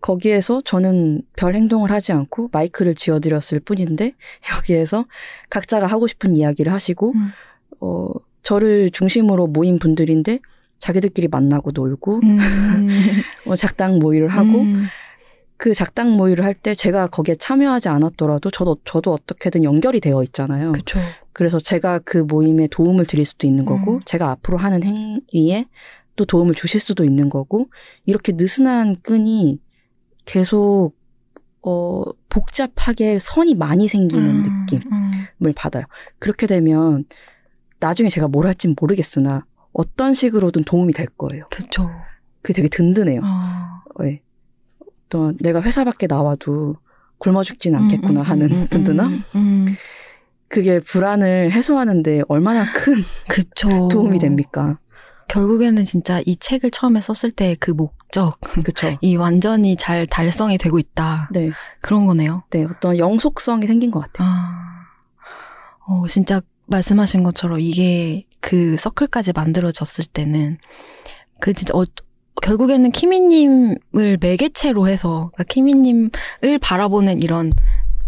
거기에서 0.00 0.60
저는 0.62 1.22
별 1.34 1.54
행동을 1.54 1.90
하지 1.90 2.12
않고 2.12 2.50
마이크를 2.52 2.94
쥐어드렸을 2.94 3.60
뿐인데 3.60 4.12
여기에서 4.58 5.06
각자가 5.48 5.86
하고 5.86 6.06
싶은 6.06 6.36
이야기를 6.36 6.70
하시고 6.70 7.12
음. 7.12 7.30
어 7.80 8.10
저를 8.44 8.90
중심으로 8.90 9.48
모인 9.48 9.78
분들인데 9.78 10.38
자기들끼리 10.78 11.28
만나고 11.28 11.70
놀고 11.72 12.20
음. 12.22 12.38
어, 13.46 13.56
작당 13.56 13.98
모의를 13.98 14.28
하고 14.28 14.60
음. 14.60 14.84
그 15.56 15.72
작당 15.72 16.10
모의를 16.12 16.44
할 16.44 16.54
때 16.54 16.74
제가 16.74 17.06
거기에 17.06 17.36
참여하지 17.36 17.88
않았더라도 17.88 18.50
저도 18.50 18.76
저도 18.84 19.12
어떻게든 19.12 19.64
연결이 19.64 19.98
되어 20.00 20.22
있잖아요. 20.24 20.72
그쵸. 20.72 20.98
그래서 21.32 21.58
제가 21.58 22.00
그 22.00 22.18
모임에 22.18 22.68
도움을 22.70 23.06
드릴 23.06 23.24
수도 23.24 23.46
있는 23.46 23.64
거고 23.64 23.94
음. 23.94 24.00
제가 24.04 24.30
앞으로 24.30 24.58
하는 24.58 24.82
행위에 24.84 25.66
또 26.16 26.24
도움을 26.24 26.54
주실 26.54 26.80
수도 26.80 27.04
있는 27.04 27.28
거고 27.30 27.68
이렇게 28.04 28.32
느슨한 28.36 28.96
끈이 29.02 29.58
계속 30.26 30.92
어 31.62 32.02
복잡하게 32.28 33.18
선이 33.18 33.54
많이 33.54 33.88
생기는 33.88 34.44
음. 34.44 34.66
느낌을 34.68 34.82
음. 34.92 35.52
받아요. 35.56 35.84
그렇게 36.18 36.46
되면 36.46 37.04
나중에 37.84 38.08
제가 38.08 38.28
뭘 38.28 38.46
할진 38.46 38.74
모르겠으나 38.80 39.44
어떤 39.74 40.14
식으로든 40.14 40.64
도움이 40.64 40.92
될 40.94 41.06
거예요. 41.18 41.46
그쵸. 41.50 41.90
그게 42.40 42.54
되게 42.54 42.68
든든해요. 42.68 43.20
아. 43.22 43.82
예. 44.04 44.20
어떤 45.06 45.36
내가 45.38 45.60
회사 45.60 45.84
밖에 45.84 46.06
나와도 46.06 46.76
굶어 47.18 47.42
죽진 47.42 47.74
않겠구나 47.74 48.20
음, 48.20 48.24
음, 48.24 48.30
하는 48.30 48.50
음, 48.52 48.56
음, 48.62 48.68
든든함? 48.68 49.06
음, 49.12 49.24
음. 49.34 49.76
그게 50.48 50.80
불안을 50.80 51.52
해소하는데 51.52 52.22
얼마나 52.28 52.72
큰 52.72 52.94
그쵸. 53.28 53.88
도움이 53.88 54.18
됩니까? 54.18 54.78
결국에는 55.28 55.82
진짜 55.84 56.20
이 56.26 56.36
책을 56.36 56.70
처음에 56.70 57.00
썼을 57.00 57.32
때 57.32 57.56
그 57.60 57.70
목적, 57.70 58.38
그쵸? 58.64 58.96
이 59.00 59.16
완전히 59.16 59.76
잘 59.76 60.06
달성이 60.06 60.56
되고 60.58 60.78
있다. 60.78 61.28
네, 61.32 61.50
그런 61.80 62.06
거네요. 62.06 62.44
네, 62.50 62.64
어떤 62.64 62.96
영속성이 62.98 63.66
생긴 63.66 63.90
것 63.90 64.00
같아요. 64.00 64.28
아, 64.28 64.86
어, 65.86 66.06
진짜 66.06 66.40
말씀하신 66.66 67.22
것처럼 67.22 67.60
이게 67.60 68.24
그 68.40 68.76
서클까지 68.78 69.32
만들어졌을 69.32 70.04
때는 70.06 70.58
그 71.40 71.52
진짜 71.52 71.74
어, 71.76 71.84
결국에는 72.42 72.90
키미님을 72.90 74.18
매개체로 74.20 74.88
해서 74.88 75.30
그러니까 75.34 75.44
키미님을 75.44 76.10
바라보는 76.60 77.20
이런 77.20 77.52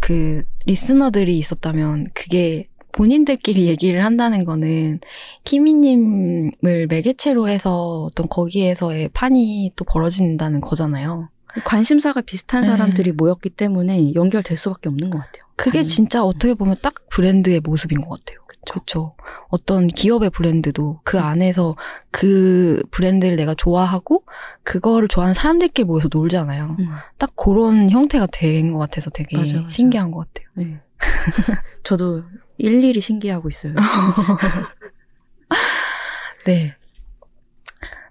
그 0.01 0.43
리스너들이 0.67 1.39
있었다면 1.39 2.09
그게 2.13 2.67
본인들끼리 2.93 3.67
얘기를 3.67 4.05
한다는 4.05 4.45
거는 4.45 5.01
키미님을 5.45 6.87
매개체로 6.89 7.49
해서 7.49 8.05
어떤 8.11 8.29
거기에서의 8.29 9.11
판이 9.11 9.73
또 9.77 9.85
벌어진다는 9.85 10.61
거잖아요. 10.61 11.29
관심사가 11.65 12.21
비슷한 12.21 12.63
네. 12.63 12.69
사람들이 12.69 13.13
모였기 13.13 13.51
때문에 13.51 14.15
연결될 14.15 14.57
수밖에 14.59 14.89
없는 14.89 15.11
것 15.11 15.19
같아요. 15.19 15.45
그게 15.57 15.79
관- 15.79 15.85
진짜 15.85 16.23
어떻게 16.25 16.55
보면 16.55 16.77
딱 16.83 16.95
브랜드의 17.11 17.61
모습인 17.61 18.01
것 18.03 18.19
같아요. 18.19 18.39
그렇죠. 18.73 19.11
어떤 19.49 19.87
기업의 19.89 20.31
브랜드도 20.31 21.01
그 21.05 21.19
안에서 21.19 21.77
그 22.11 22.83
브랜드를 22.91 23.37
내가 23.37 23.55
좋아하고 23.55 24.25
그거를 24.63 25.09
좋아하는 25.09 25.35
사람들끼리 25.35 25.87
모여서 25.87 26.09
놀잖아요. 26.13 26.77
음, 26.79 26.89
딱 27.19 27.35
그런 27.37 27.91
형태가 27.91 28.27
된 28.33 28.73
것 28.73 28.79
같아서 28.79 29.11
되게 29.11 29.37
맞아, 29.37 29.57
맞아. 29.57 29.69
신기한 29.69 30.11
것 30.11 30.27
같아요. 30.27 30.49
네. 30.55 30.81
저도 31.85 32.23
일일이 32.59 33.01
신기하고 33.01 33.49
있어요. 33.49 33.75
네. 36.47 36.75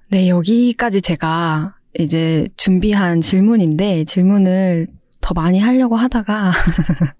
네, 0.09 0.29
여기까지 0.29 1.01
제가 1.01 1.75
이제 1.97 2.47
준비한 2.57 3.21
질문인데 3.21 4.03
질문을 4.05 4.87
더 5.21 5.33
많이 5.33 5.59
하려고 5.59 5.95
하다가 5.95 6.51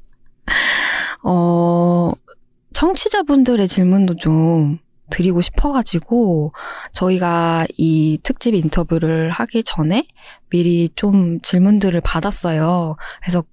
어 1.24 2.12
청취자분들의 2.76 3.70
질문도 3.70 4.18
좀 4.18 4.80
드리고 5.10 5.40
싶어가지고 5.40 6.52
저희가 6.92 7.66
이 7.78 8.20
특집 8.22 8.54
인터뷰를 8.54 9.30
하기 9.30 9.64
전에 9.64 10.08
미리 10.50 10.90
좀 10.96 11.40
질문들을 11.40 12.02
받았어요. 12.02 12.98
그래서 13.22 13.44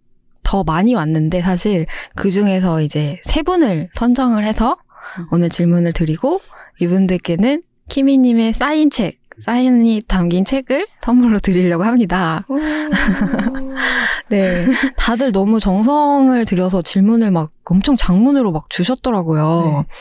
더 0.43 0.65
많이 0.65 0.95
왔는데 0.95 1.41
사실 1.41 1.87
그 2.17 2.31
중에서 2.31 2.83
이제 2.83 3.21
세 3.23 3.43
분을 3.43 3.91
선정을 3.93 4.45
해서 4.45 4.77
음. 5.21 5.27
오늘 5.31 5.49
질문을 5.49 5.93
드리고 5.93 6.41
이분들께는 6.81 7.63
키미님의 7.89 8.55
사인 8.55 8.91
책, 8.91 9.21
사인이 9.41 10.01
담긴 10.07 10.45
책을 10.45 10.87
선물로 11.03 11.39
드리려고 11.39 11.85
합니다. 11.85 12.47
네. 14.29 14.67
다들 14.97 15.33
너무 15.33 15.61
정성을 15.61 16.45
들여서 16.45 16.83
질문을 16.83 17.31
막 17.31 17.51
엄청 17.65 17.97
장문으로 17.97 18.53
막 18.53 18.69
주셨더라고요. 18.71 19.85
네. 19.87 19.95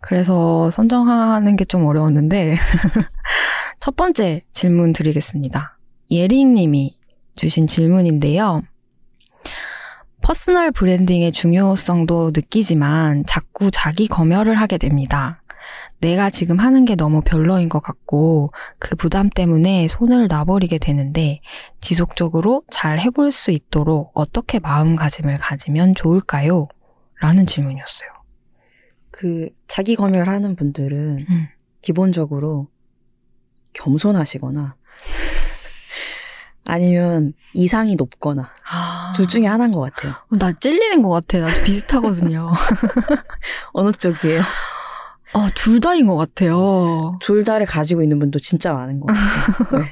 그래서 0.00 0.70
선정하는 0.70 1.56
게 1.56 1.64
좀 1.64 1.84
어려웠는데, 1.86 2.56
첫 3.80 3.96
번째 3.96 4.42
질문 4.52 4.92
드리겠습니다. 4.92 5.78
예링 6.10 6.54
님이 6.54 6.96
주신 7.34 7.66
질문인데요. 7.66 8.62
personal 10.22 10.70
branding의 10.72 11.32
중요성도 11.32 12.32
느끼지만 12.34 13.24
자꾸 13.26 13.70
자기 13.72 14.06
검열을 14.08 14.56
하게 14.56 14.78
됩니다. 14.78 15.42
내가 15.98 16.30
지금 16.30 16.58
하는 16.58 16.84
게 16.84 16.94
너무 16.94 17.22
별로인 17.22 17.68
것 17.68 17.80
같고 17.80 18.50
그 18.78 18.96
부담 18.96 19.30
때문에 19.30 19.88
손을 19.88 20.28
놔버리게 20.28 20.78
되는데 20.78 21.40
지속적으로 21.80 22.62
잘 22.70 22.98
해볼 22.98 23.32
수 23.32 23.50
있도록 23.50 24.12
어떻게 24.14 24.58
마음가짐을 24.58 25.36
가지면 25.36 25.94
좋을까요? 25.94 26.68
라는 27.20 27.46
질문이었어요. 27.46 28.10
그 29.10 29.48
자기 29.66 29.96
검열하는 29.96 30.54
분들은 30.56 31.26
음. 31.28 31.48
기본적으로 31.80 32.68
겸손하시거나 33.72 34.74
아니면 36.68 37.32
이상이 37.54 37.94
높거나 37.94 38.50
아, 38.68 39.12
둘 39.14 39.28
중에 39.28 39.46
하나인 39.46 39.70
것 39.70 39.80
같아요. 39.80 40.14
나 40.38 40.52
찔리는 40.52 41.00
것 41.00 41.10
같아. 41.10 41.38
나 41.38 41.46
비슷하거든요. 41.64 42.52
어느 43.72 43.92
쪽이에요? 43.92 44.42
어, 45.32 45.48
둘 45.54 45.80
다인 45.80 46.06
것 46.06 46.16
같아요. 46.16 47.18
둘 47.20 47.44
다를 47.44 47.66
가지고 47.66 48.02
있는 48.02 48.18
분도 48.18 48.38
진짜 48.38 48.72
많은 48.72 49.00
것 49.00 49.06
같아요. 49.06 49.82
네. 49.82 49.90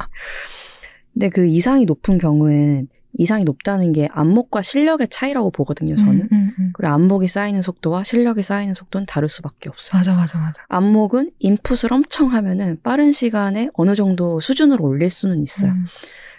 근데 1.13 1.29
그 1.29 1.47
이상이 1.47 1.85
높은 1.85 2.19
경우엔 2.19 2.89
이상이 3.17 3.45
높다는 3.45 3.93
게 3.93 4.09
안목과 4.13 4.61
실력의 4.61 5.09
차이라고 5.09 5.51
보거든요, 5.51 5.95
저는. 5.95 6.23
음, 6.23 6.29
음, 6.33 6.53
음. 6.59 6.71
그리고 6.75 6.93
안목이 6.93 7.29
쌓이는 7.29 7.63
속도와 7.63 8.03
실력이 8.03 8.43
쌓이는 8.43 8.75
속도는 8.75 9.07
다를 9.07 9.29
수밖에 9.29 9.69
없어요. 9.69 9.99
맞아, 9.99 10.15
맞아, 10.17 10.39
맞아. 10.39 10.65
안목은 10.69 11.31
인풋을 11.39 11.93
엄청 11.93 12.33
하면은 12.33 12.79
빠른 12.83 13.13
시간에 13.13 13.71
어느 13.75 13.95
정도 13.95 14.41
수준으로 14.41 14.85
올릴 14.85 15.11
수는 15.11 15.43
있어요. 15.43 15.73
음. 15.73 15.87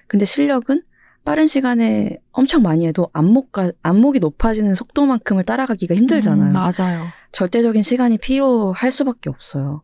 근데 0.08 0.26
실력은 0.26 0.84
빠른 1.26 1.48
시간에 1.48 2.20
엄청 2.32 2.62
많이 2.62 2.86
해도 2.86 3.10
안목과 3.12 3.72
안목이 3.82 4.20
높아지는 4.20 4.76
속도만큼을 4.76 5.44
따라가기가 5.44 5.96
힘들잖아요. 5.96 6.52
음, 6.52 6.54
맞아요. 6.54 7.08
절대적인 7.32 7.82
시간이 7.82 8.20
필요할 8.20 8.92
수밖에 8.92 9.32
없어요. 9.32 9.82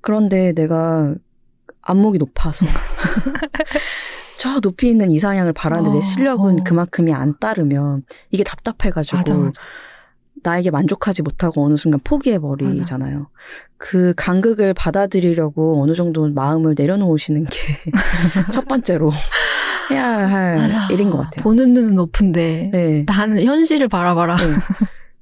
그런데 0.00 0.52
내가 0.54 1.14
안목이 1.82 2.18
높아서 2.18 2.64
저 4.38 4.58
높이 4.60 4.88
있는 4.88 5.10
이상향을 5.10 5.52
바라는데 5.52 5.98
어, 5.98 6.00
실력은 6.00 6.60
어. 6.60 6.64
그만큼이 6.64 7.12
안 7.12 7.38
따르면 7.38 8.04
이게 8.30 8.42
답답해가지고 8.42 9.18
맞아, 9.18 9.34
맞아. 9.34 9.62
나에게 10.42 10.70
만족하지 10.70 11.22
못하고 11.22 11.64
어느 11.64 11.76
순간 11.76 12.00
포기해버리잖아요. 12.04 13.28
그 13.76 14.14
간극을 14.16 14.72
받아들이려고 14.74 15.82
어느 15.82 15.94
정도 15.94 16.26
마음을 16.28 16.74
내려놓으시는 16.76 17.44
게 17.44 17.58
첫 18.52 18.66
번째로 18.66 19.10
해야 19.90 20.28
할 20.28 20.56
맞아. 20.56 20.88
일인 20.90 21.10
것 21.10 21.18
같아요. 21.18 21.42
보는 21.42 21.72
눈은 21.74 21.94
높은데 21.94 22.70
네. 22.72 23.04
나는 23.06 23.42
현실을 23.42 23.88
바라봐라. 23.88 24.36
네. 24.36 24.44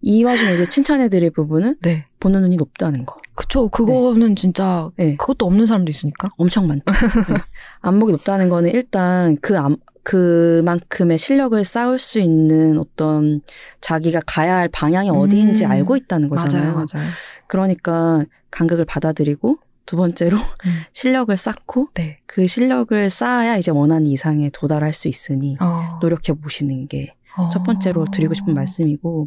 이 0.05 0.25
와중에 0.25 0.55
이제 0.55 0.67
칭찬해드릴 0.67 1.31
부분은 1.31 1.77
네. 1.83 2.07
보는 2.19 2.41
눈이 2.43 2.57
높다는 2.57 3.05
거. 3.05 3.17
그쵸. 3.35 3.69
그거는 3.69 4.35
진짜 4.37 4.91
네. 4.97 5.17
그것도 5.17 5.47
없는 5.47 5.67
사람도 5.67 5.91
있으니까. 5.91 6.31
엄청 6.37 6.67
많죠. 6.67 6.83
네. 7.33 7.39
안목이 7.81 8.13
높다는 8.13 8.49
거는 8.49 8.71
일단 8.73 9.37
그 9.41 9.59
안, 9.59 9.77
그만큼의 10.03 11.19
실력을 11.19 11.63
쌓을 11.65 11.99
수 11.99 12.19
있는 12.19 12.79
어떤 12.79 13.41
자기가 13.81 14.23
가야 14.27 14.57
할 14.57 14.69
방향이 14.69 15.11
어디인지 15.11 15.65
음. 15.65 15.71
알고 15.71 15.97
있다는 15.97 16.29
거잖아요. 16.29 16.73
맞아요, 16.75 16.87
맞아요. 16.93 17.09
그러니까 17.47 18.25
간극을 18.51 18.85
받아들이고 18.85 19.59
두 19.87 19.97
번째로 19.97 20.37
음. 20.39 20.83
실력을 20.93 21.35
쌓고 21.37 21.89
네. 21.95 22.19
그 22.27 22.47
실력을 22.47 23.11
쌓아야 23.11 23.57
이제 23.57 23.71
원하는 23.71 24.07
이상에 24.07 24.51
도달할 24.51 24.93
수 24.93 25.09
있으니 25.09 25.57
어. 25.61 25.99
노력해 26.01 26.33
보시는 26.35 26.89
게첫 26.89 27.57
어. 27.57 27.63
번째로 27.63 28.07
드리고 28.07 28.35
싶은 28.35 28.55
말씀이고 28.55 29.27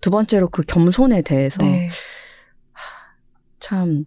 두 0.00 0.10
번째로 0.10 0.48
그 0.48 0.62
겸손에 0.62 1.22
대해서 1.22 1.58
네. 1.62 1.88
참 3.60 4.04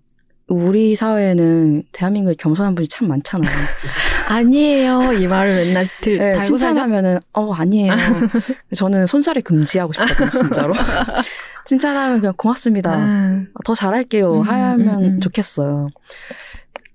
우리 0.48 0.96
사회에는 0.96 1.84
대한민국에 1.92 2.36
겸손한 2.38 2.76
분이 2.76 2.88
참 2.90 3.08
많잖아요. 3.08 3.50
아니에요. 4.30 5.14
이 5.14 5.28
말을 5.28 5.56
맨날 5.66 5.88
들, 6.02 6.14
네, 6.14 6.34
달고. 6.34 6.44
칭찬하면은 6.44 7.20
어 7.34 7.54
아니에요. 7.54 7.94
저는 8.76 9.06
손살에 9.06 9.42
금지하고 9.42 9.94
싶거든요, 9.94 10.30
진짜로. 10.30 10.74
칭찬하면 11.66 12.20
그냥 12.20 12.34
고맙습니다. 12.38 12.98
음. 12.98 13.48
더 13.64 13.74
잘할게요. 13.76 14.42
음, 14.42 14.42
하면 14.42 14.88
음, 14.88 15.04
음. 15.04 15.20
좋겠어요. 15.22 15.90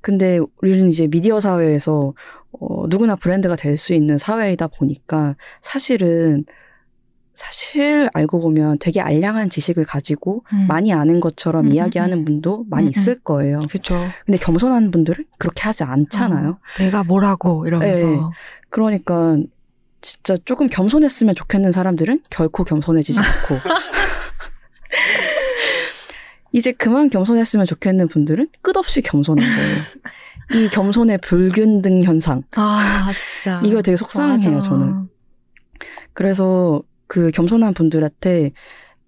근데 0.03 0.39
우리는 0.63 0.89
이제 0.89 1.07
미디어 1.07 1.41
사회에서 1.41 2.13
어, 2.61 2.87
누구나 2.89 3.17
브랜드가 3.17 3.57
될 3.57 3.77
수 3.77 3.93
있는 3.95 4.19
사회이다 4.19 4.69
보니까 4.69 5.37
사실은 5.61 6.45
사실 7.37 8.09
알고 8.15 8.41
보면 8.41 8.79
되게 8.81 9.03
알량한 9.03 9.51
지식을 9.51 9.85
가지고 9.85 10.43
음. 10.55 10.67
많이 10.67 10.95
아는 10.95 11.21
것처럼 11.21 11.67
음, 11.67 11.69
음, 11.69 11.73
이야기하는 11.75 12.25
분도 12.25 12.65
많이 12.71 12.87
음, 12.87 12.89
음. 12.89 12.91
있을 12.91 13.21
거예요. 13.21 13.61
그쵸. 13.71 13.95
근데 14.25 14.39
겸손한 14.39 14.91
분들은 14.91 15.27
그렇게 15.37 15.63
하지 15.63 15.85
않잖아요. 15.85 16.51
어, 16.51 16.59
내가 16.79 17.05
뭐라고 17.05 17.67
이러면서. 17.67 18.07
네. 18.07 18.19
그러니까 18.71 19.37
진짜 20.01 20.37
조금 20.47 20.69
겸손했으면 20.69 21.35
좋겠는 21.35 21.73
사람들은 21.73 22.23
결코 22.31 22.65
겸손해지지 22.65 23.21
않고 23.21 23.61
이제 26.53 26.73
그만 26.73 27.11
겸손했으면 27.11 27.67
좋겠는 27.67 28.09
분들은 28.09 28.49
끝없이 28.63 29.03
겸손한 29.03 29.47
거예요. 29.47 30.65
이 30.65 30.69
겸손의 30.71 31.19
불균등 31.19 32.03
현상. 32.05 32.45
아, 32.57 33.13
진짜. 33.21 33.61
이거 33.63 33.83
되게 33.83 33.97
속상해요, 33.97 34.37
맞아. 34.37 34.59
저는. 34.61 35.11
그래서 36.15 36.83
그 37.07 37.31
겸손한 37.31 37.75
분들한테 37.75 38.53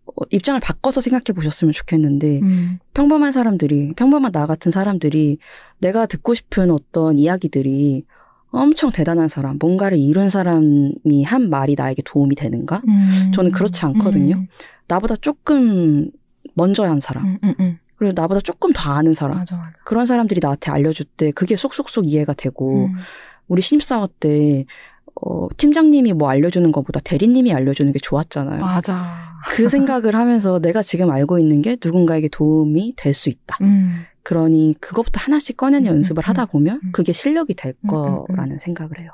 어, 0.07 0.13
입장을 0.31 0.59
바꿔서 0.61 1.01
생각해 1.01 1.35
보셨으면 1.35 1.73
좋겠는데 1.73 2.41
음. 2.41 2.79
평범한 2.95 3.33
사람들이 3.33 3.93
평범한 3.97 4.33
나 4.33 4.47
같은 4.47 4.71
사람들이 4.71 5.39
내가 5.79 6.07
듣고 6.07 6.35
싶은 6.35 6.71
어떤 6.71 7.19
이야기들이 7.19 8.05
엄청 8.51 8.91
대단한 8.91 9.29
사람, 9.29 9.59
뭔가를 9.59 9.99
이룬 9.99 10.31
사람이 10.31 11.25
한 11.25 11.51
말이 11.51 11.75
나에게 11.77 12.03
도움이 12.05 12.35
되는가? 12.35 12.83
음. 12.89 13.31
저는 13.35 13.53
그렇지 13.53 13.85
않거든요. 13.85 14.47
나보다 14.87 15.17
조금 15.17 16.11
먼저 16.55 16.85
한 16.85 16.99
사람, 16.99 17.27
음, 17.27 17.39
음, 17.45 17.55
음. 17.61 17.79
그리고 17.97 18.15
나보다 18.19 18.41
조금 18.41 18.73
더 18.73 18.93
아는 18.93 19.13
사람, 19.13 19.39
맞아, 19.39 19.57
맞아. 19.57 19.73
그런 19.85 20.07
사람들이 20.07 20.41
나한테 20.43 20.71
알려줄 20.71 21.07
때 21.17 21.31
그게 21.31 21.57
쏙쏙쏙 21.57 22.07
이해가 22.07 22.33
되고 22.33 22.87
음. 22.87 22.95
우리 23.49 23.61
신입사원 23.61 24.09
때 24.19 24.65
어, 25.23 25.49
팀장님이 25.57 26.13
뭐 26.13 26.31
알려주는 26.31 26.71
것보다 26.73 27.01
대리님이 27.01 27.53
알려주는 27.53 27.93
게 27.93 27.99
좋았잖아요. 27.99 28.61
맞아. 28.61 29.21
그 29.51 29.69
생각을 29.69 30.15
하면서 30.15 30.59
내가 30.59 30.83
지금 30.83 31.11
알고 31.11 31.39
있는 31.39 31.63
게 31.63 31.77
누군가에게 31.83 32.29
도움이 32.29 32.95
될 32.97 33.15
수 33.15 33.29
있다. 33.29 33.57
음. 33.63 34.05
그러니 34.23 34.75
그것부터 34.81 35.21
하나씩 35.21 35.57
꺼내는 35.57 35.91
음, 35.91 35.97
연습을 35.97 36.23
음, 36.23 36.29
하다 36.29 36.47
보면 36.47 36.81
음. 36.85 36.93
그게 36.93 37.13
실력이 37.13 37.55
될 37.55 37.75
음, 37.85 37.89
음, 37.91 37.95
음. 38.05 38.27
거라는 38.27 38.59
생각을 38.59 39.01
해요. 39.01 39.13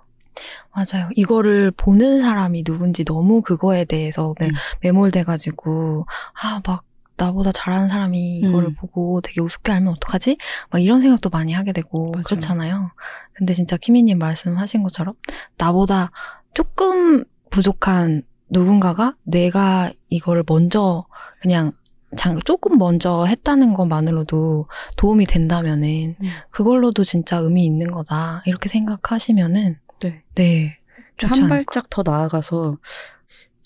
맞아요. 0.75 1.09
이거를 1.15 1.71
보는 1.71 2.21
사람이 2.21 2.65
누군지 2.65 3.05
너무 3.05 3.41
그거에 3.41 3.85
대해서 3.85 4.35
매, 4.41 4.49
음. 4.49 4.53
매몰돼가지고, 4.81 6.07
아, 6.43 6.61
막, 6.67 6.83
나보다 7.17 7.53
잘하는 7.53 7.89
사람이 7.89 8.39
이거를 8.39 8.69
음. 8.69 8.75
보고 8.75 9.21
되게 9.21 9.41
우습게 9.41 9.73
알면 9.73 9.95
어떡하지? 9.95 10.37
막 10.71 10.79
이런 10.81 11.01
생각도 11.01 11.31
많이 11.31 11.53
하게 11.53 11.73
되고, 11.73 12.11
맞아요. 12.13 12.23
그렇잖아요. 12.25 12.91
근데 13.35 13.55
진짜 13.55 13.77
키미님 13.77 14.19
말씀하신 14.19 14.83
것처럼, 14.83 15.15
나보다 15.57 16.11
조금 16.55 17.25
부족한 17.51 18.23
누군가가 18.51 19.17
내가 19.23 19.93
이거를 20.09 20.45
먼저 20.47 21.07
그냥 21.41 21.73
장, 22.17 22.39
조금 22.45 22.79
먼저 22.79 23.25
했다는 23.25 23.75
것만으로도 23.75 24.69
도움이 24.97 25.27
된다면은, 25.27 26.17
음. 26.23 26.29
그걸로도 26.51 27.03
진짜 27.05 27.39
의미 27.39 27.65
있는 27.65 27.91
거다. 27.91 28.43
이렇게 28.47 28.69
생각하시면은, 28.69 29.79
네. 30.01 30.23
네. 30.35 30.79
한. 31.23 31.49
발짝 31.49 31.91
더 31.91 32.03
나아가서 32.05 32.79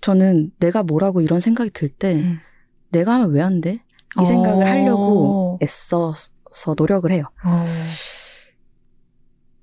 저는 0.00 0.52
내가 0.58 0.82
뭐라고 0.82 1.20
이런 1.20 1.40
생각이 1.40 1.70
들때 1.70 2.14
음. 2.14 2.40
내가 2.90 3.14
하면 3.14 3.30
왜 3.32 3.40
안 3.42 3.60
돼? 3.60 3.80
이 4.18 4.20
어. 4.20 4.24
생각을 4.24 4.66
하려고 4.66 5.58
애써서 5.62 6.74
노력을 6.76 7.10
해요. 7.12 7.24
어, 7.44 7.66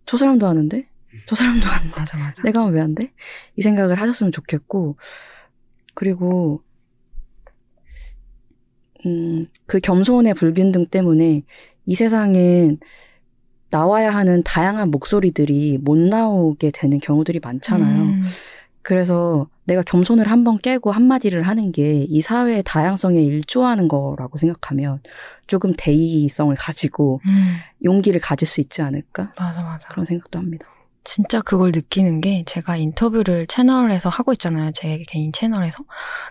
저 0.05 0.17
사람도 0.17 0.45
하는데? 0.47 0.87
저 1.25 1.35
사람도 1.35 1.67
하는데? 1.67 1.91
맞아, 1.99 2.17
맞아. 2.17 2.43
내가 2.43 2.61
하면 2.61 2.73
왜 2.73 2.81
안 2.81 2.93
돼? 2.95 3.11
이 3.55 3.61
생각을 3.61 3.99
하셨으면 3.99 4.31
좋겠고, 4.31 4.97
그리고, 5.93 6.61
음, 9.05 9.47
그 9.65 9.79
겸손의 9.79 10.33
불균등 10.33 10.87
때문에 10.87 11.43
이 11.85 11.95
세상엔 11.95 12.79
나와야 13.69 14.09
하는 14.13 14.41
다양한 14.43 14.89
목소리들이 14.91 15.77
못 15.79 15.97
나오게 15.97 16.71
되는 16.71 16.99
경우들이 16.99 17.39
많잖아요. 17.39 18.01
음, 18.03 18.23
그래서 18.81 19.49
내가 19.65 19.81
겸손을 19.83 20.29
한 20.29 20.43
번 20.43 20.57
깨고 20.59 20.91
한마디를 20.91 21.43
하는 21.43 21.71
게 21.71 22.05
이 22.09 22.21
사회의 22.21 22.61
다양성에 22.63 23.19
일조하는 23.19 23.87
거라고 23.87 24.37
생각하면 24.37 24.99
조금 25.47 25.73
대의성을 25.77 26.55
가지고 26.55 27.19
음, 27.25 27.57
용기를 27.83 28.19
가질 28.21 28.47
수 28.47 28.61
있지 28.61 28.81
않을까? 28.81 29.33
맞아, 29.37 29.61
맞아. 29.63 29.87
그런 29.89 30.05
생각도 30.05 30.39
합니다. 30.39 30.67
진짜 31.03 31.39
그걸 31.41 31.71
느끼는 31.73 32.19
게 32.21 32.43
제가 32.47 32.77
인터뷰를 32.77 33.45
채널에서 33.47 34.09
하고 34.09 34.33
있잖아요. 34.33 34.71
제 34.73 35.03
개인 35.07 35.31
채널에서. 35.31 35.83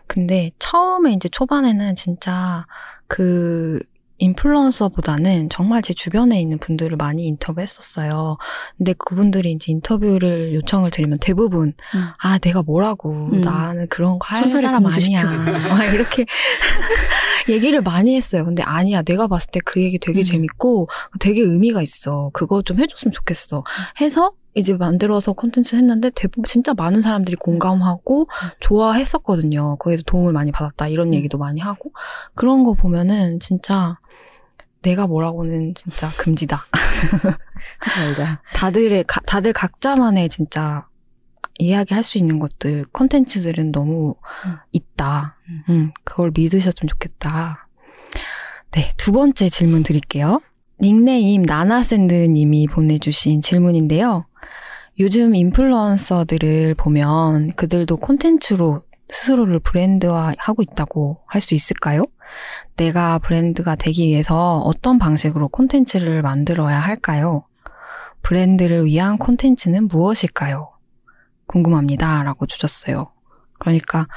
근데 0.09 0.51
처음에 0.59 1.13
이제 1.13 1.29
초반에는 1.29 1.95
진짜 1.95 2.67
그 3.07 3.79
인플루언서보다는 4.19 5.49
정말 5.51 5.83
제 5.83 5.93
주변에 5.95 6.41
있는 6.41 6.59
분들을 6.59 6.97
많이 6.97 7.25
인터뷰했었어요. 7.27 8.37
근데 8.77 8.93
그분들이 8.95 9.53
이제 9.53 9.73
인터뷰를 9.73 10.55
요청을 10.55 10.91
드리면 10.91 11.19
대부분 11.21 11.69
음. 11.95 12.01
아 12.19 12.39
내가 12.39 12.63
뭐라고 12.63 13.11
음. 13.33 13.41
나는 13.41 13.89
그런 13.89 14.19
거 14.19 14.27
할 14.29 14.49
사람. 14.49 14.87
아니야. 14.87 15.23
막 15.69 15.85
이렇게 15.93 16.25
얘기를 17.49 17.83
많이 17.83 18.17
했어요. 18.17 18.45
근데 18.45 18.63
아니야 18.63 19.03
내가 19.03 19.27
봤을 19.27 19.51
때 19.51 19.61
그 19.65 19.83
얘기 19.83 19.99
되게 19.99 20.21
음. 20.21 20.25
재밌고 20.25 20.89
되게 21.21 21.41
의미가 21.43 21.81
있어. 21.83 22.31
그거 22.33 22.63
좀 22.63 22.79
해줬으면 22.81 23.13
좋겠어. 23.13 23.65
해서 24.01 24.33
이제 24.55 24.75
만들어서 24.75 25.33
콘텐츠 25.33 25.75
했는데 25.75 26.11
대부분 26.11 26.45
진짜 26.45 26.75
많은 26.75 27.01
사람들이 27.01 27.37
공감하고 27.37 28.29
좋아했었거든요. 28.61 29.77
거기서 29.79 30.03
도움을 30.07 30.33
많이 30.33 30.53
받았다 30.53 30.87
이런 30.89 31.09
음. 31.09 31.15
얘기도 31.15 31.39
많이 31.39 31.61
하고 31.61 31.93
그런 32.35 32.63
거 32.63 32.75
보면은 32.75 33.41
진짜 33.41 33.99
내가 34.85 35.07
뭐라고는 35.07 35.75
진짜 35.75 36.09
금지다. 36.19 36.67
하지 37.81 38.01
말자. 38.01 38.43
다들의 38.55 39.05
가- 39.05 39.21
다들 39.27 39.53
각자만의 39.53 40.29
진짜 40.29 40.87
이야기할 41.59 42.03
수 42.05 42.19
있는 42.19 42.39
것들 42.39 42.85
콘텐츠들은 42.93 43.73
너무 43.73 44.15
음. 44.47 44.57
있다. 44.73 45.37
음. 45.49 45.63
음, 45.69 45.93
그걸 46.05 46.31
믿으셨으면 46.35 46.89
좋겠다. 46.89 47.69
네, 48.73 48.91
두 48.97 49.13
번째 49.13 49.49
질문 49.49 49.83
드릴게요. 49.83 50.41
닉네임 50.81 51.43
나나샌드님이 51.43 52.67
보내주신 52.67 53.41
질문인데요. 53.41 54.27
요즘 54.99 55.35
인플루언서들을 55.35 56.75
보면 56.75 57.55
그들도 57.55 57.97
콘텐츠로 57.99 58.83
스스로를 59.11 59.61
브랜드화하고 59.61 60.63
있다고 60.63 61.21
할 61.29 61.41
수 61.41 61.55
있을까요? 61.55 62.05
내가 62.77 63.19
브랜드가 63.19 63.75
되기 63.77 64.07
위해서 64.07 64.59
어떤 64.59 64.99
방식으로 64.99 65.49
콘텐츠를 65.49 66.23
만들어야 66.23 66.79
할까요? 66.81 67.47
브랜드를 68.23 68.87
위한 68.87 69.19
콘텐츠는 69.19 69.89
무엇일까요? 69.89 70.73
궁금합니다. 71.47 72.23
라고 72.23 72.47
주셨어요. 72.47 73.13
그러니까 73.59 74.09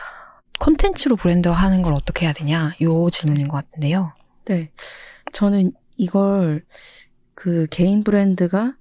콘텐츠로 0.59 1.15
브랜드화 1.15 1.53
하는 1.53 1.81
걸 1.81 1.93
어떻게 1.93 2.25
해야 2.25 2.33
되냐? 2.33 2.73
요 2.81 3.09
질문인 3.09 3.47
것 3.47 3.57
같은데요. 3.57 4.13
네. 4.45 4.71
저는 5.33 5.73
이걸 5.97 6.63
그 7.33 7.67
개인 7.69 8.03
브랜드가 8.03 8.75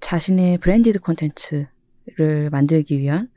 자신의 0.00 0.58
브랜디드 0.58 1.00
콘텐츠를 1.00 2.50
만들기 2.50 2.98
위한 2.98 3.28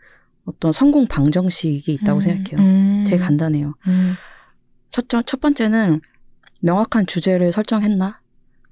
어떤 0.45 0.71
성공 0.71 1.07
방정식이 1.07 1.93
있다고 1.93 2.19
음, 2.19 2.21
생각해요. 2.21 2.59
음, 2.59 3.05
되게 3.07 3.17
간단해요. 3.17 3.73
음, 3.87 4.15
첫, 4.91 5.09
점- 5.09 5.23
첫 5.25 5.39
번째는 5.41 6.01
명확한 6.61 7.05
주제를 7.07 7.51
설정했나? 7.51 8.19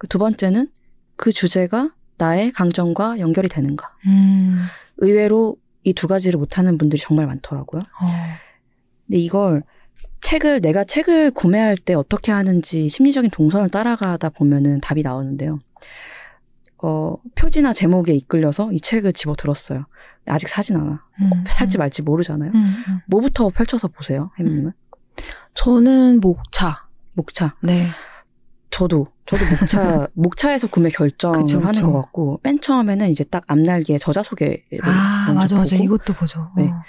두 0.10 0.18
번째는 0.20 0.70
그 1.16 1.32
주제가 1.32 1.92
나의 2.18 2.52
강점과 2.52 3.20
연결이 3.20 3.48
되는가? 3.50 3.96
음, 4.08 4.58
의외로 4.98 5.58
이 5.84 5.94
두 5.94 6.08
가지를 6.08 6.40
못하는 6.40 6.78
분들이 6.80 7.00
정말 7.02 7.28
많더라고요. 7.28 7.82
어, 7.82 8.06
근데 9.06 9.20
이걸 9.20 9.62
책을 10.22 10.62
내가 10.62 10.84
책을 10.84 11.30
구매할 11.32 11.78
때 11.78 11.94
어떻게 11.94 12.32
하는지 12.32 12.90
심리적인 12.90 13.30
동선을 13.30 13.70
따라가다 13.70 14.30
보면은 14.30 14.82
답이 14.82 15.04
나오는데요. 15.04 15.60
어, 16.80 17.16
표지나 17.36 17.72
제목에 17.74 18.14
이끌려서 18.14 18.72
이 18.72 18.80
책을 18.80 19.14
집어 19.14 19.36
들었어요. 19.36 19.86
아직 20.28 20.50
사진 20.50 20.76
않아. 20.78 21.04
음, 21.22 21.44
살지 21.48 21.78
음, 21.78 21.80
말지 21.80 22.02
모르잖아요. 22.02 22.52
음, 22.54 22.84
음. 22.88 23.00
뭐부터 23.08 23.50
펼쳐서 23.50 23.88
보세요, 23.88 24.32
혜미님은? 24.40 24.72
저는 25.54 26.20
목차. 26.22 26.86
목차. 27.14 27.56
네. 27.62 27.90
저도 28.70 29.08
저도 29.26 29.44
목차 29.60 30.08
목차에서 30.14 30.68
구매 30.68 30.90
결정을 30.90 31.66
하는. 31.66 31.82
것 31.82 31.94
같고 31.94 32.42
맨 32.44 32.60
처음에는 32.60 33.10
이제 33.10 33.24
딱 33.24 33.44
앞날개에 33.48 33.98
저자 33.98 34.22
소개를 34.22 34.60
아, 34.84 35.28
먼저 35.28 35.56
맞아, 35.56 35.58
맞아. 35.58 35.76
보고 35.76 35.84
이것도 35.84 36.14
보죠. 36.14 36.52
네. 36.58 36.68
어. 36.68 36.82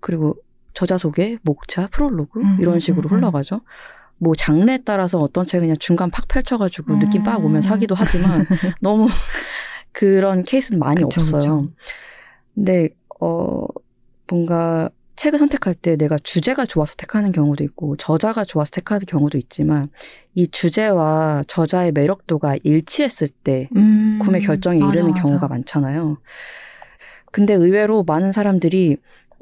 그리고 0.00 0.36
저자 0.72 0.98
소개, 0.98 1.38
목차, 1.42 1.86
프롤로그 1.88 2.40
음, 2.40 2.56
이런 2.60 2.74
음, 2.76 2.80
식으로 2.80 3.08
음, 3.08 3.12
음. 3.12 3.16
흘러가죠. 3.18 3.60
뭐 4.18 4.34
장르에 4.34 4.78
따라서 4.84 5.18
어떤 5.20 5.44
책은 5.44 5.64
그냥 5.66 5.76
중간 5.78 6.10
팍 6.10 6.26
펼쳐가지고 6.28 6.98
느낌 6.98 7.22
빡 7.22 7.44
오면 7.44 7.56
음. 7.56 7.60
사기도 7.60 7.94
하지만 7.94 8.46
너무 8.80 9.06
그런 9.92 10.42
케이스는 10.42 10.78
많이 10.78 11.02
그쵸, 11.02 11.20
없어요. 11.20 11.38
그쵸. 11.38 11.68
근데 12.54 12.88
어 13.20 13.66
뭔가 14.30 14.88
책을 15.16 15.38
선택할 15.38 15.74
때 15.74 15.96
내가 15.96 16.18
주제가 16.18 16.66
좋아서 16.66 16.94
택하는 16.96 17.32
경우도 17.32 17.62
있고 17.64 17.96
저자가 17.96 18.44
좋아서 18.44 18.70
택하는 18.70 19.06
경우도 19.06 19.38
있지만 19.38 19.88
이 20.34 20.48
주제와 20.48 21.44
저자의 21.46 21.92
매력도가 21.92 22.56
일치했을 22.62 23.28
때 23.28 23.68
음, 23.76 24.18
구매 24.20 24.40
결정에 24.40 24.80
맞아, 24.80 24.92
이르는 24.92 25.10
맞아. 25.10 25.22
경우가 25.22 25.48
많잖아요. 25.48 26.18
근데 27.30 27.54
의외로 27.54 28.04
많은 28.04 28.32
사람들이 28.32 28.96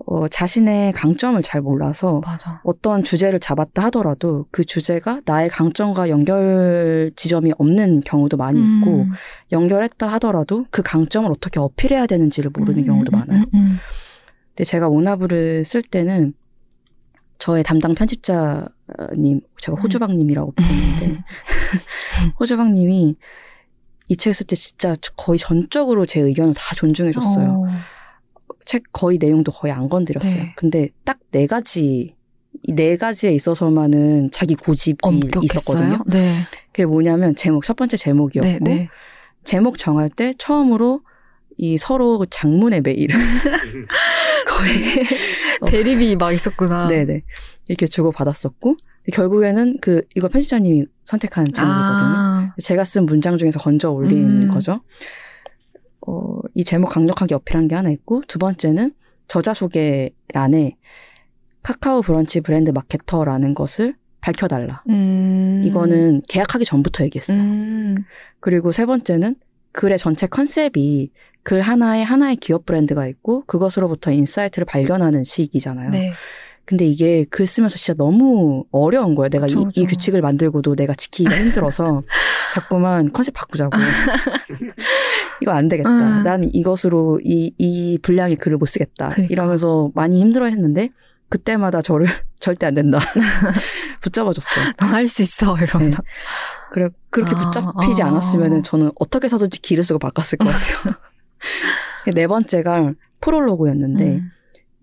어, 0.07 0.27
자신의 0.27 0.93
강점을 0.93 1.41
잘 1.43 1.61
몰라서 1.61 2.21
맞아. 2.25 2.61
어떤 2.65 3.05
주제를 3.05 3.39
잡았다 3.41 3.85
하더라도 3.85 4.47
그 4.51 4.65
주제가 4.65 5.21
나의 5.25 5.49
강점과 5.49 6.09
연결 6.09 7.13
지점이 7.15 7.53
없는 7.59 8.01
경우도 8.01 8.37
많이 8.37 8.61
있고 8.61 9.03
음, 9.03 9.13
연결했다 9.53 10.07
하더라도 10.15 10.67
그 10.71 10.83
강점을 10.83 11.31
어떻게 11.31 11.61
어필해야 11.61 12.07
되는지를 12.07 12.51
모르는 12.57 12.83
음, 12.83 12.87
경우도 12.87 13.13
음, 13.13 13.19
많아요. 13.19 13.39
음, 13.43 13.47
음. 13.55 13.79
근데 14.55 14.65
제가 14.65 14.89
오나브를 14.89 15.65
쓸 15.65 15.83
때는 15.83 16.35
저의 17.39 17.65
담당 17.65 17.95
편집자님, 17.95 19.41
제가 19.61 19.79
호주방님이라고 19.81 20.53
부르는데, 20.53 21.23
호주방님이 22.39 23.17
이 24.09 24.17
책 24.17 24.33
쓸 24.35 24.47
때 24.47 24.55
진짜 24.57 24.95
거의 25.17 25.39
전적으로 25.39 26.05
제 26.07 26.21
의견을 26.21 26.55
다 26.55 26.75
존중해줬어요. 26.75 27.63
어, 27.65 28.55
책 28.67 28.85
거의 28.93 29.19
내용도 29.19 29.51
거의 29.53 29.73
안 29.73 29.89
건드렸어요. 29.89 30.35
네. 30.35 30.53
근데 30.57 30.89
딱 31.05 31.19
네 31.33 31.47
가지, 31.47 32.15
이네 32.65 32.99
가지에 32.99 33.33
있어서만은 33.33 34.31
자기 34.31 34.55
고집이 34.55 34.99
엄격했어요? 35.01 35.45
있었거든요. 35.45 36.05
네. 36.07 36.43
그게 36.67 36.85
뭐냐면 36.85 37.35
제목, 37.35 37.65
첫 37.65 37.75
번째 37.75 37.97
제목이었고, 37.97 38.47
네, 38.51 38.59
네. 38.61 38.89
제목 39.45 39.79
정할 39.79 40.11
때 40.11 40.35
처음으로 40.37 41.01
이 41.57 41.79
서로 41.79 42.27
장문의 42.29 42.83
메일을 42.83 43.17
거의 44.57 45.07
어. 45.61 45.67
대립이 45.71 46.17
막 46.17 46.33
있었구나. 46.33 46.89
네네. 46.89 47.23
이렇게 47.69 47.87
주고 47.87 48.13
받았었고, 48.13 48.77
결국에는 49.13 49.79
그, 49.81 50.03
이거 50.15 50.29
편집자님이 50.29 50.87
선택한 51.05 51.53
제목이거든요. 51.53 52.17
아, 52.17 52.55
제가 52.63 52.85
쓴 52.85 53.07
문장 53.07 53.39
중에서 53.39 53.59
건져 53.59 53.91
올린 53.91 54.43
음. 54.43 54.49
거죠. 54.49 54.81
어, 56.07 56.39
이 56.55 56.65
제목 56.65 56.91
강력하게 56.91 57.35
어필한 57.35 57.69
게 57.69 57.75
하나 57.75 57.91
있고, 57.91 58.23
두 58.29 58.39
번째는 58.39 58.93
저자 59.29 59.55
소개란에 59.55 60.77
카카오 61.63 62.03
브런치 62.03 62.41
브랜드 62.41 62.71
마케터라는 62.71 63.55
것을 63.55 63.95
밝혀달라. 64.21 64.83
음. 64.89 65.63
이거는 65.65 66.23
계약하기 66.29 66.65
전부터 66.65 67.05
얘기했어요. 67.05 67.39
음. 67.39 68.05
그리고 68.41 68.73
세 68.73 68.87
번째는 68.87 69.37
글의 69.73 69.99
전체 69.99 70.27
컨셉이 70.27 71.11
글 71.43 71.61
하나에 71.61 72.03
하나의 72.03 72.37
기업 72.37 72.67
브랜드가 72.67 73.07
있고, 73.07 73.45
그것으로부터 73.47 74.11
insight를 74.11 74.65
발견하는 74.65 75.25
식이잖아요. 75.25 75.91
네. 75.91 76.13
근데 76.65 76.87
이게 76.87 77.25
글 77.29 77.47
쓰면서 77.47 77.77
진짜 77.77 77.95
너무 77.95 78.65
어려운 78.71 79.15
거예요. 79.15 79.29
내가 79.29 79.47
그쵸, 79.47 79.61
이, 79.61 79.81
이 79.81 79.85
그쵸. 79.85 79.97
규칙을 79.97 80.21
만들고도 80.23 80.77
내가 80.77 80.95
지키기가 80.95 81.37
힘들어서 81.37 82.03
자꾸만 82.55 83.13
컨셉 83.13 83.35
바꾸자고. 83.35 83.77
이거 85.43 85.51
안 85.51 85.69
되겠다. 85.69 85.91
음. 85.91 86.23
난 86.23 86.45
이것으로 86.45 87.21
이, 87.25 87.53
이 87.59 87.99
분량의 88.01 88.37
글을 88.37 88.59
못 88.59 88.67
쓰겠다. 88.67 89.09
그러니까. 89.09 89.33
이러면서 89.33 89.91
많이 89.95 90.21
힘들어 90.21 90.47
했는데 90.47 90.91
그때마다 91.29 91.83
저를 91.83 92.07
절대 92.39 92.67
안 92.67 92.75
된다. 92.75 93.01
붙잡아줬어요. 94.01 94.73
넌 94.81 94.96
할 94.96 95.07
수 95.09 95.23
있어 95.23 95.57
이러면서. 95.59 96.03
그래, 96.71 96.91
그렇게 97.11 97.35
아, 97.35 97.39
붙잡히지 97.39 98.03
아. 98.03 98.07
않았으면 98.07 98.63
저는 98.63 98.93
어떻게 99.01 99.25
해서든지 99.25 99.61
기를 99.61 99.83
쓰고 99.83 99.99
바꿨을 99.99 100.39
것 100.39 100.47
같아요. 100.47 100.95
네 102.15 102.27
번째가 102.27 102.93
프롤로그였는데 103.21 104.05
음. 104.17 104.31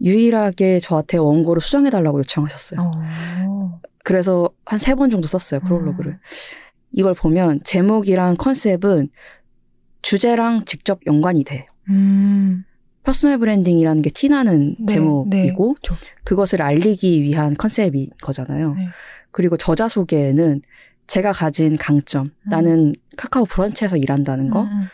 유일하게 0.01 0.80
저한테 0.80 1.18
원고를 1.18 1.62
수정해달라고 1.62 2.20
요청하셨어요. 2.20 2.80
어. 2.82 3.80
그래서 4.03 4.49
한 4.66 4.80
세 4.80 4.95
번 4.95 5.10
정도 5.10 5.28
썼어요, 5.28 5.60
프롤로그를. 5.62 6.20
이걸 6.93 7.14
보면 7.14 7.60
제목이랑 7.64 8.38
컨셉은 8.38 9.10
주제랑 10.01 10.66
직접 10.66 10.99
연관이 11.05 11.43
돼. 11.43 11.68
음. 11.89 12.64
personal 13.04 13.38
branding이라는 13.40 14.02
게 14.01 14.10
티나는 14.10 14.76
네, 14.80 14.86
제목이고 14.93 15.76
네. 15.82 15.95
그것을 16.24 16.62
알리기 16.62 17.22
위한 17.24 17.55
컨셉인 17.55 18.10
거잖아요. 18.22 18.74
네. 18.76 18.88
그리고 19.32 19.57
저자 19.57 19.88
소개에는 19.88 20.62
제가 21.07 21.32
가진 21.32 21.76
강점, 21.76 22.32
나는 22.49 22.93
카카오 23.18 23.45
브런치에서 23.45 23.97
일한다는 23.97 24.49
거, 24.51 24.64
음, 24.64 24.88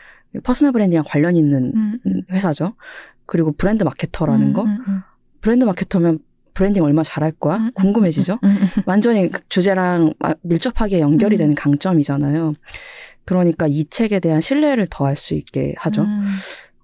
personal 0.44 0.72
branding이랑 0.74 1.04
관련 1.08 1.36
있는 1.36 1.72
음, 1.76 2.00
음. 2.06 2.22
회사죠. 2.32 2.74
그리고 3.26 3.52
브랜드 3.54 3.84
마케터라는 3.84 4.54
거. 4.54 4.64
음, 4.64 4.78
음, 4.88 5.02
브랜드 5.42 5.66
마케터면 5.66 6.20
브랜딩 6.54 6.84
얼마 6.84 7.04
잘할 7.04 7.32
거야? 7.34 7.58
음, 7.58 7.66
음. 7.66 7.72
궁금해지죠? 7.74 8.40
음, 8.44 8.50
음. 8.50 8.84
완전히 8.86 9.30
그 9.30 9.42
주제랑 9.50 10.14
마- 10.20 10.36
밀접하게 10.42 11.00
연결이 11.00 11.36
음. 11.36 11.40
되는 11.40 11.56
강점이잖아요. 11.56 12.54
그러니까 13.26 13.68
이 13.68 13.86
책에 13.86 14.20
대한 14.20 14.40
신뢰를 14.42 14.88
더할 14.90 15.16
수 15.18 15.34
있게 15.34 15.74
하죠. 15.78 16.04
음. 16.04 16.28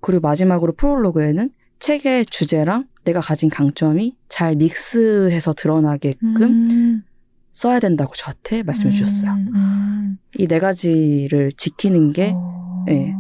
그리고 0.01 0.21
마지막으로 0.27 0.73
프롤로그에는 0.73 1.51
책의 1.79 2.25
주제랑 2.27 2.85
내가 3.03 3.19
가진 3.21 3.49
강점이 3.49 4.15
잘 4.29 4.55
믹스해서 4.55 5.53
드러나게끔 5.53 6.41
음. 6.71 7.03
써야 7.51 7.79
된다고 7.79 8.13
저한테 8.15 8.63
말씀해 8.63 8.91
주셨어요. 8.91 9.31
음, 9.31 9.51
음. 9.55 10.17
이네 10.37 10.59
가지를 10.59 11.51
지키는 11.57 12.13
게 12.13 12.33
어. 12.35 12.85
예. 12.89 13.13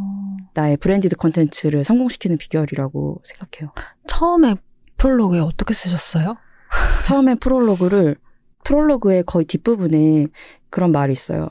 나의 0.53 0.77
branded 0.77 1.15
컨텐츠를 1.15 1.83
성공시키는 1.83 2.37
비결이라고 2.37 3.21
생각해요. 3.23 3.73
처음에 4.07 4.55
프롤로그에 4.97 5.39
어떻게 5.39 5.73
쓰셨어요? 5.73 6.35
처음에 7.05 7.35
프롤로그를 7.35 8.17
프롤로그의 8.63 9.23
거의 9.25 9.45
뒷부분에 9.45 10.27
그런 10.69 10.91
말이 10.91 11.13
있어요. 11.13 11.49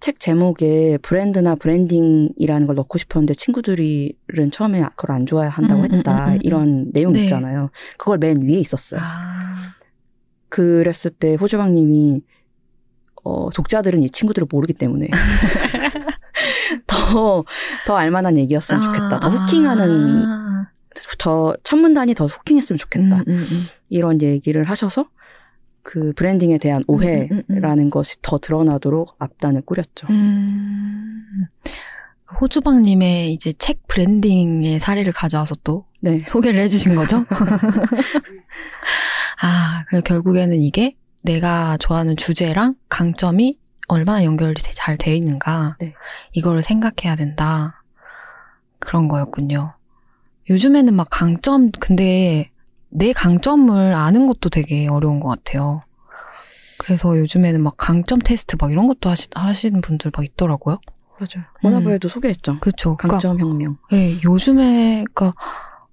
책 0.00 0.18
제목에 0.18 0.98
브랜드나 1.02 1.54
브랜딩이라는 1.56 2.66
걸 2.66 2.76
넣고 2.76 2.96
싶었는데 2.96 3.34
친구들은 3.34 4.50
처음에 4.50 4.82
그걸 4.96 5.14
안 5.14 5.26
좋아한다고 5.26 5.82
음, 5.82 5.84
음, 5.84 5.94
했다. 5.94 6.24
음, 6.24 6.28
음, 6.30 6.34
음. 6.34 6.38
이런 6.42 6.92
내용 6.92 7.12
네. 7.12 7.22
있잖아요. 7.22 7.70
그걸 7.98 8.18
맨 8.18 8.40
위에 8.42 8.58
있었어요. 8.58 9.00
아. 9.02 9.74
그랬을 10.48 11.10
때 11.10 11.34
호주방님이 11.34 12.22
어, 13.22 13.50
독자들은 13.50 14.02
이 14.02 14.08
친구들을 14.08 14.48
모르기 14.50 14.72
때문에 14.72 15.08
더, 16.86 17.44
더 17.86 17.96
알만한 17.96 18.36
얘기였으면 18.38 18.82
좋겠다. 18.82 19.20
더 19.20 19.28
hooking하는, 19.28 20.24
아. 20.24 20.70
저 21.18 21.44
첫 21.44 21.78
문단이 21.78 22.14
더 22.14 22.26
hooking했으면 22.26 22.78
좋겠다. 22.78 23.16
음, 23.16 23.24
음, 23.28 23.46
음. 23.50 23.66
이런 23.88 24.22
얘기를 24.22 24.64
하셔서 24.64 25.08
그 25.82 26.12
브랜딩에 26.14 26.58
대한 26.58 26.84
음, 26.88 26.94
음, 26.94 27.02
음. 27.02 27.42
오해라는 27.50 27.90
것이 27.90 28.18
더 28.22 28.38
드러나도록 28.38 29.16
앞단을 29.18 29.62
꾸렸죠. 29.62 30.06
음. 30.10 31.24
호주방님의 32.40 33.32
이제 33.32 33.52
책 33.54 33.88
브랜딩의 33.88 34.78
사례를 34.78 35.12
가져와서 35.12 35.56
또 35.64 35.86
네. 36.00 36.24
소개를 36.28 36.60
해주신 36.60 36.94
거죠? 36.94 37.26
아, 39.42 39.84
그 39.88 40.00
결국에는 40.02 40.62
이게 40.62 40.94
내가 41.22 41.76
좋아하는 41.78 42.16
주제랑 42.16 42.76
강점이 42.88 43.58
얼마나 43.90 44.24
연결이 44.24 44.54
잘 44.54 44.96
돼 44.96 45.14
있는가. 45.16 45.76
네. 45.80 45.94
이거를 46.32 46.62
생각해야 46.62 47.16
된다. 47.16 47.82
그런 48.78 49.08
거였군요. 49.08 49.74
요즘에는 50.48 50.94
막 50.94 51.08
강점, 51.10 51.70
근데 51.70 52.50
내 52.88 53.12
강점을 53.12 53.94
아는 53.94 54.26
것도 54.26 54.48
되게 54.48 54.88
어려운 54.88 55.20
것 55.20 55.28
같아요. 55.28 55.82
그래서 56.78 57.16
요즘에는 57.18 57.62
막 57.62 57.74
강점 57.76 58.18
테스트 58.18 58.56
막 58.58 58.72
이런 58.72 58.86
것도 58.88 59.10
하시, 59.10 59.28
하시는 59.34 59.80
분들 59.80 60.10
막 60.16 60.24
있더라고요. 60.24 60.78
맞아요. 61.18 61.46
워너브에도 61.62 62.08
소개했죠. 62.08 62.58
그쵸. 62.60 62.96
그러니까 62.96 63.18
강점 63.18 63.38
혁명. 63.38 63.76
네, 63.90 64.16
요즘에, 64.24 65.04
그니까, 65.12 65.34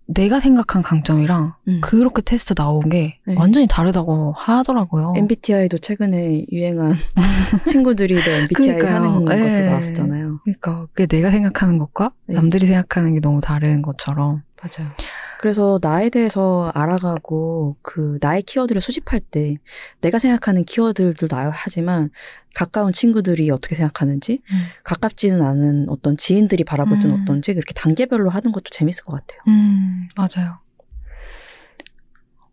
내가 0.08 0.39
생각한 0.39 0.82
강점이랑 0.82 1.53
음. 1.68 1.82
그렇게 1.82 2.22
테스트 2.22 2.55
나온 2.55 2.88
게 2.89 3.20
네. 3.26 3.36
완전히 3.38 3.68
다르다고 3.68 4.34
하더라고요. 4.38 5.14
MBTI도 5.18 5.80
최근에 5.80 6.45
유행한 6.51 6.95
친구들이 7.68 8.16
더 8.22 8.32
MBTI 8.32 8.78
그러니까요. 8.78 8.95
하는 8.95 9.26
것도 9.26 9.36
네. 9.36 9.66
나왔었잖아요. 9.70 10.39
그러니까 10.43 10.88
그게 10.93 11.05
내가 11.08 11.30
생각하는 11.32 11.78
것과 11.78 12.12
네. 12.26 12.36
남들이 12.36 12.66
생각하는 12.68 13.14
게 13.16 13.20
너무 13.20 13.41
다른 13.41 13.82
것처럼. 13.82 14.43
맞아요. 14.62 14.91
그래서 15.40 15.80
나에 15.82 16.10
대해서 16.10 16.72
알아가고 16.74 17.78
그 17.82 18.18
나의 18.22 18.42
키워드를 18.44 18.82
수집할 18.82 19.20
때 19.20 19.58
내가 20.02 20.20
생각하는 20.20 20.66
키워드들도 20.66 21.28
나야 21.30 21.52
하지만 21.54 22.10
가까운 22.56 22.92
친구들이 22.92 23.52
어떻게 23.52 23.76
생각하는지 23.76 24.42
가깝지는 24.84 25.44
않은 25.44 25.90
어떤 25.90 26.18
지인들이 26.18 26.64
바라볼 26.64 27.00
때는 27.00 27.16
음. 27.16 27.22
어떤지 27.22 27.54
그렇게 27.54 27.74
단계별로 27.74 28.32
하는 28.32 28.52
것도 28.52 28.66
재밌을 28.72 29.06
것 29.06 29.14
같아요. 29.14 29.40
음, 29.48 30.10
맞아요. 30.16 30.58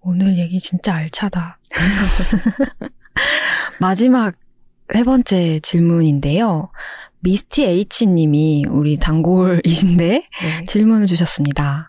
오늘 0.00 0.38
얘기 0.38 0.60
진짜 0.60 0.94
알차다. 0.94 1.56
마지막 3.80 4.34
세 4.92 5.02
번째 5.02 5.60
질문인데요. 5.60 6.70
미스티 7.20 7.64
H님이 7.64 8.66
우리 8.68 8.98
단골이신데 8.98 10.06
네. 10.06 10.64
질문을 10.66 11.06
주셨습니다. 11.06 11.88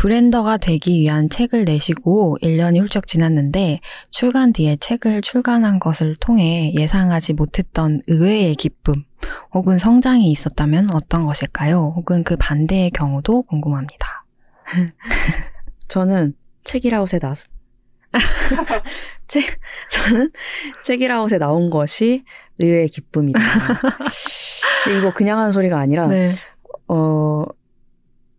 브랜더가 0.00 0.56
되기 0.56 0.98
위한 0.98 1.28
책을 1.28 1.66
내시고 1.66 2.38
1년이 2.40 2.80
훌쩍 2.80 3.06
지났는데 3.06 3.80
출간 4.10 4.50
뒤에 4.50 4.76
책을 4.76 5.20
출간한 5.20 5.78
것을 5.78 6.16
통해 6.16 6.72
예상하지 6.72 7.34
못했던 7.34 8.00
의외의 8.06 8.54
기쁨 8.54 9.04
혹은 9.52 9.76
성장이 9.76 10.30
있었다면 10.30 10.90
어떤 10.92 11.26
것일까요? 11.26 11.92
혹은 11.96 12.24
그 12.24 12.36
반대의 12.38 12.92
경우도 12.92 13.42
궁금합니다. 13.42 14.24
저는 15.86 16.32
책이라웃에 16.64 17.18
나 17.18 17.34
책 19.28 19.60
저는 19.90 20.30
책이라웃에 20.82 21.36
나온 21.36 21.68
것이 21.68 22.24
의외의 22.58 22.88
기쁨이다. 22.88 23.38
이거 24.98 25.12
그냥 25.12 25.38
하는 25.38 25.52
소리가 25.52 25.78
아니라 25.78 26.06
네. 26.06 26.32
어 26.88 27.44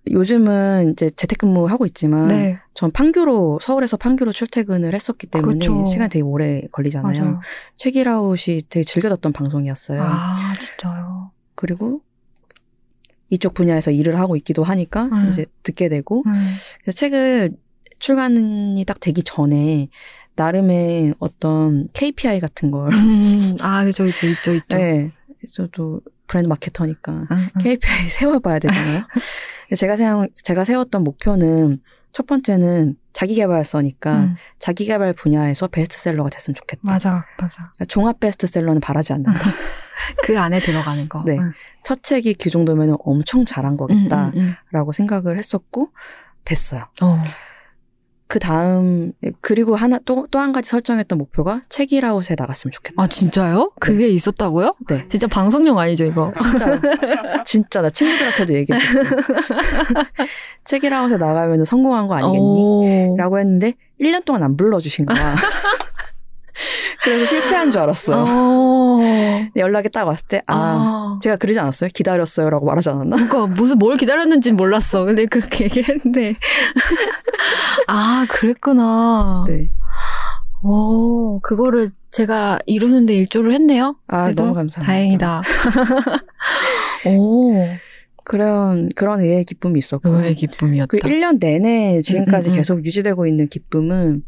요즘은 0.10 0.94
이제 0.94 1.10
재택근무 1.12 1.66
하고 1.68 1.86
있지만 1.86 2.28
네. 2.28 2.60
전 2.74 2.92
판교로 2.92 3.60
서울에서 3.62 3.98
판교로 3.98 4.32
출퇴근을 4.32 4.96
했었기 4.96 5.28
때문에 5.28 5.60
그렇죠. 5.60 5.86
시간이 5.86 6.10
되게 6.10 6.24
오래 6.24 6.64
걸리잖아요. 6.72 7.24
맞아요. 7.24 7.40
책이라웃이 7.78 8.64
되게 8.70 8.84
즐겨 8.84 9.10
듣던 9.10 9.32
방송이었어요. 9.32 10.02
아, 10.02 10.54
진짜요? 10.60 11.32
그리고 11.56 12.02
이쪽 13.30 13.54
분야에서 13.54 13.92
일을 13.92 14.20
하고 14.20 14.36
있기도 14.36 14.64
하니까 14.64 15.04
음. 15.06 15.30
이제 15.30 15.46
듣게 15.64 15.88
되고 15.88 16.24
음. 16.26 16.34
그래서 16.82 16.96
책을 16.96 17.52
출간이 18.00 18.84
딱 18.86 19.00
되기 19.00 19.22
전에 19.22 19.88
나름의 20.36 21.14
어떤 21.20 21.88
KPI 21.94 22.40
같은 22.40 22.72
걸 22.72 22.92
음, 22.94 23.58
아, 23.62 23.90
저 23.92 24.06
있죠, 24.06 24.28
있죠, 24.28 24.54
있죠. 24.54 24.78
네. 24.78 25.12
저도 25.52 26.02
브랜드 26.32 26.48
마케터니까 26.48 27.12
음, 27.12 27.28
음. 27.30 27.50
KPI 27.60 28.08
세워봐야 28.08 28.60
되잖아요. 28.60 29.04
제가 29.76 29.98
생각, 29.98 30.30
제가 30.34 30.64
세웠던 30.64 31.04
목표는 31.04 31.82
첫 32.14 32.26
번째는 32.26 32.96
자기개발서니까 33.12 34.18
음, 34.18 34.36
자기개발 34.58 35.12
분야에서 35.14 35.68
베스트셀러가 35.68 36.30
됐으면 36.30 36.56
좋겠다. 36.56 36.82
맞아, 36.84 37.26
맞아. 37.38 37.72
그러니까 37.74 37.86
종합 37.86 38.22
베스트셀러는 38.22 38.80
바라지 38.80 39.12
않는다. 39.12 39.34
그 40.24 40.40
안에 40.40 40.60
들어가는 40.60 41.06
거. 41.06 41.24
네. 41.26 41.38
음. 41.38 41.52
첫 41.84 42.02
책이 42.02 42.36
그 42.36 42.50
정도면 42.50 42.96
엄청 43.04 43.44
잘한 43.44 43.74
음, 43.74 43.78
거겠다라고 43.78 44.38
음, 44.38 44.56
음. 44.74 44.92
생각을 44.94 45.38
했었고 45.38 45.90
됐어요. 46.46 46.88
어. 47.02 47.24
그 48.32 48.40
다음 48.40 49.12
그리고 49.42 49.76
하나 49.76 50.00
또 50.06 50.26
또 50.32 50.40
한 50.40 50.54
가지 50.54 50.70
설정했던 50.70 51.18
목표가 51.18 51.62
책이라웃에 51.68 52.36
나갔으면 52.38 52.72
좋겠다. 52.72 53.04
아, 53.04 53.08
진짜요? 53.08 53.72
그게 53.80 54.08
있었다고요? 54.08 54.76
네. 54.88 55.06
진짜 55.10 55.28
방송용 55.28 55.78
아니죠, 55.78 56.06
이거? 56.06 56.32
진짜 56.40 56.80
진짜 57.46 57.82
나 57.82 57.90
친구들한테도 57.90 58.54
얘기했었어. 58.54 59.04
책이라웃에 60.64 61.18
나가면 61.18 61.66
성공한 61.66 62.08
거 62.08 62.14
아니겠니? 62.16 62.38
오. 63.10 63.16
라고 63.18 63.40
했는데 63.40 63.74
1년 64.00 64.24
동안 64.26 64.44
안 64.44 64.56
불러주신 64.56 65.06
거야. 65.06 65.36
그래서 67.04 67.26
실패한 67.26 67.72
줄 67.72 67.82
알았어. 67.82 68.26
어. 68.28 69.00
연락이 69.56 69.90
딱 69.90 70.06
왔을 70.06 70.28
때, 70.28 70.42
아, 70.46 70.56
아. 70.56 71.20
제가 71.22 71.36
그러지 71.38 71.60
않았어요? 71.60 71.90
기다렸어요? 71.94 72.50
라고 72.50 72.66
말하지 72.66 72.90
않았나? 72.90 73.16
그러니까 73.16 73.48
무슨 73.48 73.78
뭘 73.80 73.98
기다렸는지 73.98 74.52
몰랐어. 74.52 75.06
근데 75.06 75.26
그렇게 75.26 75.64
얘기를 75.66 75.96
했는데. 75.96 76.36
아, 77.88 78.26
그랬구나. 78.30 79.46
네. 79.48 79.70
오, 80.64 81.40
그거를 81.42 81.90
제가 82.12 82.60
이루는데 82.68 83.16
일조를 83.16 83.54
했네요. 83.54 83.96
아, 84.08 84.32
너무 84.32 84.54
감사합니다. 84.54 84.86
다행이다. 84.86 85.42
오, 87.10 87.66
그런, 88.24 88.90
그런 88.96 89.22
의외의 89.22 89.46
기쁨이 89.46 89.80
있었고. 89.80 90.08
의외의 90.10 90.36
기쁨이었다. 90.36 90.88
그 90.88 90.98
1년 90.98 91.40
내내 91.40 92.02
지금까지 92.02 92.50
음, 92.50 92.52
음, 92.52 92.54
음. 92.54 92.58
계속 92.58 92.86
유지되고 92.86 93.26
있는 93.26 93.48
기쁨은 93.48 94.24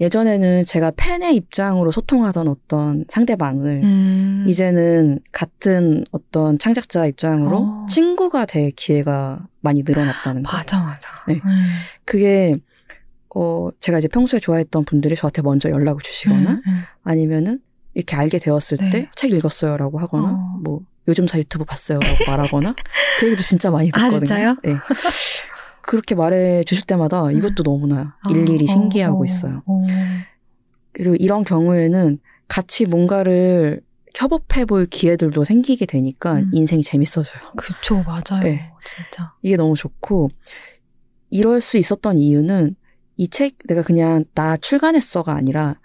예전에는 0.00 0.64
제가 0.64 0.92
팬의 0.96 1.34
입장으로 1.36 1.90
소통하던 1.90 2.48
어떤 2.48 3.04
상대방을 3.08 3.80
음. 3.82 4.44
이제는 4.46 5.20
같은 5.32 6.04
어떤 6.10 6.58
창작자 6.58 7.06
입장으로 7.06 7.58
어. 7.58 7.86
친구가 7.88 8.46
될 8.46 8.70
기회가 8.70 9.46
많이 9.60 9.82
늘어났다는 9.84 10.42
거. 10.42 10.56
맞아, 10.56 10.80
맞아. 10.80 11.10
네. 11.26 11.34
음. 11.34 11.74
그게 12.04 12.56
어 13.34 13.68
제가 13.80 13.98
이제 13.98 14.08
평소에 14.08 14.38
좋아했던 14.40 14.84
분들이 14.84 15.14
저한테 15.14 15.42
먼저 15.42 15.70
연락을 15.70 16.00
주시거나 16.02 16.50
음, 16.52 16.62
음. 16.66 16.82
아니면은 17.02 17.60
이렇게 17.94 18.16
알게 18.16 18.38
되었을 18.38 18.78
네. 18.78 18.90
때책 18.90 19.32
읽었어요라고 19.32 19.98
하거나 19.98 20.28
어. 20.28 20.60
뭐 20.62 20.80
요즘 21.08 21.26
사 21.26 21.38
유튜브 21.38 21.64
봤어요라고 21.64 22.24
말하거나 22.26 22.74
그 23.20 23.26
얘기도 23.26 23.42
진짜 23.42 23.70
많이 23.70 23.90
아, 23.92 23.98
듣거든요. 23.98 24.18
진짜요? 24.18 24.56
네. 24.62 24.76
그렇게 25.86 26.14
말해 26.14 26.64
주실 26.64 26.84
때마다 26.84 27.30
이것도 27.30 27.62
너무나 27.62 28.16
일일이 28.30 28.64
어, 28.64 28.66
신기하고 28.72 29.22
어, 29.22 29.24
있어요. 29.24 29.62
어. 29.66 29.82
그리고 30.92 31.14
이런 31.16 31.44
경우에는 31.44 32.18
같이 32.48 32.86
뭔가를 32.86 33.80
협업해 34.14 34.64
볼 34.64 34.86
기회들도 34.86 35.44
생기게 35.44 35.86
되니까 35.86 36.34
음. 36.36 36.50
인생이 36.52 36.82
재밌어져요. 36.82 37.42
그쵸, 37.56 38.02
맞아요. 38.04 38.42
네. 38.42 38.70
진짜. 38.84 39.32
이게 39.42 39.56
너무 39.56 39.74
좋고 39.76 40.28
이럴 41.30 41.60
수 41.60 41.76
있었던 41.78 42.18
이유는 42.18 42.76
이 43.18 43.28
책 43.28 43.56
내가 43.66 43.82
그냥 43.82 44.24
나 44.34 44.56
출간했어가 44.56 45.34
아니라 45.34 45.78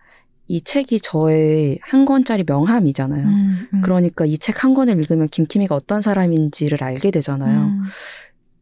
이 0.47 0.61
책이 0.61 0.99
저의 1.01 1.79
한 1.81 2.05
권짜리 2.05 2.43
명함이잖아요. 2.45 3.25
음, 3.27 3.67
음. 3.73 3.81
그러니까 3.81 4.25
이 4.25 4.37
책 4.37 4.63
한 4.63 4.73
권을 4.73 4.97
읽으면 4.97 5.29
김키미가 5.29 5.75
어떤 5.75 6.01
사람인지를 6.01 6.83
알게 6.83 7.09
되잖아요. 7.11 7.71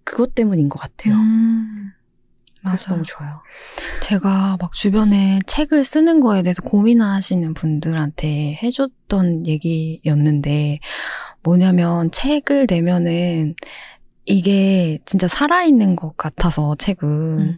음, 0.09 0.15
그것 0.15 0.35
때문인 0.35 0.69
것 0.69 0.79
같아요. 0.79 1.13
음. 1.15 1.91
맞아. 2.61 2.91
너무 2.91 3.03
좋아요. 3.03 3.41
제가 4.01 4.57
막 4.59 4.73
주변에 4.73 5.39
책을 5.47 5.85
쓰는 5.85 6.19
거에 6.19 6.41
대해서 6.41 6.61
고민하시는 6.61 7.53
분들한테 7.53 8.59
해줬던 8.61 9.47
얘기였는데, 9.47 10.79
뭐냐면 11.41 12.11
책을 12.11 12.67
내면은 12.69 13.55
이게 14.25 14.99
진짜 15.05 15.27
살아있는 15.27 15.95
것 15.95 16.17
같아서 16.17 16.75
책은 16.75 17.07
음. 17.09 17.57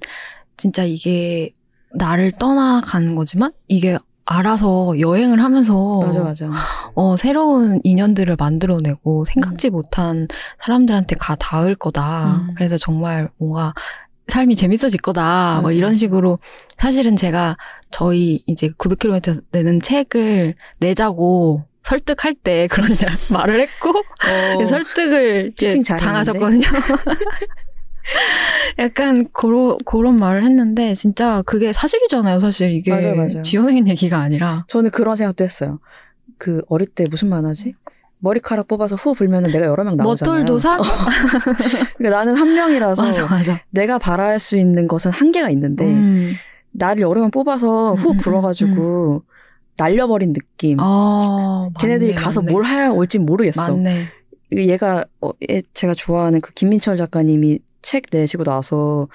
진짜 0.56 0.84
이게 0.84 1.52
나를 1.96 2.32
떠나가는 2.34 3.16
거지만 3.16 3.52
이게 3.68 3.98
알아서 4.32 5.00
여행을 5.00 5.44
하면서 5.44 6.00
맞아 6.02 6.22
맞아. 6.22 6.50
어, 6.96 7.18
새로운 7.18 7.80
인연들을 7.84 8.36
만들어내고 8.38 9.26
생각지 9.26 9.70
못한 9.70 10.28
사람들한테 10.64 11.16
가 11.18 11.36
닿을 11.36 11.76
거다. 11.76 12.42
음. 12.48 12.54
그래서 12.56 12.78
정말 12.78 13.30
뭔가 13.38 13.74
삶이 14.28 14.56
재밌어질 14.56 15.02
거다. 15.02 15.56
뭐 15.56 15.64
맞아요. 15.64 15.78
이런 15.78 15.96
식으로 15.98 16.40
사실은 16.78 17.16
제가 17.16 17.58
저희 17.90 18.42
이제 18.48 18.70
900km 18.70 19.44
내는 19.52 19.82
책을 19.82 20.56
내자고 20.80 21.66
설득할 21.84 22.34
때 22.36 22.68
그런 22.68 22.88
말을 23.34 23.60
했고 23.60 23.90
어, 23.90 24.66
설득을? 24.66 25.54
당하셨거든요. 26.00 26.68
약간 28.80 29.28
그런 29.34 29.78
그런 29.86 30.18
말을 30.20 30.44
했는데 30.44 30.94
진짜 30.94 31.42
그게 31.46 31.74
사실이잖아요. 31.74 32.40
사실 32.40 32.72
이게 32.72 32.92
맞아요, 32.92 33.16
맞아요. 33.16 33.42
지어낸 33.42 33.88
얘기가 33.88 34.18
아니라 34.20 34.66
저는 34.68 34.92
그런 34.92 35.16
생각도 35.16 35.44
했어요. 35.44 35.80
그 36.38 36.62
어릴 36.70 36.88
때 36.88 37.06
무슨 37.10 37.30
말하지? 37.30 37.76
머리카락 38.20 38.68
뽑아서 38.68 38.96
후 38.96 39.14
불면은 39.16 39.52
내가 39.52 39.66
여러 39.66 39.84
명 39.84 39.98
나오잖아요. 39.98 40.42
멋돌도사 40.44 40.78
그러니까 41.98 42.18
나는 42.20 42.36
한 42.36 42.54
명이라서 42.54 43.02
맞아 43.02 43.26
맞아. 43.28 43.62
내가 43.72 43.98
바라할 43.98 44.40
수 44.40 44.58
있는 44.58 44.88
것은 44.88 45.12
한계가 45.12 45.50
있는데 45.50 45.86
음. 45.86 46.34
나를 46.72 47.02
여러 47.02 47.20
명 47.22 47.32
뽑아서 47.32 47.96
후 47.96 48.10
음, 48.12 48.14
음, 48.14 48.18
불어가지고 48.18 49.24
날려버린 49.78 50.34
느낌. 50.34 50.78
어, 50.80 51.70
걔네들이 51.80 52.12
맞네, 52.12 52.24
가서 52.24 52.42
맞네. 52.42 52.52
뭘 52.52 52.66
해야 52.66 52.90
올지 52.90 53.18
모르겠어. 53.18 53.76
맞네. 53.76 54.06
얘가 54.56 55.04
어, 55.22 55.32
얘- 55.50 55.64
제가 55.74 55.94
좋아하는 55.96 56.42
그 56.42 56.54
김민철 56.54 56.98
작가님이 56.98 57.60
책 57.82 58.06
내시고 58.12 58.44
나서 58.44 59.08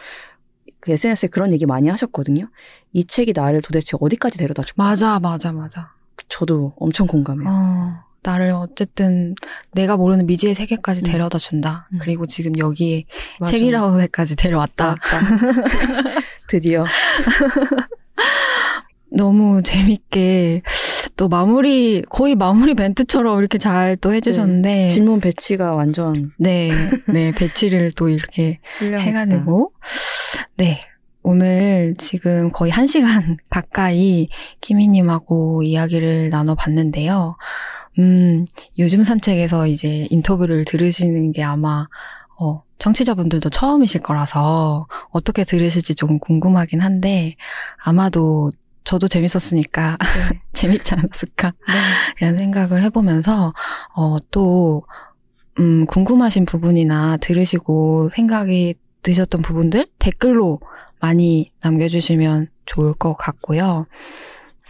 그 0.81 0.93
SNS에 0.93 1.29
그런 1.29 1.53
얘기 1.53 1.67
많이 1.67 1.89
하셨거든요. 1.89 2.49
이 2.93 3.05
책이 3.05 3.33
나를 3.35 3.63
도대체 3.63 3.97
어디까지 4.01 4.39
데려다 4.39 4.63
줄까? 4.63 4.83
맞아 4.83 5.19
맞아 5.21 5.53
맞아. 5.53 5.93
저도 6.29 6.75
엄청 6.79 7.07
공감해요. 7.07 7.49
어, 7.49 8.05
나를 8.23 8.51
어쨌든 8.51 9.35
내가 9.73 9.97
모르는 9.97 10.27
미지의 10.27 10.55
세계까지 10.55 11.03
음. 11.03 11.13
데려다 11.13 11.39
준다. 11.39 11.89
음. 11.93 11.99
그리고 12.01 12.27
지금 12.27 12.57
여기에. 12.59 13.05
책이라고까지 13.47 14.37
데려왔다. 14.37 14.97
드디어. 16.49 16.85
너무 19.11 19.63
재밌게 19.63 20.63
또 21.17 21.29
마무리 21.29 22.03
거의 22.11 22.35
마무리 22.35 22.75
멘트처럼 22.75 23.39
이렇게 23.39 23.59
잘 23.59 23.97
또 23.97 24.13
해주셨는데. 24.13 24.89
질문 24.91 25.21
배치가 25.21 25.75
완전 25.75 26.33
네, 26.39 26.69
네 27.13 27.33
배치를 27.33 27.93
또 27.93 28.09
이렇게. 28.09 28.59
해가지고. 28.81 29.73
네. 30.57 30.81
오늘 31.23 31.95
지금 31.99 32.51
거의 32.53 32.71
한 32.71 32.87
시간 32.87 33.37
가까이 33.51 34.29
키미님하고 34.61 35.63
이야기를 35.65 36.31
나눠봤는데요. 36.31 37.37
음 37.99 38.45
요즘 38.79 39.03
산책에서 39.03 39.67
이제 39.67 40.07
인터뷰를 40.11 40.65
들으시는 40.67 41.33
게 41.33 41.43
아마 41.43 41.87
어, 42.39 42.63
청취자분들도 42.79 43.49
처음이실 43.49 44.03
거라서 44.03 44.87
어떻게 45.11 45.43
들으실지 45.45 45.95
조금 45.95 46.19
궁금하긴 46.19 46.81
한데 46.81 47.35
아마도 47.83 48.53
저도 48.87 49.09
재밌었으니까 49.09 49.99
네. 50.01 50.41
재밌지 50.55 50.95
않았을까 50.95 51.51
네. 51.51 51.75
이런 52.21 52.39
생각을 52.39 52.83
해보면서 52.85 53.53
어, 53.95 54.17
또 54.31 54.85
음, 55.59 55.87
궁금하신 55.87 56.47
부분이나 56.47 57.17
들으시고 57.19 58.11
생각이 58.11 58.75
드셨던 59.03 59.43
부분들 59.43 59.89
댓글로 59.99 60.61
많이 61.01 61.51
남겨주시면 61.63 62.49
좋을 62.65 62.95
것 62.95 63.15
같고요. 63.15 63.87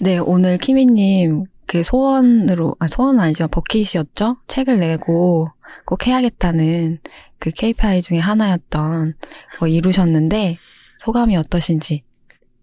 네, 0.01 0.19
오늘 0.19 0.59
키미님 0.59 1.45
그 1.67 1.83
소원으로 1.83 2.77
아 2.79 2.87
소원 2.87 3.17
은 3.17 3.21
아니지만 3.21 3.51
버킷이었죠. 3.51 4.39
책을 4.47 4.79
내고 4.79 5.51
꼭 5.85 6.07
해야겠다는 6.07 7.01
그 7.39 7.51
KPI 7.51 8.03
중에 8.03 8.19
하나였던 8.19 9.15
거 9.59 9.69
이루셨는데 9.69 10.59
소감이 10.99 11.37
어떠신지? 11.37 12.06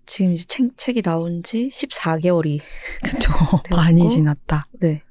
지금 0.06 0.34
이제 0.34 0.44
책, 0.46 0.78
책이 0.78 1.02
나온 1.02 1.44
지 1.44 1.70
14개월이. 1.72 2.60
그쵸. 3.04 3.32
되었고. 3.32 3.76
많이 3.76 4.08
지났다. 4.10 4.66
네. 4.80 5.02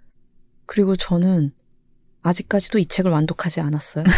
그리고 0.67 0.97
저는 0.97 1.53
아직까지도 2.23 2.79
이 2.79 2.87
책을 2.87 3.11
완독하지 3.11 3.61
않았어요. 3.61 4.05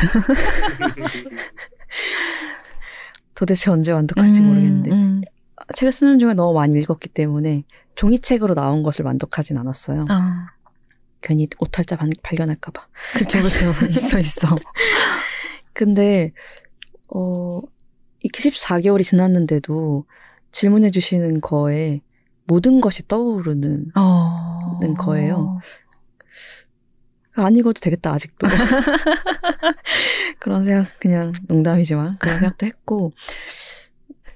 도대체 3.34 3.70
언제 3.70 3.92
완독할지 3.92 4.40
음, 4.40 4.46
모르겠는데. 4.46 4.90
음. 4.92 5.22
책을 5.74 5.92
쓰는 5.92 6.18
중에 6.18 6.34
너무 6.34 6.52
많이 6.54 6.76
읽었기 6.78 7.08
때문에 7.08 7.64
종이책으로 7.94 8.54
나온 8.54 8.82
것을 8.82 9.04
완독하진 9.04 9.56
않았어요. 9.58 10.04
아, 10.08 10.46
괜히 11.22 11.48
오탈자 11.58 11.96
반- 11.96 12.10
발견할까봐. 12.22 12.86
그쵸, 13.14 13.42
그쵸. 13.42 13.72
있어, 13.90 14.18
있어. 14.18 14.56
근데, 15.72 16.32
어, 17.08 17.60
이렇게 18.20 18.48
14개월이 18.50 19.02
지났는데도 19.04 20.04
질문해 20.54 20.90
주시는 20.90 21.40
거에 21.40 22.00
모든 22.46 22.80
것이 22.80 23.06
떠오르는 23.08 23.86
어. 23.96 24.78
는 24.80 24.94
거예요. 24.94 25.58
안 27.34 27.56
읽어도 27.56 27.80
되겠다, 27.80 28.12
아직도. 28.12 28.46
그런 30.38 30.64
생각, 30.64 30.86
그냥 31.00 31.32
농담이지만, 31.48 32.18
그런 32.18 32.38
생각도 32.38 32.66
했고, 32.66 33.12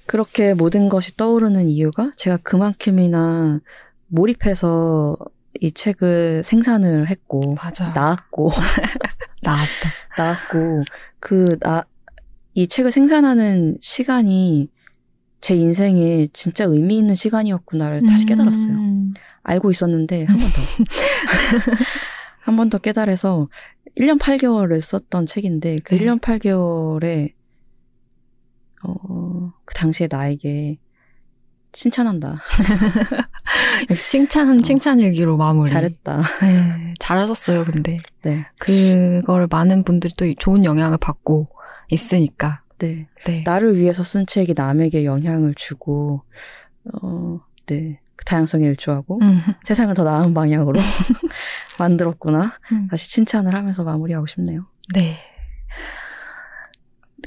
그렇게 0.07 0.55
모든 0.55 0.89
것이 0.89 1.17
떠오르는 1.17 1.69
이유가 1.69 2.11
제가 2.17 2.39
그만큼이나 2.39 3.61
몰입해서 4.09 5.17
이 5.61 5.71
책을 5.71 6.43
생산을 6.43 7.09
했고, 7.09 7.55
맞아. 7.55 7.91
나왔고, 7.91 8.51
나왔다. 9.43 9.93
나왔고, 10.17 10.83
그, 11.21 11.45
나, 11.61 11.85
이 12.55 12.67
책을 12.67 12.91
생산하는 12.91 13.79
시간이 13.81 14.69
제 15.41 15.55
인생에 15.55 16.29
진짜 16.33 16.65
의미 16.65 16.99
있는 16.99 17.15
시간이었구나를 17.15 18.03
다시 18.07 18.27
깨달았어요. 18.27 18.73
음. 18.73 19.15
알고 19.45 19.71
있었는데 19.71 20.25
한 20.25 20.37
번 20.39 20.51
더. 20.53 20.63
한 22.43 22.57
번 22.57 22.69
더 22.71 22.79
깨달아서 22.79 23.49
1년 23.99 24.19
8개월을 24.19 24.81
썼던 24.81 25.27
책인데 25.27 25.77
그 25.85 25.95
네. 25.97 26.05
1년 26.05 26.21
8개월에 26.21 27.33
어, 28.85 29.53
그 29.65 29.75
당시에 29.75 30.09
나에게 30.11 30.79
칭찬한다. 31.73 32.37
역시 33.91 34.11
칭찬, 34.13 34.63
칭찬 34.63 35.01
일기로 35.01 35.37
마무리. 35.37 35.69
잘했다. 35.71 36.23
네, 36.41 36.95
잘하셨어요, 36.99 37.65
근데. 37.65 38.01
네. 38.23 38.45
그걸 38.59 39.47
많은 39.51 39.85
분들이 39.85 40.13
또 40.17 40.25
좋은 40.39 40.65
영향을 40.65 40.97
받고 40.99 41.49
있으니까. 41.91 42.59
네. 42.79 43.07
네. 43.25 43.43
나를 43.45 43.77
위해서 43.77 44.03
쓴 44.03 44.27
책이 44.27 44.55
남에게 44.57 45.05
영향을 45.05 45.55
주고 45.55 46.23
어, 46.93 47.41
네. 47.67 48.01
그 48.17 48.25
다양성에 48.25 48.67
일조하고 48.67 49.21
음. 49.23 49.41
세상을 49.65 49.95
더 49.95 50.05
나은 50.05 50.35
방향으로 50.35 50.81
만들었구나. 51.79 52.53
음. 52.73 52.89
다시 52.89 53.11
칭찬을 53.11 53.55
하면서 53.55 53.85
마무리하고 53.85 54.27
싶네요. 54.27 54.67
네. 54.95 55.17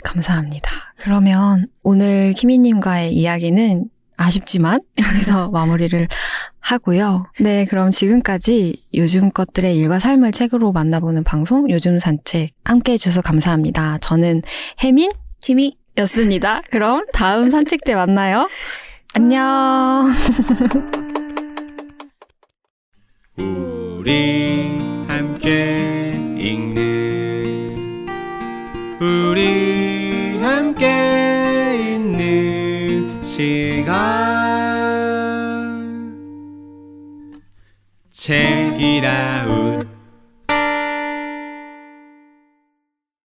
감사합니다. 0.04 0.70
그러면 0.98 1.68
오늘 1.84 2.34
키미님과의 2.34 3.14
이야기는 3.14 3.90
아쉽지만 4.18 4.82
여기서 5.00 5.50
마무리를 5.50 6.08
하고요. 6.60 7.26
네, 7.40 7.66
그럼 7.66 7.90
지금까지 7.92 8.86
요즘 8.94 9.32
것들의 9.32 9.76
일과 9.76 10.00
삶을 10.00 10.32
책으로 10.32 10.72
만나보는 10.72 11.24
방송 11.24 11.70
요즘 11.70 11.98
산책 11.98 12.52
함께 12.64 12.94
해주셔서 12.94 13.22
감사합니다. 13.22 13.98
저는 14.00 14.42
혜민 14.84 15.12
힘이 15.44 15.78
였습니다. 15.98 16.62
그럼 16.70 17.06
다음 17.14 17.50
산책 17.50 17.84
때 17.84 17.96
만나요. 17.96 18.48
안녕. 19.14 20.08
우리 23.38 24.78
함께 25.08 26.12
읽는 26.38 27.76
우리 29.00 30.38
함께 30.42 31.96
있는 31.96 33.22
시간 33.22 34.02
책이라운 38.10 39.71